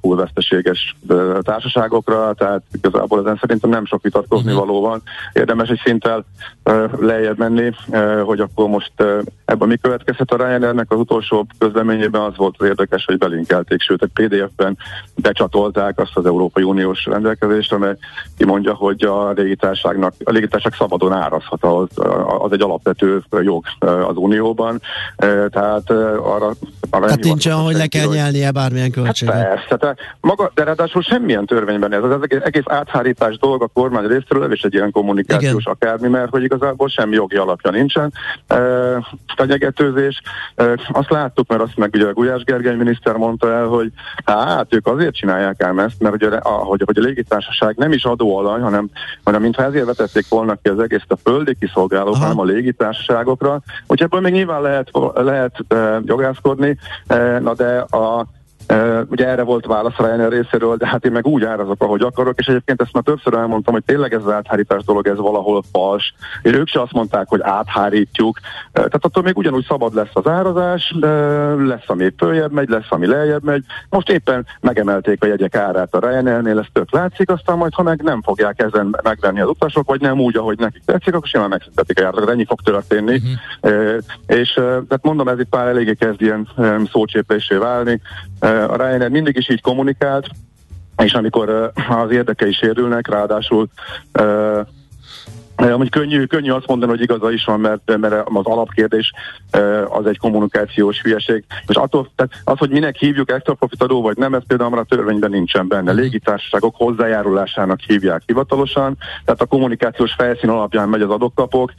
full 0.00 0.16
veszteséges 0.16 0.96
társaságokra, 1.46 2.34
tehát 2.34 2.62
igazából 2.72 3.20
ezen 3.20 3.38
szerintem 3.40 3.70
nem 3.70 3.86
sok 3.86 4.02
vitatkozni 4.02 4.52
uh-huh. 4.52 4.66
való 4.66 4.80
van. 4.80 5.02
Érdemes 5.32 5.68
egy 5.68 5.80
szinttel 5.84 6.24
uh, 6.64 7.00
lejjebb 7.00 7.38
menni, 7.38 7.72
uh, 7.88 8.20
hogy 8.20 8.40
akkor 8.40 8.68
most 8.68 8.92
uh, 8.98 9.22
ebben 9.44 9.68
mi 9.68 9.76
következhet 9.76 10.30
a 10.30 10.36
Ryanairnek 10.36 10.92
az 10.92 10.98
utolsó 10.98 11.46
közleményében 11.58 12.20
az 12.20 12.36
volt 12.36 12.54
az 12.58 12.66
érdekes, 12.66 13.04
hogy 13.04 13.18
belinkelték, 13.18 13.80
sőt 13.80 14.02
egy 14.02 14.10
PDF-ben 14.28 14.76
becsatolták 15.14 15.98
azt 15.98 16.16
az 16.16 16.26
Európai 16.26 16.62
Uniós 16.62 17.04
rendelkezést, 17.04 17.72
amely 17.72 17.96
kimondja, 18.36 18.74
hogy 18.74 19.04
a 19.04 19.30
légitárságnak, 19.30 20.14
a 20.24 20.30
légitárság 20.30 20.72
szabadon 20.72 21.12
árazhat, 21.12 21.64
az, 21.64 21.88
az 22.38 22.52
egy 22.52 22.62
alapvető 22.62 23.22
jog 23.30 23.64
az 23.80 24.16
Unióban, 24.16 24.80
tehát 25.48 25.90
arra, 26.20 26.50
arra 26.90 27.08
Hát 27.08 27.24
nincs 27.24 27.46
olyan, 27.46 27.58
hogy 27.58 27.74
le 27.74 27.86
kell 27.86 28.06
nyelnie 28.06 28.50
bármilyen 28.50 28.90
költséget. 28.90 29.34
Hát 29.34 29.48
persze, 29.48 29.76
tehát 29.76 29.98
maga, 30.20 30.50
de 30.54 30.64
ráadásul 30.64 31.02
semmilyen 31.02 31.46
törvényben 31.46 31.92
ez. 31.92 32.02
Az 32.02 32.22
egész, 32.22 32.40
egész 32.44 32.62
áthárítás 32.66 33.38
dolog 33.38 33.62
a 33.62 33.66
kormány 33.66 34.06
részéről, 34.06 34.52
és 34.52 34.62
egy 34.62 34.74
ilyen 34.74 34.90
kommunikációs 34.90 35.62
Igen. 35.62 35.76
akármi, 35.80 36.08
mert 36.08 36.30
hogy 36.30 36.42
igazából 36.42 36.88
semmi 36.88 37.14
jogi 37.14 37.36
alapja 37.36 37.70
nincsen. 37.70 38.12
E, 38.46 38.56
fenyegetőzés. 39.36 40.22
E, 40.54 40.64
azt 40.88 41.10
láttuk, 41.10 41.48
mert 41.48 41.62
azt 41.62 41.76
meg 41.76 41.90
ugye 41.94 42.06
a 42.06 42.12
Gulyás 42.12 42.42
Gergely 42.42 42.76
miniszter 42.76 43.16
mondta 43.16 43.52
el, 43.52 43.66
hogy 43.66 43.92
hát 44.24 44.74
ők 44.74 44.86
azért 44.86 45.14
csinálják 45.14 45.62
ám 45.62 45.78
ezt, 45.78 46.00
mert 46.00 46.14
ugye, 46.14 46.28
a, 46.28 46.50
hogy, 46.50 46.82
hogy 46.84 46.98
a 46.98 47.02
légitársaság 47.02 47.76
nem 47.76 47.92
is 47.92 48.04
adóalany, 48.04 48.60
hanem, 48.60 48.88
hanem 49.24 49.42
mintha 49.42 49.62
ezért 49.62 49.84
vetették 49.84 50.28
volna 50.28 50.54
ki 50.62 50.68
az 50.68 50.78
egész 50.78 51.02
a 51.08 51.16
földi 51.16 51.56
kiszolgálók, 51.60 52.16
hanem 52.16 52.38
a 52.38 52.44
légitársaságokra. 52.44 53.60
Úgyhogy 53.80 54.02
ebből 54.02 54.20
még 54.20 54.32
nyilván 54.32 54.62
lehet, 54.62 54.90
lehet 55.14 55.64
e, 55.68 56.00
jogászkodni, 56.04 56.75
na 57.08 57.54
de 57.54 57.84
a 57.92 58.26
Uh, 58.72 59.00
ugye 59.08 59.26
erre 59.26 59.42
volt 59.42 59.66
válasz 59.66 59.96
Ryanair 59.96 60.30
részéről, 60.30 60.76
de 60.76 60.86
hát 60.86 61.04
én 61.04 61.12
meg 61.12 61.26
úgy 61.26 61.44
árazok, 61.44 61.82
ahogy 61.82 62.02
akarok, 62.02 62.38
és 62.38 62.46
egyébként 62.46 62.80
ezt 62.80 62.92
már 62.92 63.02
többször 63.02 63.34
elmondtam, 63.34 63.74
hogy 63.74 63.84
tényleg 63.84 64.14
ez 64.14 64.24
az 64.24 64.32
áthárítás 64.32 64.84
dolog, 64.84 65.06
ez 65.06 65.16
valahol 65.16 65.62
fals, 65.72 66.14
és 66.42 66.52
ők 66.52 66.68
se 66.68 66.80
azt 66.80 66.92
mondták, 66.92 67.28
hogy 67.28 67.40
áthárítjuk, 67.42 68.38
uh, 68.42 68.72
tehát 68.72 69.04
attól 69.04 69.22
még 69.22 69.36
ugyanúgy 69.36 69.64
szabad 69.68 69.94
lesz 69.94 70.10
az 70.12 70.26
árazás, 70.26 70.94
de 71.00 71.08
lesz, 71.54 71.84
ami 71.86 72.12
följebb 72.18 72.52
megy, 72.52 72.68
lesz, 72.68 72.86
ami 72.88 73.06
lejjebb 73.06 73.44
megy. 73.44 73.64
Most 73.88 74.10
éppen 74.10 74.46
megemelték 74.60 75.22
a 75.22 75.26
jegyek 75.26 75.54
árát 75.54 75.94
a 75.94 76.08
Ryanairnél, 76.08 76.58
ez 76.58 76.66
tök 76.72 76.92
látszik, 76.92 77.30
aztán 77.30 77.56
majd, 77.56 77.74
ha 77.74 77.82
meg 77.82 78.02
nem 78.02 78.22
fogják 78.22 78.62
ezen 78.62 78.96
megvenni 79.02 79.40
az 79.40 79.48
utasok, 79.48 79.88
vagy 79.88 80.00
nem 80.00 80.20
úgy, 80.20 80.36
ahogy 80.36 80.58
nekik 80.58 80.82
tetszik, 80.84 81.14
akkor 81.14 81.28
simán 81.28 81.48
megszüntetik 81.48 81.98
a 81.98 82.02
járatokat, 82.02 82.30
ennyi 82.30 82.44
fog 82.44 82.60
történni. 82.60 83.14
Uh-huh. 83.60 83.82
Uh, 83.86 83.98
és 84.26 84.52
tehát 84.52 85.02
mondom, 85.02 85.28
ez 85.28 85.38
itt 85.38 85.54
már 85.54 85.66
eléggé 85.66 85.94
kezd 85.94 86.22
ilyen 86.22 86.48
um, 86.56 86.84
szócsépésé 86.84 87.54
válni, 87.54 88.00
a 88.46 88.76
Ryanair 88.76 89.10
mindig 89.10 89.36
is 89.36 89.48
így 89.48 89.60
kommunikált, 89.60 90.28
és 90.96 91.12
amikor 91.12 91.72
az 91.88 92.10
érdekei 92.10 92.52
sérülnek, 92.52 93.08
ráadásul 93.08 93.68
Amúgy 95.56 95.90
könnyű, 95.90 96.24
könnyű 96.24 96.50
azt 96.50 96.66
mondani, 96.66 96.90
hogy 96.90 97.00
igaza 97.00 97.30
is 97.30 97.44
van, 97.44 97.60
mert, 97.60 97.96
mert 97.96 98.14
az 98.24 98.44
alapkérdés 98.44 99.12
az 99.88 100.06
egy 100.06 100.18
kommunikációs 100.18 101.00
hülyeség. 101.00 101.44
És 101.66 101.76
attól, 101.76 102.08
tehát 102.16 102.32
az, 102.44 102.58
hogy 102.58 102.70
minek 102.70 102.96
hívjuk 102.96 103.30
extra 103.30 103.54
profit 103.54 103.82
adó, 103.82 104.02
vagy 104.02 104.16
nem, 104.16 104.34
ez 104.34 104.42
például 104.46 104.78
a 104.78 104.84
törvényben 104.84 105.30
nincsen 105.30 105.68
benne. 105.68 105.92
Légitársaságok 105.92 106.74
hozzájárulásának 106.76 107.80
hívják 107.80 108.22
hivatalosan, 108.26 108.96
tehát 109.24 109.40
a 109.40 109.46
kommunikációs 109.46 110.12
felszín 110.12 110.50
alapján 110.50 110.88
megy 110.88 111.02
az 111.02 111.10
adókapok. 111.10 111.72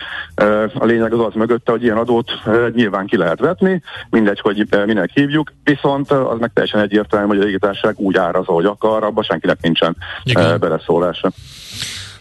A 0.73 0.85
lényeg 0.85 1.13
az 1.13 1.19
az 1.19 1.33
mögötte, 1.33 1.71
hogy 1.71 1.83
ilyen 1.83 1.97
adót 1.97 2.31
nyilván 2.73 3.05
ki 3.05 3.17
lehet 3.17 3.39
vetni, 3.39 3.81
mindegy, 4.09 4.39
hogy 4.39 4.67
minek 4.85 5.09
hívjuk, 5.13 5.53
viszont 5.63 6.11
az 6.11 6.39
meg 6.39 6.51
teljesen 6.53 6.81
egyértelmű, 6.81 7.27
hogy 7.27 7.39
a 7.39 7.43
légitársaság 7.43 7.99
úgy 7.99 8.17
áraz, 8.17 8.47
ahogy 8.47 8.65
akar, 8.65 9.03
abban 9.03 9.23
senkinek 9.23 9.61
nincsen 9.61 9.97
Igen. 10.23 10.59
beleszólása. 10.59 11.31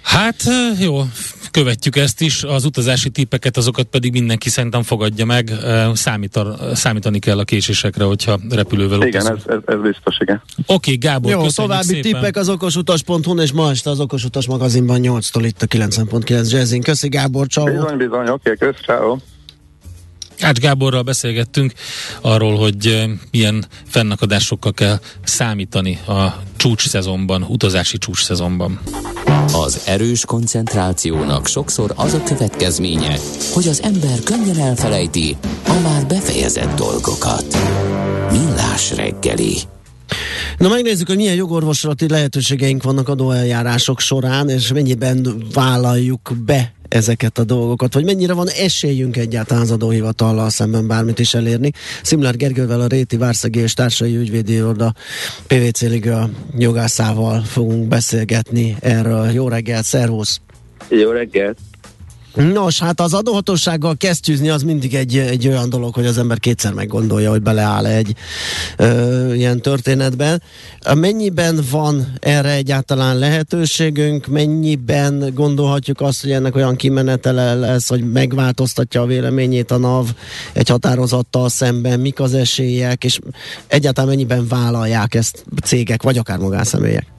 Hát 0.07 0.43
jó, 0.81 1.03
követjük 1.51 1.97
ezt 1.97 2.21
is, 2.21 2.43
az 2.43 2.65
utazási 2.65 3.11
tippeket, 3.11 3.57
azokat 3.57 3.87
pedig 3.87 4.13
mindenki 4.13 4.49
szerintem 4.49 4.83
fogadja 4.83 5.25
meg. 5.25 5.51
Számítar, 5.93 6.57
számítani 6.75 7.19
kell 7.19 7.39
a 7.39 7.45
késésekre, 7.45 8.05
hogyha 8.05 8.39
repülővel 8.51 9.07
igen, 9.07 9.21
utazunk. 9.21 9.41
Igen, 9.45 9.57
ez, 9.57 9.63
ez, 9.67 9.75
ez 9.75 9.81
biztos, 9.81 10.17
igen. 10.19 10.43
Oké, 10.57 10.73
okay, 10.75 10.97
Gábor, 10.97 11.31
Jó, 11.31 11.47
további 11.47 11.85
szépen. 11.85 12.03
tippek 12.03 12.37
az 12.37 12.49
okosutas.hu 12.49 13.41
és 13.41 13.53
ma 13.53 13.71
este 13.71 13.91
az 13.91 14.01
Okosutas 14.01 14.47
magazinban 14.47 15.01
8-tól 15.03 15.43
itt 15.43 15.63
a 15.63 15.67
90.9 15.67 16.51
Jazzin. 16.51 16.83
Köszi 16.83 17.09
Gábor, 17.09 17.47
ciao. 17.47 17.65
Bizony, 17.65 17.97
bizony, 17.97 18.29
oké, 18.29 18.53
okay, 18.53 18.57
kösz, 18.57 18.81
ciao. 18.85 19.17
Ács 20.41 20.59
Gáborral 20.59 21.03
beszélgettünk 21.03 21.73
arról, 22.21 22.57
hogy 22.57 23.07
milyen 23.31 23.67
fennakadásokkal 23.89 24.73
kell 24.73 25.01
számítani 25.25 25.99
a 26.07 26.43
csúcs 26.57 26.89
szezonban, 26.89 27.43
utazási 27.43 27.99
csúcs 27.99 28.23
szezonban. 28.23 28.81
Az 29.53 29.83
erős 29.87 30.25
koncentrációnak 30.25 31.47
sokszor 31.47 31.93
az 31.97 32.15
a 32.15 32.23
következménye, 32.23 33.19
hogy 33.53 33.69
az 33.69 33.83
ember 33.83 34.19
könnyen 34.25 34.59
elfelejti 34.59 35.37
a 35.67 35.81
már 35.83 36.07
befejezett 36.07 36.75
dolgokat. 36.75 37.57
Millás 38.31 38.95
reggeli. 38.95 39.57
Na 40.59 40.69
megnézzük, 40.69 41.07
hogy 41.07 41.17
milyen 41.17 41.35
jogorvoslati 41.35 42.09
lehetőségeink 42.09 42.83
vannak 42.83 43.09
adóeljárások 43.09 44.01
során, 44.01 44.49
és 44.49 44.73
mennyiben 44.73 45.45
vállaljuk 45.53 46.33
be 46.45 46.73
ezeket 46.97 47.39
a 47.39 47.45
dolgokat, 47.45 47.95
vagy 47.95 48.05
mennyire 48.05 48.33
van 48.33 48.49
esélyünk 48.49 49.17
egyáltalán 49.17 49.63
az 49.63 49.71
adóhivatallal 49.71 50.51
szemben 50.51 50.87
bármit 50.87 51.19
is 51.19 51.35
elérni. 51.35 51.71
Szimler 52.03 52.37
Gergővel, 52.37 52.81
a 52.81 52.87
Réti 52.87 53.17
Várszegi 53.17 53.59
és 53.59 53.75
Társai 53.75 54.17
Ügyvédi 54.17 54.63
Orda 54.63 54.95
PVC 55.47 55.81
Liga 55.81 56.31
jogászával 56.59 57.41
fogunk 57.41 57.89
beszélgetni 57.89 58.77
erről. 58.81 59.31
Jó 59.31 59.49
reggelt, 59.49 59.85
szervusz! 59.85 60.41
Jó 60.89 61.11
reggelt! 61.11 61.59
Nos, 62.37 62.79
hát 62.79 63.01
az 63.01 63.15
adóhatósággal 63.15 63.97
kesztyűzni 63.97 64.49
az 64.49 64.63
mindig 64.63 64.95
egy, 64.95 65.19
egy 65.19 65.49
olyan 65.49 65.69
dolog, 65.69 65.95
hogy 65.95 66.07
az 66.07 66.19
ember 66.19 66.39
kétszer 66.39 66.73
meggondolja, 66.73 67.31
hogy 67.31 67.43
beleáll 67.43 67.87
egy 67.87 68.15
ö, 68.77 69.33
ilyen 69.33 69.61
történetben. 69.61 70.43
Mennyiben 70.95 71.61
van 71.71 72.13
erre 72.21 72.51
egyáltalán 72.51 73.19
lehetőségünk, 73.19 74.27
mennyiben 74.27 75.31
gondolhatjuk 75.35 76.01
azt, 76.01 76.23
hogy 76.23 76.33
ennek 76.33 76.57
olyan 76.57 76.77
kimenetele 76.77 77.55
lesz, 77.55 77.89
hogy 77.89 78.13
megváltoztatja 78.13 79.03
a 79.03 79.07
véleményét 79.07 79.71
a 79.71 79.77
NAV 79.77 80.09
egy 80.53 80.69
határozattal 80.69 81.49
szemben, 81.49 82.01
mik 82.01 82.21
az 82.21 82.35
esélyek, 82.35 83.05
és 83.05 83.19
egyáltalán 83.67 84.11
mennyiben 84.11 84.49
vállalják 84.49 85.15
ezt 85.15 85.45
cégek, 85.65 86.03
vagy 86.03 86.19
akár 86.19 86.39
magánszemélyek? 86.39 87.16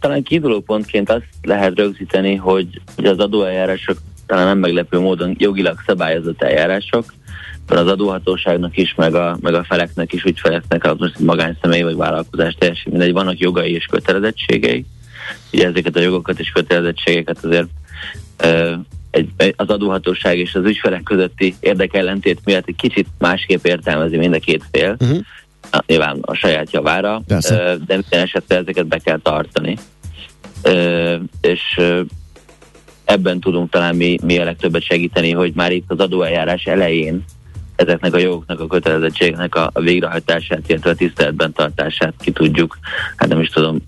Talán 0.00 0.22
kiinduló 0.22 0.60
pontként 0.60 1.10
azt 1.10 1.26
lehet 1.42 1.76
rögzíteni, 1.76 2.34
hogy, 2.34 2.80
hogy 2.96 3.04
az 3.04 3.18
adóeljárások 3.18 3.98
talán 4.26 4.46
nem 4.46 4.58
meglepő 4.58 4.98
módon 4.98 5.34
jogilag 5.38 5.82
szabályozott 5.86 6.42
eljárások, 6.42 7.14
mert 7.66 7.80
az 7.80 7.86
adóhatóságnak 7.86 8.76
is, 8.76 8.94
meg 8.94 9.14
a, 9.14 9.38
meg 9.40 9.54
a 9.54 9.64
feleknek 9.64 10.12
is, 10.12 10.24
ügyfeleknek, 10.24 10.84
az 10.84 10.98
most 10.98 11.18
magánszemély 11.18 11.82
vagy 11.82 11.96
vállalkozás 11.96 12.54
teljesen 12.58 12.92
mindegy, 12.92 13.12
vannak 13.12 13.38
jogai 13.38 13.72
és 13.72 13.84
kötelezettségei. 13.84 14.84
Ugye 15.52 15.66
ezeket 15.66 15.96
a 15.96 16.00
jogokat 16.00 16.38
és 16.38 16.50
kötelezettségeket 16.50 17.44
azért 17.44 17.68
egy, 19.10 19.30
az 19.56 19.68
adóhatóság 19.68 20.38
és 20.38 20.54
az 20.54 20.64
ügyfelek 20.64 21.02
közötti 21.02 21.54
érdekellentét 21.60 22.40
miatt 22.44 22.66
egy 22.66 22.76
kicsit 22.76 23.06
másképp 23.18 23.64
értelmezi 23.64 24.16
mind 24.16 24.34
a 24.34 24.38
két 24.38 24.64
fél. 24.72 24.96
Uh-huh 25.00 25.18
nyilván 25.86 26.18
a 26.20 26.34
saját 26.34 26.72
javára, 26.72 27.22
Persze. 27.26 27.54
de 27.86 27.94
minden 27.96 28.20
esetben 28.20 28.58
ezeket 28.58 28.86
be 28.86 28.98
kell 28.98 29.18
tartani. 29.22 29.78
És 31.40 31.80
ebben 33.04 33.40
tudunk 33.40 33.70
talán 33.70 33.96
mi, 33.96 34.18
mi 34.22 34.38
a 34.38 34.44
legtöbbet 34.44 34.82
segíteni, 34.82 35.30
hogy 35.30 35.52
már 35.54 35.72
itt 35.72 35.90
az 35.90 35.98
adóeljárás 35.98 36.64
elején 36.64 37.24
ezeknek 37.80 38.14
a 38.14 38.18
jogoknak, 38.18 38.60
a 38.60 38.66
kötelezettségnek 38.66 39.54
a, 39.54 39.70
a 39.72 39.80
végrehajtását, 39.80 40.68
illetve 40.68 40.90
a 40.90 40.94
tiszteletben 40.94 41.52
tartását 41.52 42.14
ki 42.18 42.30
tudjuk, 42.30 42.78
hát 43.16 43.28
nem 43.28 43.40
is 43.40 43.48
tudom 43.48 43.82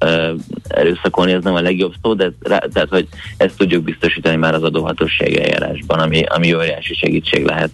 erőszakolni, 0.69 1.33
ez 1.33 1.43
nem 1.43 1.55
a 1.55 1.61
legjobb 1.61 1.95
szó, 2.03 2.15
de 2.15 2.33
rá, 2.41 2.59
tehát, 2.59 2.89
hogy 2.89 3.09
ezt 3.37 3.57
tudjuk 3.57 3.85
biztosítani 3.85 4.37
már 4.37 4.55
az 4.55 4.63
adóhatóság 4.63 5.37
eljárásban, 5.37 5.99
ami, 5.99 6.23
ami 6.23 6.55
óriási 6.55 6.95
segítség 6.95 7.45
lehet. 7.45 7.71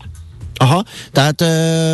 Aha, 0.61 0.85
tehát 1.13 1.41
ö, 1.41 1.93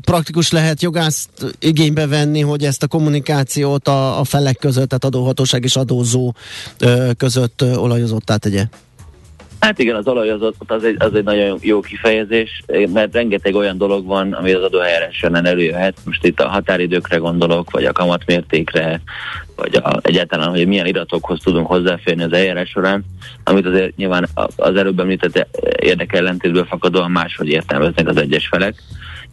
praktikus 0.00 0.50
lehet 0.50 0.82
jogászt 0.82 1.28
igénybe 1.58 2.06
venni, 2.06 2.40
hogy 2.40 2.64
ezt 2.64 2.82
a 2.82 2.86
kommunikációt 2.86 3.88
a, 3.88 4.20
a 4.20 4.24
felek 4.24 4.58
között, 4.58 4.88
tehát 4.88 5.04
adóhatóság 5.04 5.64
és 5.64 5.76
adózó 5.76 6.34
ö, 6.78 7.10
között 7.16 7.60
ö, 7.62 7.74
olajozottá 7.74 8.36
tegye. 8.36 8.66
Hát 9.64 9.78
igen, 9.78 9.96
az 9.96 10.06
olajozott 10.06 10.54
az 10.66 10.84
egy, 10.84 10.96
az 10.98 11.14
egy 11.14 11.24
nagyon 11.24 11.58
jó 11.62 11.80
kifejezés, 11.80 12.62
mert 12.92 13.14
rengeteg 13.14 13.54
olyan 13.54 13.78
dolog 13.78 14.06
van, 14.06 14.32
ami 14.32 14.52
az 14.52 14.62
adóhelyárás 14.62 15.16
során 15.16 15.46
előjöhet. 15.46 15.96
Most 16.04 16.24
itt 16.24 16.40
a 16.40 16.48
határidőkre 16.48 17.16
gondolok, 17.16 17.70
vagy 17.70 17.84
a 17.84 17.92
kamatmértékre, 17.92 19.00
vagy 19.56 19.74
a, 19.74 19.98
egyáltalán, 20.02 20.48
hogy 20.48 20.66
milyen 20.66 20.86
iratokhoz 20.86 21.40
tudunk 21.42 21.66
hozzáférni 21.66 22.22
az 22.22 22.32
eljárás 22.32 22.68
során, 22.68 23.04
amit 23.44 23.66
azért 23.66 23.96
nyilván 23.96 24.28
az 24.56 24.76
előbb 24.76 25.00
említett 25.00 25.46
érdekellentétből 25.80 26.64
fakadóan 26.64 27.10
máshogy 27.10 27.48
értelmeznek 27.48 28.08
az 28.08 28.16
egyes 28.16 28.48
felek 28.48 28.74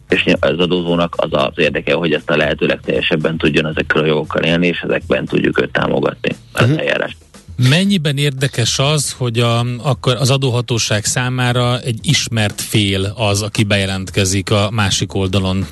és 0.08 0.34
az 0.40 0.58
adózónak 0.58 1.14
az 1.16 1.28
az 1.32 1.52
érdeke, 1.56 1.94
hogy 1.94 2.12
ezt 2.12 2.30
a 2.30 2.36
lehető 2.36 2.66
legteljesebben 2.66 3.36
tudjon 3.36 3.66
ezekkel 3.66 4.02
a 4.02 4.06
jogokkal 4.06 4.42
élni, 4.42 4.66
és 4.66 4.80
ezekben 4.80 5.24
tudjuk 5.24 5.60
őt 5.60 5.72
támogatni 5.72 6.30
uh-huh. 6.30 6.62
az 6.62 6.68
mhm. 6.68 6.78
eljárást. 6.78 7.16
Mennyiben 7.56 8.16
érdekes 8.16 8.78
az, 8.78 9.12
hogy 9.12 9.38
a, 9.38 9.64
akkor 9.82 10.16
az 10.16 10.30
adóhatóság 10.30 11.04
számára 11.04 11.80
egy 11.80 11.98
ismert 12.02 12.60
fél 12.60 13.12
az, 13.16 13.42
aki 13.42 13.64
bejelentkezik 13.64 14.50
a 14.50 14.70
másik 14.70 15.14
oldalon? 15.14 15.66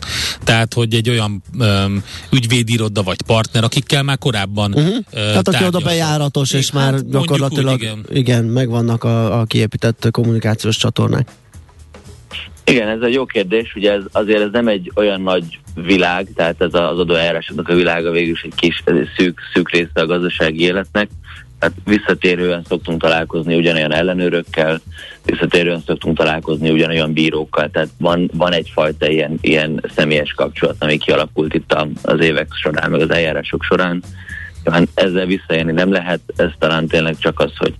Tehát, 0.44 0.74
hogy 0.74 0.94
egy 0.94 1.10
olyan 1.10 1.42
um, 1.58 2.04
ügyvédiroda 2.32 3.02
vagy 3.02 3.22
partner, 3.22 3.64
akikkel 3.64 4.02
már 4.02 4.18
korábban 4.18 4.72
uh-huh. 4.72 4.94
uh, 4.94 5.02
Tehát 5.10 5.48
aki 5.48 5.64
oda 5.64 5.78
bejáratos, 5.78 6.52
és 6.52 6.70
hát, 6.70 6.82
már 6.82 7.00
gyakorlatilag 7.04 7.74
úgy, 7.74 7.82
igen. 7.82 8.04
igen, 8.12 8.44
megvannak 8.44 9.04
a, 9.04 9.40
a 9.40 9.44
kiépített 9.44 10.08
kommunikációs 10.10 10.76
csatornák. 10.76 11.28
Igen, 12.64 12.88
ez 12.88 13.00
egy 13.02 13.12
jó 13.12 13.24
kérdés, 13.24 13.74
ugye 13.74 13.92
ez, 13.92 14.02
azért 14.12 14.40
ez 14.40 14.48
nem 14.52 14.68
egy 14.68 14.92
olyan 14.94 15.20
nagy 15.20 15.58
világ, 15.74 16.28
tehát 16.34 16.60
ez 16.60 16.74
az 16.74 16.98
adóeljárásoknak 16.98 17.68
a 17.68 17.74
világa 17.74 18.10
végül 18.10 18.32
is 18.32 18.42
egy 18.42 18.54
kis 18.54 18.82
ez 18.84 18.94
egy 18.96 19.08
szűk, 19.16 19.40
szűk 19.54 19.70
része 19.70 19.90
a 19.94 20.06
gazdasági 20.06 20.62
életnek, 20.62 21.08
tehát 21.60 21.76
visszatérően 21.84 22.64
szoktunk 22.68 23.00
találkozni 23.00 23.54
ugyanolyan 23.54 23.92
ellenőrökkel, 23.92 24.80
visszatérően 25.24 25.82
szoktunk 25.86 26.16
találkozni 26.16 26.70
ugyanolyan 26.70 27.12
bírókkal, 27.12 27.70
tehát 27.70 27.88
van, 27.98 28.30
van 28.32 28.52
egyfajta 28.52 29.08
ilyen, 29.08 29.38
ilyen 29.40 29.84
személyes 29.96 30.32
kapcsolat, 30.32 30.76
ami 30.78 30.98
kialakult 30.98 31.54
itt 31.54 31.76
az 32.02 32.20
évek 32.20 32.48
során, 32.52 32.90
meg 32.90 33.00
az 33.00 33.10
eljárások 33.10 33.62
során. 33.62 34.02
Hát 34.64 34.88
ezzel 34.94 35.26
visszaélni 35.26 35.72
nem 35.72 35.92
lehet, 35.92 36.20
ez 36.36 36.50
talán 36.58 36.86
tényleg 36.86 37.18
csak 37.18 37.40
az, 37.40 37.52
hogy 37.56 37.74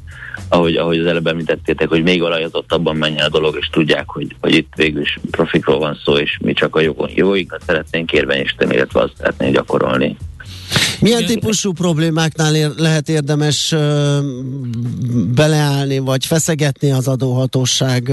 ahogy, 0.49 0.77
ahogy 0.77 0.99
az 0.99 1.07
előbb 1.07 1.27
említettétek, 1.27 1.89
hogy 1.89 2.03
még 2.03 2.23
olajozottabban 2.23 2.97
menjen 2.97 3.25
a 3.25 3.29
dolog, 3.29 3.57
és 3.61 3.69
tudják, 3.69 4.09
hogy, 4.09 4.37
hogy 4.41 4.55
itt 4.55 4.73
végül 4.77 5.01
is 5.01 5.19
profikról 5.31 5.79
van 5.79 5.99
szó, 6.05 6.17
és 6.17 6.39
mi 6.43 6.53
csak 6.53 6.77
a 6.77 6.81
jogon 6.81 7.11
jóinkat 7.15 7.63
szeretnénk 7.67 8.13
érvényesíteni, 8.13 8.75
illetve 8.75 9.01
azt 9.01 9.17
szeretnénk 9.17 9.55
gyakorolni. 9.55 10.17
Milyen 11.01 11.27
típusú 11.27 11.73
problémáknál 11.73 12.55
ér, 12.55 12.71
lehet 12.77 13.09
érdemes 13.09 13.73
ö, 13.73 14.19
beleállni, 15.35 15.99
vagy 15.99 16.27
feszegetni 16.27 16.91
az 16.91 17.09
adóhatóság 17.09 18.13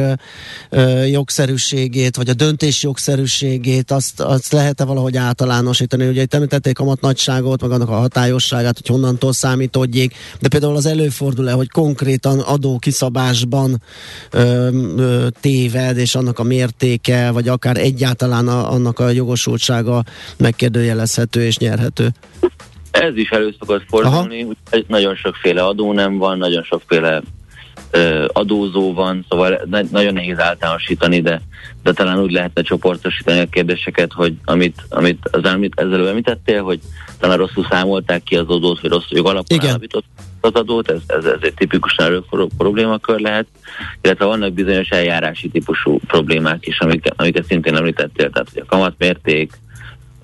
ö, 0.69 1.03
jogszerűségét, 1.03 2.15
vagy 2.15 2.29
a 2.29 2.33
döntés 2.33 2.83
jogszerűségét, 2.83 3.91
azt, 3.91 4.19
azt 4.21 4.51
lehet-e 4.51 4.83
valahogy 4.83 5.17
általánosítani? 5.17 6.07
Ugye 6.07 6.21
itt 6.21 6.33
említették 6.33 6.79
a 6.79 6.97
nagyságot, 7.01 7.61
meg 7.61 7.71
annak 7.71 7.89
a 7.89 7.95
hatályosságát, 7.95 8.77
hogy 8.77 8.87
honnantól 8.87 9.33
számítódjék, 9.33 10.15
de 10.39 10.47
például 10.47 10.75
az 10.75 10.85
előfordul-e, 10.85 11.51
hogy 11.51 11.69
konkrétan 11.69 12.39
adó 12.39 12.77
kiszabásban 12.79 13.81
ö, 14.31 14.69
ö, 14.97 15.27
téved, 15.41 15.97
és 15.97 16.15
annak 16.15 16.39
a 16.39 16.43
mértéke, 16.43 17.31
vagy 17.31 17.47
akár 17.47 17.77
egyáltalán 17.77 18.47
a, 18.47 18.71
annak 18.71 18.99
a 18.99 19.09
jogosultsága 19.09 20.03
megkérdőjelezhető 20.37 21.43
és 21.43 21.57
nyerhető? 21.57 22.13
Ez 22.99 23.15
is 23.17 23.29
elő 23.29 23.55
szokott 23.59 23.83
fordulni, 23.87 24.47
nagyon 24.87 25.15
sokféle 25.15 25.63
adó 25.63 25.93
nem 25.93 26.17
van, 26.17 26.37
nagyon 26.37 26.63
sokféle 26.63 27.21
adózó 28.27 28.93
van, 28.93 29.25
szóval 29.29 29.61
nagyon 29.91 30.13
nehéz 30.13 30.39
általánosítani, 30.39 31.21
de, 31.21 31.41
de 31.83 31.93
talán 31.93 32.19
úgy 32.19 32.31
lehetne 32.31 32.61
csoportosítani 32.61 33.39
a 33.39 33.45
kérdéseket, 33.45 34.13
hogy 34.13 34.33
amit, 34.45 34.81
amit 34.89 35.29
az 35.31 35.43
amit 35.43 35.79
ezzel 35.79 36.07
említettél, 36.07 36.63
hogy 36.63 36.79
talán 37.19 37.37
rosszul 37.37 37.67
számolták 37.69 38.23
ki 38.23 38.35
az 38.35 38.47
adót, 38.47 38.81
vagy 38.81 38.91
rosszul 38.91 39.17
jogalapon 39.17 39.65
állapított 39.65 40.05
az 40.41 40.53
adót, 40.53 40.91
ez, 40.91 40.99
ez, 41.07 41.25
ez 41.25 41.39
egy 41.41 41.53
tipikusan 41.53 42.05
előforduló 42.05 42.49
problémakör 42.57 43.19
lehet, 43.19 43.47
illetve 44.01 44.25
vannak 44.25 44.53
bizonyos 44.53 44.89
eljárási 44.89 45.49
típusú 45.49 45.99
problémák 46.07 46.67
is, 46.67 46.79
amiket, 46.79 47.13
amiket 47.17 47.45
szintén 47.45 47.75
említettél, 47.75 48.29
tehát 48.29 48.49
hogy 48.53 48.61
a 48.61 48.69
kamatmérték, 48.69 49.51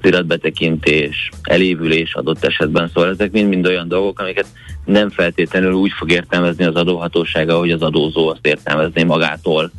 iratbetekintés, 0.05 1.29
elévülés 1.43 2.13
adott 2.13 2.45
esetben, 2.45 2.89
szóval 2.93 3.09
ezek 3.09 3.31
mind-mind 3.31 3.67
olyan 3.67 3.87
dolgok, 3.87 4.19
amiket 4.19 4.47
nem 4.85 5.09
feltétlenül 5.09 5.73
úgy 5.73 5.91
fog 5.91 6.11
értelmezni 6.11 6.63
az 6.63 6.75
adóhatósága, 6.75 7.57
hogy 7.57 7.71
az 7.71 7.81
adózó 7.81 8.27
azt 8.27 8.45
értelmezné 8.45 9.03
magától, 9.03 9.71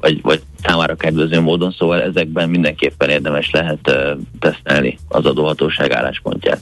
vagy, 0.00 0.22
vagy 0.22 0.42
számára 0.62 0.94
kedvező 0.94 1.40
módon, 1.40 1.70
szóval 1.70 2.02
ezekben 2.02 2.48
mindenképpen 2.48 3.10
érdemes 3.10 3.50
lehet 3.50 3.90
uh, 3.90 4.18
tesztelni 4.38 4.98
az 5.08 5.24
adóhatóság 5.24 5.92
álláspontját. 5.92 6.60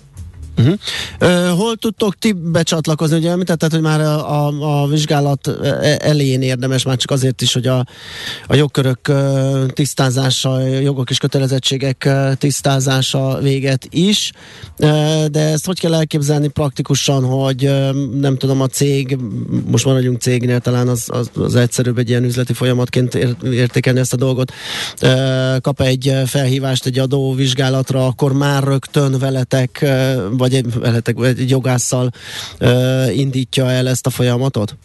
Uh-huh. 0.59 0.79
Uh, 1.21 1.59
hol 1.59 1.77
tudtok 1.77 2.19
ti 2.19 2.33
becsatlakozni? 2.33 3.17
Ugye 3.17 3.31
említetted, 3.31 3.71
hogy 3.71 3.81
már 3.81 4.01
a, 4.01 4.47
a, 4.47 4.83
a 4.83 4.87
vizsgálat 4.87 5.47
e, 5.47 5.99
elején 6.01 6.43
érdemes, 6.43 6.83
már 6.83 6.97
csak 6.97 7.11
azért 7.11 7.43
is, 7.43 7.53
hogy 7.53 7.67
a, 7.67 7.87
a 8.47 8.55
jogkörök 8.55 9.13
tisztázása, 9.73 10.61
jogok 10.61 11.11
és 11.11 11.19
kötelezettségek 11.19 12.09
tisztázása 12.39 13.39
véget 13.43 13.87
is, 13.91 14.33
de 15.31 15.41
ezt 15.41 15.67
hogy 15.67 15.81
kell 15.81 15.95
elképzelni 15.95 16.49
praktikusan, 16.49 17.25
hogy 17.25 17.71
nem 18.21 18.37
tudom, 18.37 18.61
a 18.61 18.67
cég, 18.67 19.19
most 19.67 19.85
maradjunk 19.85 20.21
cégnél, 20.21 20.61
talán 20.61 20.89
az, 20.89 21.05
az, 21.07 21.31
az 21.35 21.55
egyszerűbb 21.55 21.99
egy 21.99 22.09
ilyen 22.09 22.25
üzleti 22.25 22.53
folyamatként 22.53 23.15
ér, 23.15 23.37
értékelni 23.43 24.01
ezt 24.01 24.13
a 24.13 24.17
dolgot, 24.17 24.53
kap 25.61 25.81
egy 25.81 26.15
felhívást 26.27 26.87
egy 26.87 26.99
adóvizsgálatra, 26.99 28.07
akkor 28.07 28.33
már 28.33 28.63
rögtön 28.63 29.19
veletek, 29.19 29.87
vagy 30.31 30.50
vagy 30.51 31.25
egy, 31.25 31.39
egy 31.39 31.51
jogásszal 31.51 32.11
uh, 32.61 33.17
indítja 33.17 33.71
el 33.71 33.89
ezt 33.89 34.07
a 34.07 34.11
folyamatot? 34.11 34.77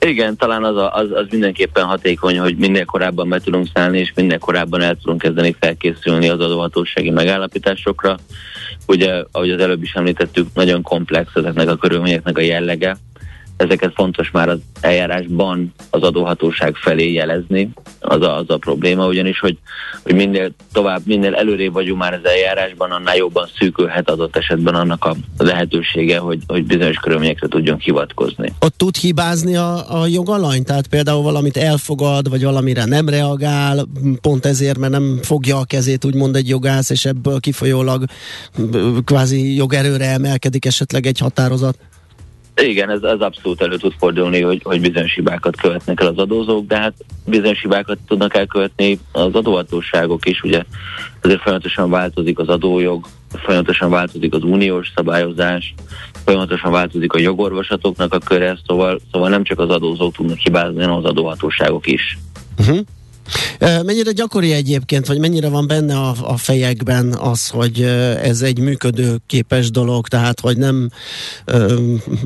Igen, 0.00 0.36
talán 0.36 0.64
az, 0.64 0.76
a, 0.76 0.92
az, 0.92 1.06
az 1.12 1.26
mindenképpen 1.30 1.84
hatékony, 1.84 2.38
hogy 2.38 2.56
minél 2.56 2.84
korábban 2.84 3.28
be 3.28 3.40
tudunk 3.40 3.68
szállni, 3.74 3.98
és 3.98 4.12
minél 4.14 4.38
korábban 4.38 4.82
el 4.82 4.96
tudunk 4.96 5.20
kezdeni 5.20 5.56
felkészülni 5.60 6.28
az 6.28 6.40
adóhatósági 6.40 7.10
megállapításokra. 7.10 8.18
Ugye, 8.86 9.24
ahogy 9.32 9.50
az 9.50 9.60
előbb 9.60 9.82
is 9.82 9.92
említettük, 9.94 10.48
nagyon 10.54 10.82
komplex 10.82 11.30
ezeknek 11.34 11.68
a 11.68 11.76
körülményeknek 11.76 12.38
a 12.38 12.40
jellege, 12.40 12.96
ezeket 13.56 13.92
fontos 13.94 14.30
már 14.30 14.48
az 14.48 14.58
eljárásban 14.80 15.74
az 15.90 16.02
adóhatóság 16.02 16.74
felé 16.74 17.12
jelezni, 17.12 17.70
az 18.00 18.22
a, 18.22 18.36
az 18.36 18.44
a 18.48 18.56
probléma, 18.56 19.06
ugyanis, 19.06 19.38
hogy, 19.38 19.58
hogy 20.02 20.14
minél 20.14 20.50
tovább, 20.72 21.00
minél 21.04 21.34
előrébb 21.34 21.72
vagyunk 21.72 21.98
már 21.98 22.12
az 22.12 22.24
eljárásban, 22.24 22.90
annál 22.90 23.16
jobban 23.16 23.48
szűkülhet 23.58 24.10
adott 24.10 24.36
esetben 24.36 24.74
annak 24.74 25.04
a 25.04 25.16
lehetősége, 25.38 26.18
hogy, 26.18 26.42
hogy 26.46 26.64
bizonyos 26.64 26.96
körülményekre 26.96 27.48
tudjon 27.48 27.78
hivatkozni. 27.78 28.52
Ott 28.60 28.76
tud 28.76 28.96
hibázni 28.96 29.56
a, 29.56 30.00
a 30.00 30.06
jogalany? 30.06 30.64
Tehát 30.64 30.86
például 30.86 31.22
valamit 31.22 31.56
elfogad, 31.56 32.28
vagy 32.28 32.44
valamire 32.44 32.84
nem 32.84 33.08
reagál, 33.08 33.86
pont 34.20 34.46
ezért, 34.46 34.78
mert 34.78 34.92
nem 34.92 35.18
fogja 35.22 35.56
a 35.56 35.64
kezét 35.64 36.04
úgymond 36.04 36.36
egy 36.36 36.48
jogász, 36.48 36.90
és 36.90 37.04
ebből 37.04 37.40
kifolyólag 37.40 38.04
kvázi 39.04 39.54
jogerőre 39.54 40.10
emelkedik 40.10 40.64
esetleg 40.64 41.06
egy 41.06 41.18
határozat? 41.18 41.78
Igen, 42.62 42.90
ez, 42.90 43.02
ez 43.02 43.20
abszolút 43.20 43.62
elő 43.62 43.76
tud 43.76 43.92
fordulni, 43.98 44.40
hogy, 44.40 44.60
hogy 44.64 44.80
bizonyos 44.80 45.14
hibákat 45.14 45.56
követnek 45.56 46.00
el 46.00 46.06
az 46.06 46.18
adózók, 46.18 46.66
de 46.66 46.78
hát 46.78 46.94
bizonyos 47.26 47.60
hibákat 47.60 47.98
tudnak 48.06 48.34
elkövetni 48.34 48.98
az 49.12 49.34
adóhatóságok 49.34 50.26
is, 50.26 50.42
ugye 50.42 50.62
azért 51.22 51.40
folyamatosan 51.40 51.90
változik 51.90 52.38
az 52.38 52.48
adójog, 52.48 53.06
folyamatosan 53.44 53.90
változik 53.90 54.34
az 54.34 54.42
uniós 54.42 54.92
szabályozás, 54.94 55.74
folyamatosan 56.24 56.72
változik 56.72 57.12
a 57.12 57.18
jogorvosatoknak 57.18 58.14
a 58.14 58.18
köre, 58.18 58.58
szóval, 58.66 59.00
szóval 59.12 59.28
nem 59.28 59.44
csak 59.44 59.58
az 59.58 59.68
adózók 59.68 60.14
tudnak 60.14 60.38
hibázni, 60.38 60.80
hanem 60.80 60.96
az 60.96 61.04
adóhatóságok 61.04 61.86
is. 61.86 62.18
Uh-huh. 62.58 62.78
Mennyire 63.58 64.12
gyakori 64.12 64.52
egyébként, 64.52 65.06
vagy 65.06 65.18
mennyire 65.18 65.48
van 65.48 65.66
benne 65.66 65.96
a, 65.96 66.14
a 66.22 66.36
fejekben 66.36 67.14
az, 67.14 67.48
hogy 67.48 67.82
ez 68.22 68.42
egy 68.42 68.58
működő 68.58 69.16
képes 69.26 69.70
dolog, 69.70 70.08
tehát 70.08 70.40
hogy 70.40 70.56
nem 70.56 70.90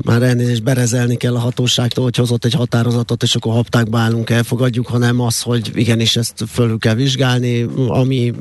már 0.03 0.21
elnézést 0.21 0.63
berezelni 0.63 1.15
kell 1.15 1.35
a 1.35 1.39
hatóságtól, 1.39 2.03
hogy 2.03 2.15
hozott 2.15 2.45
egy 2.45 2.53
határozatot, 2.53 3.23
és 3.23 3.35
akkor 3.35 3.53
haptákba 3.53 3.97
állunk, 3.97 4.29
elfogadjuk, 4.29 4.87
hanem 4.87 5.19
az, 5.19 5.41
hogy 5.41 5.71
igenis 5.73 6.15
ezt 6.15 6.43
fölül 6.47 6.77
kell 6.77 6.95
vizsgálni, 6.95 7.67
ami 7.87 8.33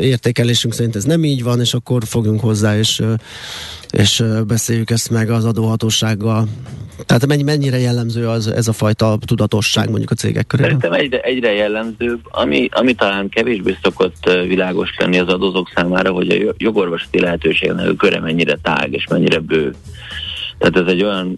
értékelésünk 0.00 0.74
szerint 0.74 0.96
ez 0.96 1.04
nem 1.04 1.24
így 1.24 1.42
van, 1.42 1.60
és 1.60 1.74
akkor 1.74 2.02
fogjunk 2.06 2.40
hozzá, 2.40 2.78
és 2.78 3.02
és 3.90 4.24
beszéljük 4.46 4.90
ezt 4.90 5.10
meg 5.10 5.30
az 5.30 5.44
adóhatósággal. 5.44 6.48
Tehát 7.06 7.26
mennyi, 7.26 7.42
mennyire 7.42 7.78
jellemző 7.78 8.28
az, 8.28 8.46
ez 8.46 8.68
a 8.68 8.72
fajta 8.72 9.18
tudatosság 9.26 9.88
mondjuk 9.90 10.10
a 10.10 10.14
cégek 10.14 10.46
körében? 10.46 10.70
Szerintem 10.70 11.00
egyre, 11.00 11.20
egyre 11.20 11.52
jellemzőbb, 11.52 12.20
ami, 12.30 12.68
ami 12.72 12.94
talán 12.94 13.28
kevésbé 13.28 13.76
szokott 13.82 14.30
világos 14.46 14.94
lenni 14.98 15.18
az 15.18 15.28
adózók 15.28 15.70
számára, 15.74 16.10
hogy 16.10 16.30
a 16.30 16.54
jogorvosati 16.56 17.20
lehetőségnek 17.20 17.88
a 17.88 17.94
köre 17.94 18.20
mennyire 18.20 18.58
tág 18.62 18.92
és 18.92 19.06
mennyire 19.06 19.38
bő. 19.38 19.74
Tehát 20.58 20.76
ez 20.76 20.92
egy 20.92 21.02
olyan 21.02 21.36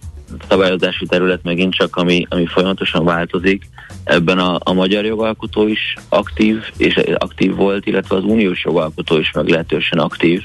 szabályozási 0.49 1.07
terület 1.07 1.43
megint 1.43 1.75
csak, 1.75 1.97
ami, 1.97 2.27
ami 2.29 2.47
folyamatosan 2.47 3.05
változik. 3.05 3.69
Ebben 4.05 4.39
a, 4.39 4.59
a 4.63 4.73
magyar 4.73 5.05
jogalkotó 5.05 5.67
is 5.67 5.97
aktív, 6.09 6.63
és 6.77 7.01
aktív 7.15 7.55
volt, 7.55 7.87
illetve 7.87 8.17
az 8.17 8.25
uniós 8.25 8.65
jogalkotó 8.65 9.19
is 9.19 9.33
meglehetősen 9.33 9.99
aktív. 9.99 10.43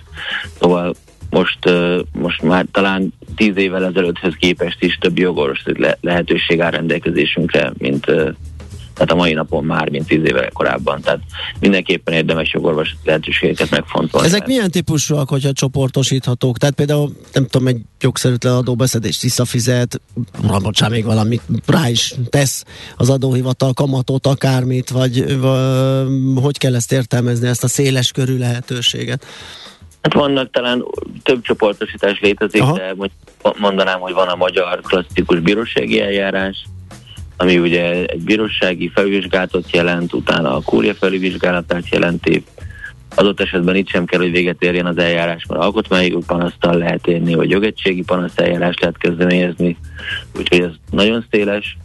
Szóval 0.59 0.95
most, 1.29 1.59
most 2.11 2.41
már 2.41 2.65
talán 2.71 3.13
tíz 3.35 3.57
évvel 3.57 3.85
ezelőtthez 3.85 4.33
képest 4.39 4.83
is 4.83 4.97
több 4.97 5.17
jogos 5.17 5.63
lehetőség 6.01 6.61
áll 6.61 6.71
rendelkezésünkre, 6.71 7.71
mint 7.77 8.05
tehát 8.97 9.11
a 9.11 9.15
mai 9.15 9.33
napon 9.33 9.63
már, 9.63 9.89
mint 9.89 10.07
tíz 10.07 10.25
éve 10.25 10.49
korábban. 10.53 11.01
Tehát 11.01 11.19
mindenképpen 11.59 12.13
érdemes 12.13 12.53
jogorvos 12.53 12.95
lehetőségeket 13.03 13.69
megfontolni. 13.69 14.27
Ezek 14.27 14.47
milyen 14.47 14.71
típusúak, 14.71 15.29
hogyha 15.29 15.51
csoportosíthatók? 15.51 16.57
Tehát 16.57 16.75
például, 16.75 17.11
nem 17.33 17.45
tudom, 17.47 17.67
egy 17.67 17.81
jogszerűtlen 17.99 18.53
adóbeszedést 18.53 19.21
visszafizet, 19.21 20.01
bocsánat, 20.61 20.95
még 20.95 21.05
valamit 21.05 21.41
rá 21.65 21.89
is 21.89 22.13
tesz 22.29 22.63
az 22.97 23.09
adóhivatal 23.09 23.73
kamatot, 23.73 24.27
akármit, 24.27 24.89
vagy, 24.89 25.39
vagy 25.39 26.41
hogy 26.41 26.57
kell 26.57 26.75
ezt 26.75 26.91
értelmezni, 26.91 27.47
ezt 27.47 27.63
a 27.63 27.67
széles 27.67 28.11
körű 28.11 28.37
lehetőséget? 28.37 29.25
Hát 30.07 30.21
vannak 30.21 30.51
talán 30.51 30.85
több 31.23 31.41
csoportosítás 31.41 32.19
létezik, 32.19 32.61
Aha. 32.61 32.73
de 32.73 32.95
mondanám, 33.57 33.99
hogy 33.99 34.13
van 34.13 34.27
a 34.27 34.35
magyar 34.35 34.79
klasszikus 34.81 35.39
bírósági 35.39 36.01
eljárás, 36.01 36.65
ami 37.37 37.57
ugye 37.57 38.05
egy 38.05 38.21
bírósági 38.21 38.91
felvizsgálatot 38.93 39.71
jelent, 39.71 40.13
utána 40.13 40.55
a 40.55 40.61
kúria 40.61 40.93
felvizsgálatát 40.93 41.89
jelenti. 41.89 42.43
Adott 43.15 43.39
esetben 43.39 43.75
itt 43.75 43.89
sem 43.89 44.05
kell, 44.05 44.19
hogy 44.19 44.31
véget 44.31 44.63
érjen 44.63 44.85
az 44.85 44.97
eljárás, 44.97 45.45
mert 45.45 45.61
alkotmányi 45.61 46.17
panasztal 46.27 46.77
lehet 46.77 47.07
érni, 47.07 47.35
vagy 47.35 47.49
jogegységi 47.49 48.03
panaszeljárást 48.03 48.79
lehet 48.79 48.97
kezdeményezni, 48.97 49.77
úgyhogy 50.37 50.61
ez 50.61 50.71
nagyon 50.91 51.25
széles. 51.31 51.77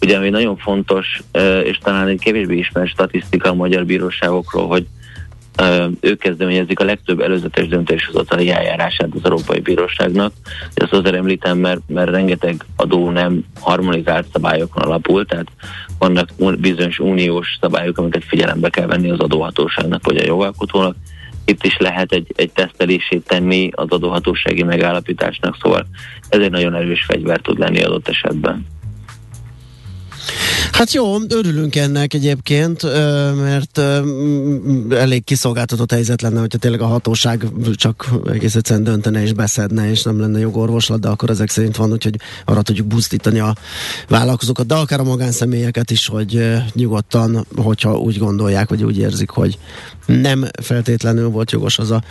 Ugye, 0.00 0.16
ami 0.16 0.28
nagyon 0.28 0.56
fontos, 0.56 1.22
és 1.64 1.78
talán 1.78 2.08
egy 2.08 2.20
kevésbé 2.20 2.56
ismert 2.56 2.88
statisztika 2.88 3.48
a 3.48 3.54
magyar 3.54 3.84
bíróságokról, 3.84 4.66
hogy 4.66 4.86
ők 6.00 6.18
kezdeményezik 6.18 6.80
a 6.80 6.84
legtöbb 6.84 7.20
előzetes 7.20 7.68
döntéshozatali 7.68 8.50
eljárását 8.50 9.08
az 9.14 9.20
Európai 9.24 9.60
Bíróságnak. 9.60 10.32
Ezt 10.74 10.92
azért 10.92 11.14
említem, 11.14 11.58
mert, 11.58 11.80
mert 11.86 12.10
rengeteg 12.10 12.64
adó 12.76 13.10
nem 13.10 13.44
harmonizált 13.60 14.26
szabályokon 14.32 14.82
alapul, 14.82 15.26
tehát 15.26 15.46
vannak 15.98 16.28
bizonyos 16.58 16.98
uniós 16.98 17.58
szabályok, 17.60 17.98
amiket 17.98 18.24
figyelembe 18.24 18.68
kell 18.68 18.86
venni 18.86 19.10
az 19.10 19.18
adóhatóságnak 19.18 20.04
vagy 20.04 20.16
a 20.16 20.24
jogalkotónak. 20.24 20.96
Itt 21.44 21.64
is 21.64 21.76
lehet 21.78 22.12
egy, 22.12 22.32
egy 22.36 22.50
tesztelését 22.50 23.26
tenni 23.26 23.70
az 23.72 23.88
adóhatósági 23.88 24.62
megállapításnak, 24.62 25.56
szóval 25.62 25.86
ez 26.28 26.40
egy 26.40 26.50
nagyon 26.50 26.74
erős 26.74 27.04
fegyver 27.04 27.40
tud 27.40 27.58
lenni 27.58 27.82
adott 27.82 28.08
esetben. 28.08 28.66
Hát 30.72 30.92
jó, 30.92 31.16
örülünk 31.28 31.76
ennek 31.76 32.14
egyébként, 32.14 32.82
mert 33.42 33.80
elég 34.90 35.24
kiszolgáltatott 35.24 35.90
helyzet 35.92 36.22
lenne, 36.22 36.40
hogyha 36.40 36.58
tényleg 36.58 36.80
a 36.80 36.86
hatóság 36.86 37.46
csak 37.74 38.10
egész 38.32 38.54
egyszerűen 38.54 38.84
döntene 38.84 39.22
és 39.22 39.32
beszedne, 39.32 39.90
és 39.90 40.02
nem 40.02 40.20
lenne 40.20 40.38
jogorvoslat, 40.38 41.00
de 41.00 41.08
akkor 41.08 41.30
ezek 41.30 41.50
szerint 41.50 41.76
van, 41.76 41.92
úgyhogy 41.92 42.16
arra 42.44 42.62
tudjuk 42.62 42.86
buzdítani 42.86 43.38
a 43.38 43.54
vállalkozókat, 44.08 44.66
de 44.66 44.74
akár 44.74 45.00
a 45.00 45.04
magánszemélyeket 45.04 45.90
is, 45.90 46.06
hogy 46.06 46.56
nyugodtan, 46.72 47.46
hogyha 47.56 47.98
úgy 47.98 48.18
gondolják, 48.18 48.68
vagy 48.68 48.84
úgy 48.84 48.98
érzik, 48.98 49.30
hogy 49.30 49.58
nem 50.06 50.44
feltétlenül 50.62 51.28
volt 51.28 51.50
jogos 51.50 51.78
az 51.78 51.90
a 51.90 52.02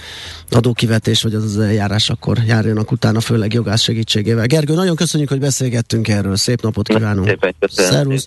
adókivetés, 0.49 1.21
vagy 1.21 1.33
az 1.33 1.43
az 1.43 1.59
eljárás, 1.59 2.09
akkor 2.09 2.37
járjanak 2.47 2.91
utána, 2.91 3.19
főleg 3.19 3.53
jogász 3.53 3.81
segítségével. 3.81 4.45
Gergő, 4.45 4.73
nagyon 4.73 4.95
köszönjük, 4.95 5.29
hogy 5.29 5.39
beszélgettünk 5.39 6.07
erről. 6.07 6.35
Szép 6.35 6.61
napot 6.61 6.87
kívánunk! 6.87 7.27
Szépen 7.27 7.55
köszönöm. 7.59 7.91
Szervusz! 7.91 8.25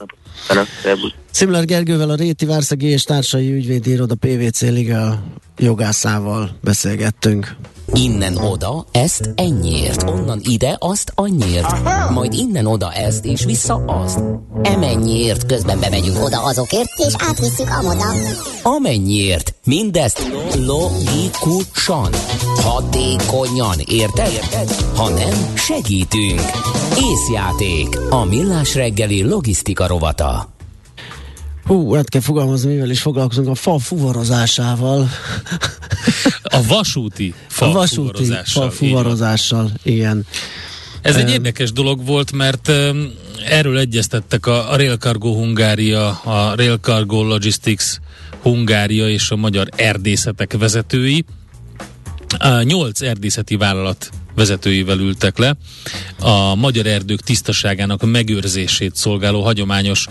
Szimler 1.31 1.65
Gergővel 1.65 2.11
a 2.11 2.15
Réti 2.15 2.47
Várszegi 2.47 2.87
és 2.87 3.03
Társai 3.03 3.53
Ügyvédi 3.53 3.91
Iroda 3.91 4.15
PVC 4.15 4.61
Liga 4.61 5.23
jogászával 5.57 6.59
beszélgettünk. 6.63 7.57
Innen 7.95 8.37
oda, 8.37 8.85
ezt 8.93 9.31
ennyiért, 9.35 10.03
onnan 10.03 10.41
ide, 10.43 10.77
azt 10.79 11.13
annyiért, 11.15 11.67
majd 12.11 12.33
innen 12.33 12.67
oda 12.67 12.93
ezt, 12.93 13.25
és 13.25 13.45
vissza 13.45 13.75
azt. 13.75 14.19
Emennyiért, 14.63 15.47
közben 15.47 15.81
bemegyünk 15.81 16.25
oda 16.25 16.43
azokért, 16.43 16.91
és 16.97 17.15
átvisszük 17.19 17.71
amoda. 17.71 18.07
Amennyiért, 18.63 19.55
mindezt 19.65 20.31
logikusan, 20.55 22.13
hatékonyan, 22.57 23.79
érted? 23.87 24.33
érted? 24.33 24.71
Ha 24.97 25.09
nem, 25.09 25.55
segítünk. 25.55 26.41
Észjáték, 26.97 27.99
a 28.11 28.25
millás 28.25 28.75
reggeli 28.75 29.23
logisztika 29.23 29.87
rovata. 29.87 30.57
Hú, 31.65 31.93
hát 31.93 32.09
kell 32.09 32.21
fogalmazni, 32.21 32.73
mivel 32.73 32.91
is 32.91 33.01
foglalkozunk 33.01 33.49
a 33.49 33.55
fa 33.55 33.79
fuvarozásával. 33.79 35.09
A 36.43 36.63
vasúti 36.67 37.35
fa 37.49 37.67
a 37.67 37.73
vasúti 37.73 38.23
fuvarozással. 38.23 38.71
fa 38.71 38.77
fuvarozással, 38.77 39.71
igen. 39.83 40.27
Ez 41.03 41.17
egy 41.17 41.31
érdekes 41.31 41.73
dolog 41.73 42.07
volt, 42.07 42.33
mert 42.33 42.73
erről 43.47 43.79
egyeztettek 43.79 44.47
a, 44.47 44.73
a 44.73 44.77
Rail 44.77 44.97
Cargo 44.97 45.35
Hungária, 45.35 46.11
a 46.11 46.55
Rail 46.55 46.77
Cargo 46.77 47.23
Logistics 47.23 47.85
Hungária 48.43 49.09
és 49.09 49.31
a 49.31 49.37
magyar 49.37 49.69
erdészetek 49.77 50.53
vezetői. 50.59 51.25
Nyolc 52.63 53.01
erdészeti 53.01 53.57
vállalat 53.57 54.11
vezetőivel 54.35 54.99
ültek 54.99 55.39
le. 55.39 55.57
A 56.19 56.55
magyar 56.55 56.87
erdők 56.87 57.21
tisztaságának 57.21 58.11
megőrzését 58.11 58.97
szolgáló 58.97 59.43
hagyományos 59.43 60.07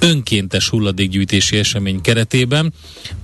önkéntes 0.00 0.68
hulladékgyűjtési 0.68 1.56
esemény 1.58 2.00
keretében. 2.00 2.72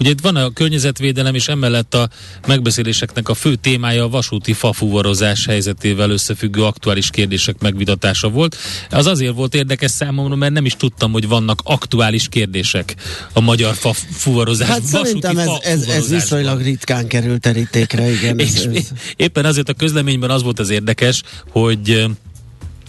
Ugye 0.01 0.11
itt 0.11 0.21
van 0.21 0.37
a 0.37 0.51
környezetvédelem, 0.51 1.35
és 1.35 1.49
emellett 1.49 1.95
a 1.95 2.09
megbeszéléseknek 2.47 3.29
a 3.29 3.35
fő 3.35 3.55
témája 3.55 4.05
a 4.05 4.09
vasúti 4.09 4.53
fafuvarozás 4.53 5.47
helyzetével 5.47 6.11
összefüggő 6.11 6.65
aktuális 6.65 7.11
kérdések 7.11 7.61
megvitatása 7.61 8.29
volt. 8.29 8.57
Az 8.91 9.07
azért 9.07 9.35
volt 9.35 9.55
érdekes 9.55 9.91
számomra, 9.91 10.35
mert 10.35 10.53
nem 10.53 10.65
is 10.65 10.77
tudtam, 10.77 11.13
hogy 11.13 11.29
vannak 11.29 11.61
aktuális 11.65 12.29
kérdések 12.29 12.95
a 13.33 13.41
magyar 13.41 13.75
fafuvarozás. 13.75 14.69
Hát 14.69 14.83
szerintem 14.83 15.39
ez, 15.39 15.49
ez, 15.63 15.87
ez 15.87 16.09
viszonylag 16.09 16.63
ritkán 16.63 17.07
került 17.07 17.41
terítékre, 17.41 18.11
igen. 18.11 18.39
és 18.39 18.55
ez, 18.55 18.65
ez. 18.65 18.89
Éppen 19.17 19.45
azért 19.45 19.69
a 19.69 19.75
közleményben 19.75 20.31
az 20.31 20.43
volt 20.43 20.59
az 20.59 20.71
érdekes, 20.71 21.23
hogy 21.51 22.07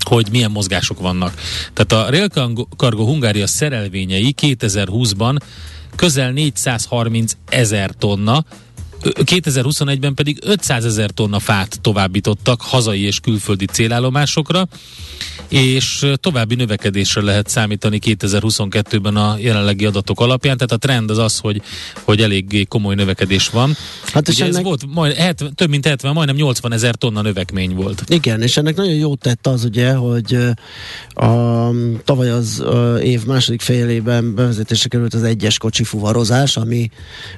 hogy 0.07 0.27
milyen 0.31 0.51
mozgások 0.51 0.99
vannak. 0.99 1.33
Tehát 1.73 2.05
a 2.07 2.09
Rail 2.09 2.27
Cargo 2.77 3.05
Hungária 3.05 3.47
szerelvényei 3.47 4.35
2020-ban 4.41 5.37
közel 5.95 6.31
430 6.31 7.33
ezer 7.49 7.91
tonna, 7.97 8.45
2021-ben 9.01 10.13
pedig 10.13 10.37
500 10.41 10.85
ezer 10.85 11.09
tonna 11.09 11.39
fát 11.39 11.81
továbbítottak 11.81 12.61
hazai 12.61 13.01
és 13.01 13.19
külföldi 13.19 13.65
célállomásokra, 13.65 14.67
és 15.47 16.05
további 16.15 16.55
növekedésre 16.55 17.21
lehet 17.21 17.47
számítani 17.47 17.99
2022-ben 18.05 19.15
a 19.15 19.35
jelenlegi 19.39 19.85
adatok 19.85 20.19
alapján, 20.19 20.57
tehát 20.57 20.71
a 20.71 20.77
trend 20.77 21.09
az 21.09 21.17
az, 21.17 21.39
hogy, 21.39 21.61
hogy 22.03 22.21
eléggé 22.21 22.63
komoly 22.63 22.95
növekedés 22.95 23.49
van. 23.49 23.75
Hát 24.13 24.27
és 24.27 24.39
ennek... 24.39 24.55
ez 24.55 24.63
volt 24.63 24.85
majd, 24.93 25.15
70, 25.15 25.55
több 25.55 25.69
mint 25.69 25.85
70, 25.85 26.13
majdnem 26.13 26.35
80 26.35 26.73
ezer 26.73 26.95
tonna 26.95 27.21
növekmény 27.21 27.75
volt. 27.75 28.03
Igen, 28.07 28.41
és 28.41 28.57
ennek 28.57 28.75
nagyon 28.75 28.93
jót 28.93 29.19
tett 29.19 29.47
az 29.47 29.63
ugye, 29.63 29.93
hogy 29.93 30.37
a, 31.09 31.69
tavaly 32.03 32.29
az 32.29 32.63
év 33.01 33.25
második 33.25 33.61
félében 33.61 34.35
bevezetésre 34.35 34.89
került 34.89 35.13
az 35.13 35.23
egyes 35.23 35.57
kocsi 35.57 35.83
fuvarozás, 35.83 36.57
ami, 36.57 36.89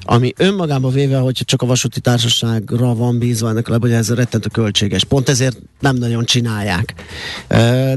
ami 0.01 0.34
önmagában 0.38 0.93
véve, 0.93 1.18
hogyha 1.18 1.43
csak 1.48 1.62
a 1.62 1.66
vasúti 1.66 2.00
társaságra 2.00 2.95
van 2.95 3.20
bízva, 3.20 3.50
ennek 3.50 3.68
hogy 3.68 3.91
ez 3.91 4.14
rettentő 4.14 4.50
költséges. 4.50 5.04
Pont 5.04 5.30
ezért 5.30 5.58
nem 5.80 5.95
nagyon 5.95 6.26
csinálják 6.26 6.93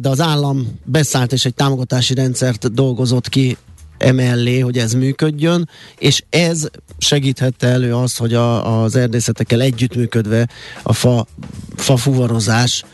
de 0.01 0.09
az 0.09 0.20
állam 0.20 0.80
beszállt 0.84 1.32
és 1.32 1.44
egy 1.44 1.55
támogatási 1.55 2.14
rendszert 2.14 2.72
dolgozott 2.72 3.28
ki 3.28 3.57
emellé, 3.98 4.59
hogy 4.59 4.78
ez 4.78 4.94
működjön, 4.94 5.68
és 5.98 6.22
ez 6.28 6.68
segíthette 6.98 7.66
elő 7.66 7.94
azt, 7.94 8.18
hogy 8.18 8.34
a, 8.34 8.82
az 8.82 8.96
erdészetekkel 8.96 9.61
együttműködve 9.61 10.48
a 10.82 10.92
fa, 10.92 11.26
fa 11.76 11.96
fuvarozás 11.96 12.84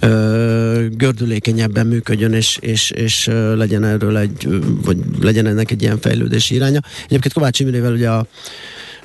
ö, 0.00 0.86
gördülékenyebben 0.90 1.86
működjön, 1.86 2.32
és, 2.32 2.58
és, 2.60 2.90
és 2.90 3.26
legyen 3.54 3.84
erről 3.84 4.16
egy, 4.16 4.48
vagy 4.84 4.98
legyen 5.20 5.46
ennek 5.46 5.70
egy 5.70 5.82
ilyen 5.82 6.00
fejlődési 6.00 6.54
iránya. 6.54 6.80
Egyébként 7.04 7.32
Kovács 7.32 7.60
Imrével 7.60 7.92
ugye 7.92 8.10
a 8.10 8.26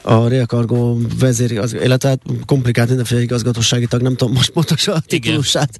a 0.07 0.27
Real 0.27 0.45
Cargo 0.45 0.97
vezér, 1.19 1.51
illetve 1.83 2.09
hát 2.09 2.21
komplikált 2.45 2.87
mindenféle 2.87 3.21
igazgatósági 3.21 3.87
tag, 3.87 4.01
nem 4.01 4.15
tudom 4.15 4.33
most 4.33 4.49
pontosan 4.49 4.95
a 4.95 4.99
titulusát, 4.99 5.79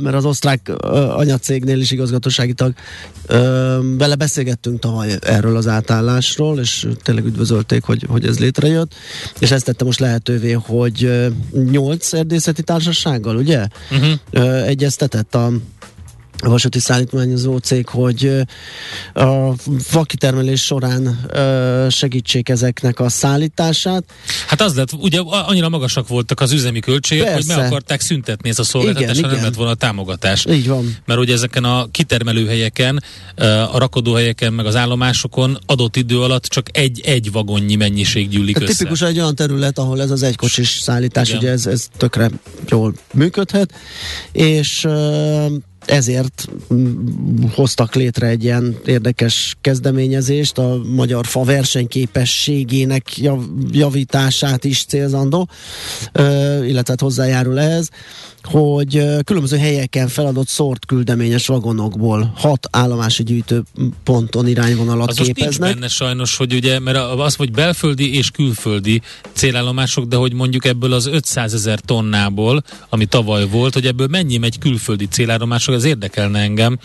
mert 0.00 0.14
az 0.14 0.24
osztrák 0.24 0.70
anyacégnél 1.16 1.80
is 1.80 1.90
igazgatósági 1.90 2.52
tag. 2.52 2.72
Bele 3.96 4.14
beszélgettünk 4.14 4.78
tavaly 4.78 5.18
erről 5.20 5.56
az 5.56 5.66
átállásról, 5.66 6.58
és 6.58 6.86
tényleg 7.02 7.24
üdvözölték, 7.24 7.84
hogy, 7.84 8.06
hogy 8.08 8.26
ez 8.26 8.38
létrejött, 8.38 8.94
és 9.38 9.50
ezt 9.50 9.64
tette 9.64 9.84
most 9.84 10.00
lehetővé, 10.00 10.52
hogy 10.52 11.30
nyolc 11.70 12.12
erdészeti 12.12 12.62
társasággal, 12.62 13.36
ugye? 13.36 13.66
Uh-huh. 13.90 14.66
Egyeztetett 14.66 15.34
a 15.34 15.52
a 16.38 16.48
vasúti 16.48 16.78
szállítmányozó 16.78 17.56
cég, 17.56 17.88
hogy 17.88 18.30
a 19.14 19.52
fakitermelés 19.78 20.64
során 20.64 21.28
segítsék 21.90 22.48
ezeknek 22.48 23.00
a 23.00 23.08
szállítását. 23.08 24.04
Hát 24.46 24.60
az 24.60 24.74
lett, 24.74 24.92
ugye 24.92 25.20
annyira 25.20 25.68
magasak 25.68 26.08
voltak 26.08 26.40
az 26.40 26.52
üzemi 26.52 26.80
költségek, 26.80 27.24
Persze. 27.24 27.52
hogy 27.52 27.56
meg 27.56 27.66
akarták 27.66 28.00
szüntetni 28.00 28.48
ezt 28.48 28.58
a 28.58 28.64
szolgáltatást, 28.64 29.20
ha 29.20 29.26
nem 29.26 29.42
lett 29.42 29.54
volna 29.54 29.70
a 29.70 29.74
támogatás. 29.74 30.46
Így 30.48 30.68
van. 30.68 30.96
Mert 31.06 31.20
ugye 31.20 31.32
ezeken 31.32 31.64
a 31.64 31.86
kitermelőhelyeken, 31.90 33.02
a 33.72 33.78
rakodóhelyeken, 33.78 34.52
meg 34.52 34.66
az 34.66 34.76
állomásokon 34.76 35.58
adott 35.66 35.96
idő 35.96 36.20
alatt 36.20 36.44
csak 36.44 36.66
egy-egy 36.72 37.32
vagonnyi 37.32 37.74
mennyiség 37.74 38.28
gyűlik 38.28 38.54
Tehát 38.54 38.68
össze. 38.68 38.78
Tipikus 38.78 39.02
egy 39.02 39.18
olyan 39.18 39.34
terület, 39.34 39.78
ahol 39.78 40.00
ez 40.00 40.10
az 40.10 40.22
egykocsis 40.22 40.68
szállítás, 40.68 41.28
Igen. 41.28 41.40
ugye 41.40 41.50
ez, 41.50 41.66
ez 41.66 41.86
tökre 41.96 42.30
jól 42.68 42.94
működhet, 43.12 43.72
és 44.32 44.86
ezért 45.84 46.48
hoztak 47.54 47.94
létre 47.94 48.26
egy 48.26 48.44
ilyen 48.44 48.76
érdekes 48.84 49.56
kezdeményezést, 49.60 50.58
a 50.58 50.80
magyar 50.94 51.26
fa 51.26 51.42
versenyképességének 51.42 53.04
javítását 53.70 54.64
is 54.64 54.84
célzandó, 54.84 55.48
illetve 56.62 56.82
hát 56.86 57.00
hozzájárul 57.00 57.60
ehhez 57.60 57.88
hogy 58.42 59.04
különböző 59.24 59.56
helyeken 59.56 60.08
feladott 60.08 60.48
szort 60.48 60.86
küldeményes 60.86 61.46
vagonokból 61.46 62.32
hat 62.36 62.68
állomási 62.70 63.22
gyűjtőponton 63.22 64.48
irányvonalat 64.48 65.10
az 65.10 65.16
képeznek. 65.16 65.48
Az 65.48 65.58
nincs 65.58 65.74
benne 65.74 65.88
sajnos, 65.88 66.36
hogy 66.36 66.54
ugye, 66.54 66.78
mert 66.78 66.96
az, 66.96 67.34
hogy 67.34 67.50
belföldi 67.50 68.16
és 68.16 68.30
külföldi 68.30 69.00
célállomások, 69.32 70.04
de 70.04 70.16
hogy 70.16 70.32
mondjuk 70.32 70.64
ebből 70.64 70.92
az 70.92 71.06
500 71.06 71.54
ezer 71.54 71.80
tonnából, 71.80 72.62
ami 72.88 73.04
tavaly 73.04 73.48
volt, 73.48 73.74
hogy 73.74 73.86
ebből 73.86 74.06
mennyi 74.06 74.36
megy 74.36 74.58
külföldi 74.58 75.06
célállomások, 75.06 75.74
az 75.74 75.84
érdekelne 75.84 76.38
engem, 76.38 76.78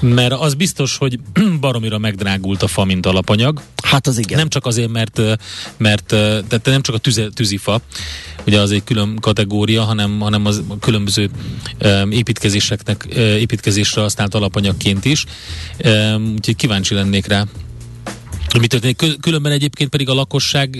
mert 0.00 0.32
az 0.32 0.54
biztos, 0.54 0.96
hogy 0.96 1.18
baromira 1.60 1.98
megdrágult 1.98 2.62
a 2.62 2.66
fa, 2.66 2.84
mint 2.84 3.06
alapanyag. 3.06 3.62
Hát 3.82 4.06
az 4.06 4.18
igen. 4.18 4.38
Nem 4.38 4.48
csak 4.48 4.66
azért, 4.66 4.90
mert, 4.90 5.20
mert 5.76 6.04
tehát 6.06 6.64
nem 6.64 6.82
csak 6.82 6.94
a 6.94 6.98
tüze, 6.98 7.28
tűzifa, 7.34 7.80
ugye 8.46 8.60
az 8.60 8.70
egy 8.70 8.84
külön 8.84 9.16
kategória, 9.20 9.82
hanem, 9.82 10.20
hanem 10.20 10.46
az 10.46 10.62
különböző 10.90 11.30
építkezéseknek, 12.10 13.04
építkezésre 13.14 14.00
használt 14.00 14.34
alapanyagként 14.34 15.04
is. 15.04 15.24
Úgyhogy 16.34 16.56
kíváncsi 16.56 16.94
lennék 16.94 17.26
rá, 17.26 17.44
mi 18.60 18.66
történik? 18.66 19.20
Különben 19.20 19.52
egyébként 19.52 19.90
pedig 19.90 20.08
a 20.08 20.14
lakosság 20.14 20.76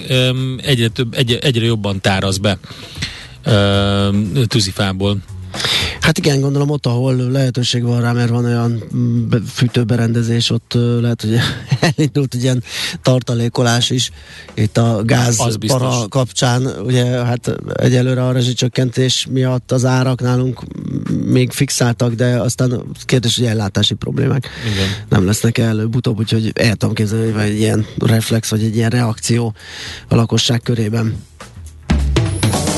egyre, 0.62 0.88
több, 0.88 1.14
egyre, 1.14 1.38
egyre 1.38 1.64
jobban 1.64 2.00
táraz 2.00 2.38
be 2.38 2.58
tűzifából 4.46 5.18
Hát 6.00 6.18
igen, 6.18 6.40
gondolom 6.40 6.70
ott, 6.70 6.86
ahol 6.86 7.14
lehetőség 7.14 7.82
van 7.82 8.00
rá, 8.00 8.12
mert 8.12 8.28
van 8.28 8.44
olyan 8.44 8.82
fűtőberendezés, 9.46 10.50
ott 10.50 10.72
lehet, 11.00 11.22
hogy 11.22 11.36
elindult 11.96 12.34
egy 12.34 12.42
ilyen 12.42 12.62
tartalékolás 13.02 13.90
is 13.90 14.10
itt 14.54 14.76
a 14.76 15.02
gáz 15.04 15.58
para 15.66 16.08
kapcsán. 16.08 16.66
Ugye 16.84 17.04
hát 17.04 17.56
egyelőre 17.74 18.26
a 18.26 18.32
rezsicsökkentés 18.32 19.26
miatt 19.30 19.72
az 19.72 19.84
árak 19.84 20.20
nálunk 20.20 20.62
még 21.24 21.50
fixáltak, 21.50 22.14
de 22.14 22.40
aztán 22.40 22.82
kérdés, 23.04 23.36
hogy 23.36 23.46
ellátási 23.46 23.94
problémák 23.94 24.48
igen. 24.72 24.88
nem 25.08 25.26
lesznek 25.26 25.58
előbb-utóbb, 25.58 26.18
úgyhogy 26.18 26.52
el 26.54 26.74
tudom 26.74 26.94
képzelni, 26.94 27.30
hogy 27.30 27.42
egy 27.42 27.58
ilyen 27.58 27.86
reflex, 27.98 28.50
vagy 28.50 28.62
egy 28.62 28.76
ilyen 28.76 28.90
reakció 28.90 29.54
a 30.08 30.14
lakosság 30.14 30.60
körében. 30.60 31.28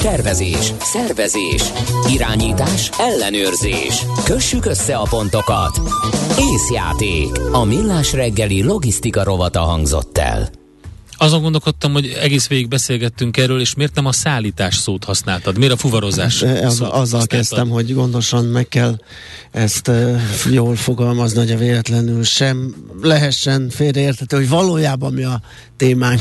Tervezés, 0.03 0.73
szervezés, 0.81 1.63
irányítás, 2.09 2.91
ellenőrzés. 2.99 4.05
Kössük 4.25 4.65
össze 4.67 4.97
a 4.97 5.07
pontokat. 5.11 5.81
Észjáték. 6.39 7.29
A 7.53 7.65
millás 7.65 8.13
reggeli 8.13 8.63
logisztika 8.63 9.25
rovata 9.25 9.61
hangzott 9.61 10.19
el. 10.19 10.49
Azon 11.17 11.43
gondolkodtam, 11.43 11.93
hogy 11.93 12.17
egész 12.21 12.49
végig 12.49 12.69
beszélgettünk 12.69 13.37
erről, 13.37 13.61
és 13.61 13.75
miért 13.75 13.95
nem 13.95 14.07
a 14.07 14.13
szállítás 14.13 14.77
szót 14.77 15.05
használtad? 15.05 15.59
Miért 15.59 15.73
a 15.73 15.77
fuvarozás 15.77 16.43
hát, 16.43 16.59
az, 16.59 16.65
Azzal 16.65 16.91
használtad? 16.91 17.29
kezdtem, 17.29 17.69
hogy 17.69 17.95
gondosan 17.95 18.45
meg 18.45 18.69
kell 18.69 18.99
ezt 19.51 19.89
uh, 19.89 20.21
jól 20.51 20.77
fogalmazni, 20.77 21.39
hogy 21.39 21.51
a 21.51 21.57
véletlenül 21.57 22.25
sem 22.25 22.75
lehessen 23.03 23.69
félreértető, 23.71 24.37
hogy 24.37 24.49
valójában 24.49 25.13
mi 25.13 25.23
a 25.25 25.41
témánk. 25.77 26.21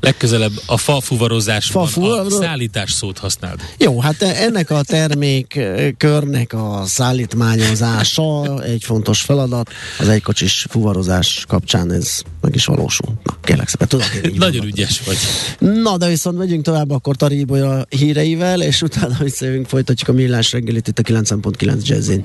Legközelebb 0.00 0.52
a 0.66 0.76
fa 0.76 1.00
fuvarozás 1.00 1.66
fa 1.66 1.80
a 1.80 2.30
szállítás 2.30 2.92
szót 2.92 3.18
használd. 3.18 3.60
Jó, 3.78 4.00
hát 4.00 4.22
ennek 4.22 4.70
a 4.70 4.82
termék 4.82 5.60
körnek 5.96 6.52
a 6.52 6.82
szállítmányozása 6.86 8.62
egy 8.62 8.84
fontos 8.84 9.20
feladat. 9.20 9.70
Az 9.98 10.08
egykocsis 10.08 10.66
fuvarozás 10.70 11.44
kapcsán 11.48 11.92
ez 11.92 12.20
meg 12.40 12.54
is 12.54 12.64
valósul. 12.64 13.14
Kérlek 13.42 13.68
szépen, 13.68 13.88
tudom, 13.88 14.06
Nagyon 14.46 14.66
ügyes 14.66 15.02
vagy. 15.06 15.16
Na, 15.58 15.96
de 15.96 16.08
viszont 16.08 16.38
megyünk 16.38 16.64
tovább 16.64 16.90
akkor 16.90 17.16
Taríbolya 17.16 17.84
híreivel, 17.88 18.62
és 18.62 18.82
utána 18.82 19.16
visszajövünk, 19.20 19.66
folytatjuk 19.66 20.08
a 20.08 20.12
millás 20.12 20.52
reggelit 20.52 20.88
itt 20.88 20.98
a 20.98 21.02
9.9 21.02 21.82
Jazzin. 21.82 22.24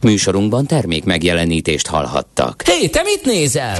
Műsorunkban 0.00 0.66
termék 0.66 1.04
megjelenítést 1.04 1.86
hallhattak. 1.86 2.62
Hé, 2.66 2.72
hey, 2.72 2.88
te 2.88 3.02
mit 3.02 3.24
nézel? 3.24 3.78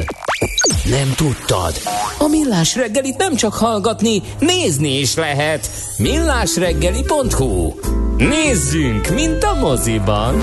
Nem 0.85 1.13
tudtad? 1.17 1.75
A 2.19 2.27
Millás 2.29 2.77
reggelit 2.77 3.17
nem 3.17 3.35
csak 3.35 3.55
hallgatni, 3.55 4.23
nézni 4.39 4.99
is 4.99 5.15
lehet. 5.15 5.71
millásreggeli.hu 5.99 7.73
Nézzünk, 8.17 9.09
mint 9.15 9.43
a 9.43 9.55
moziban! 9.55 10.35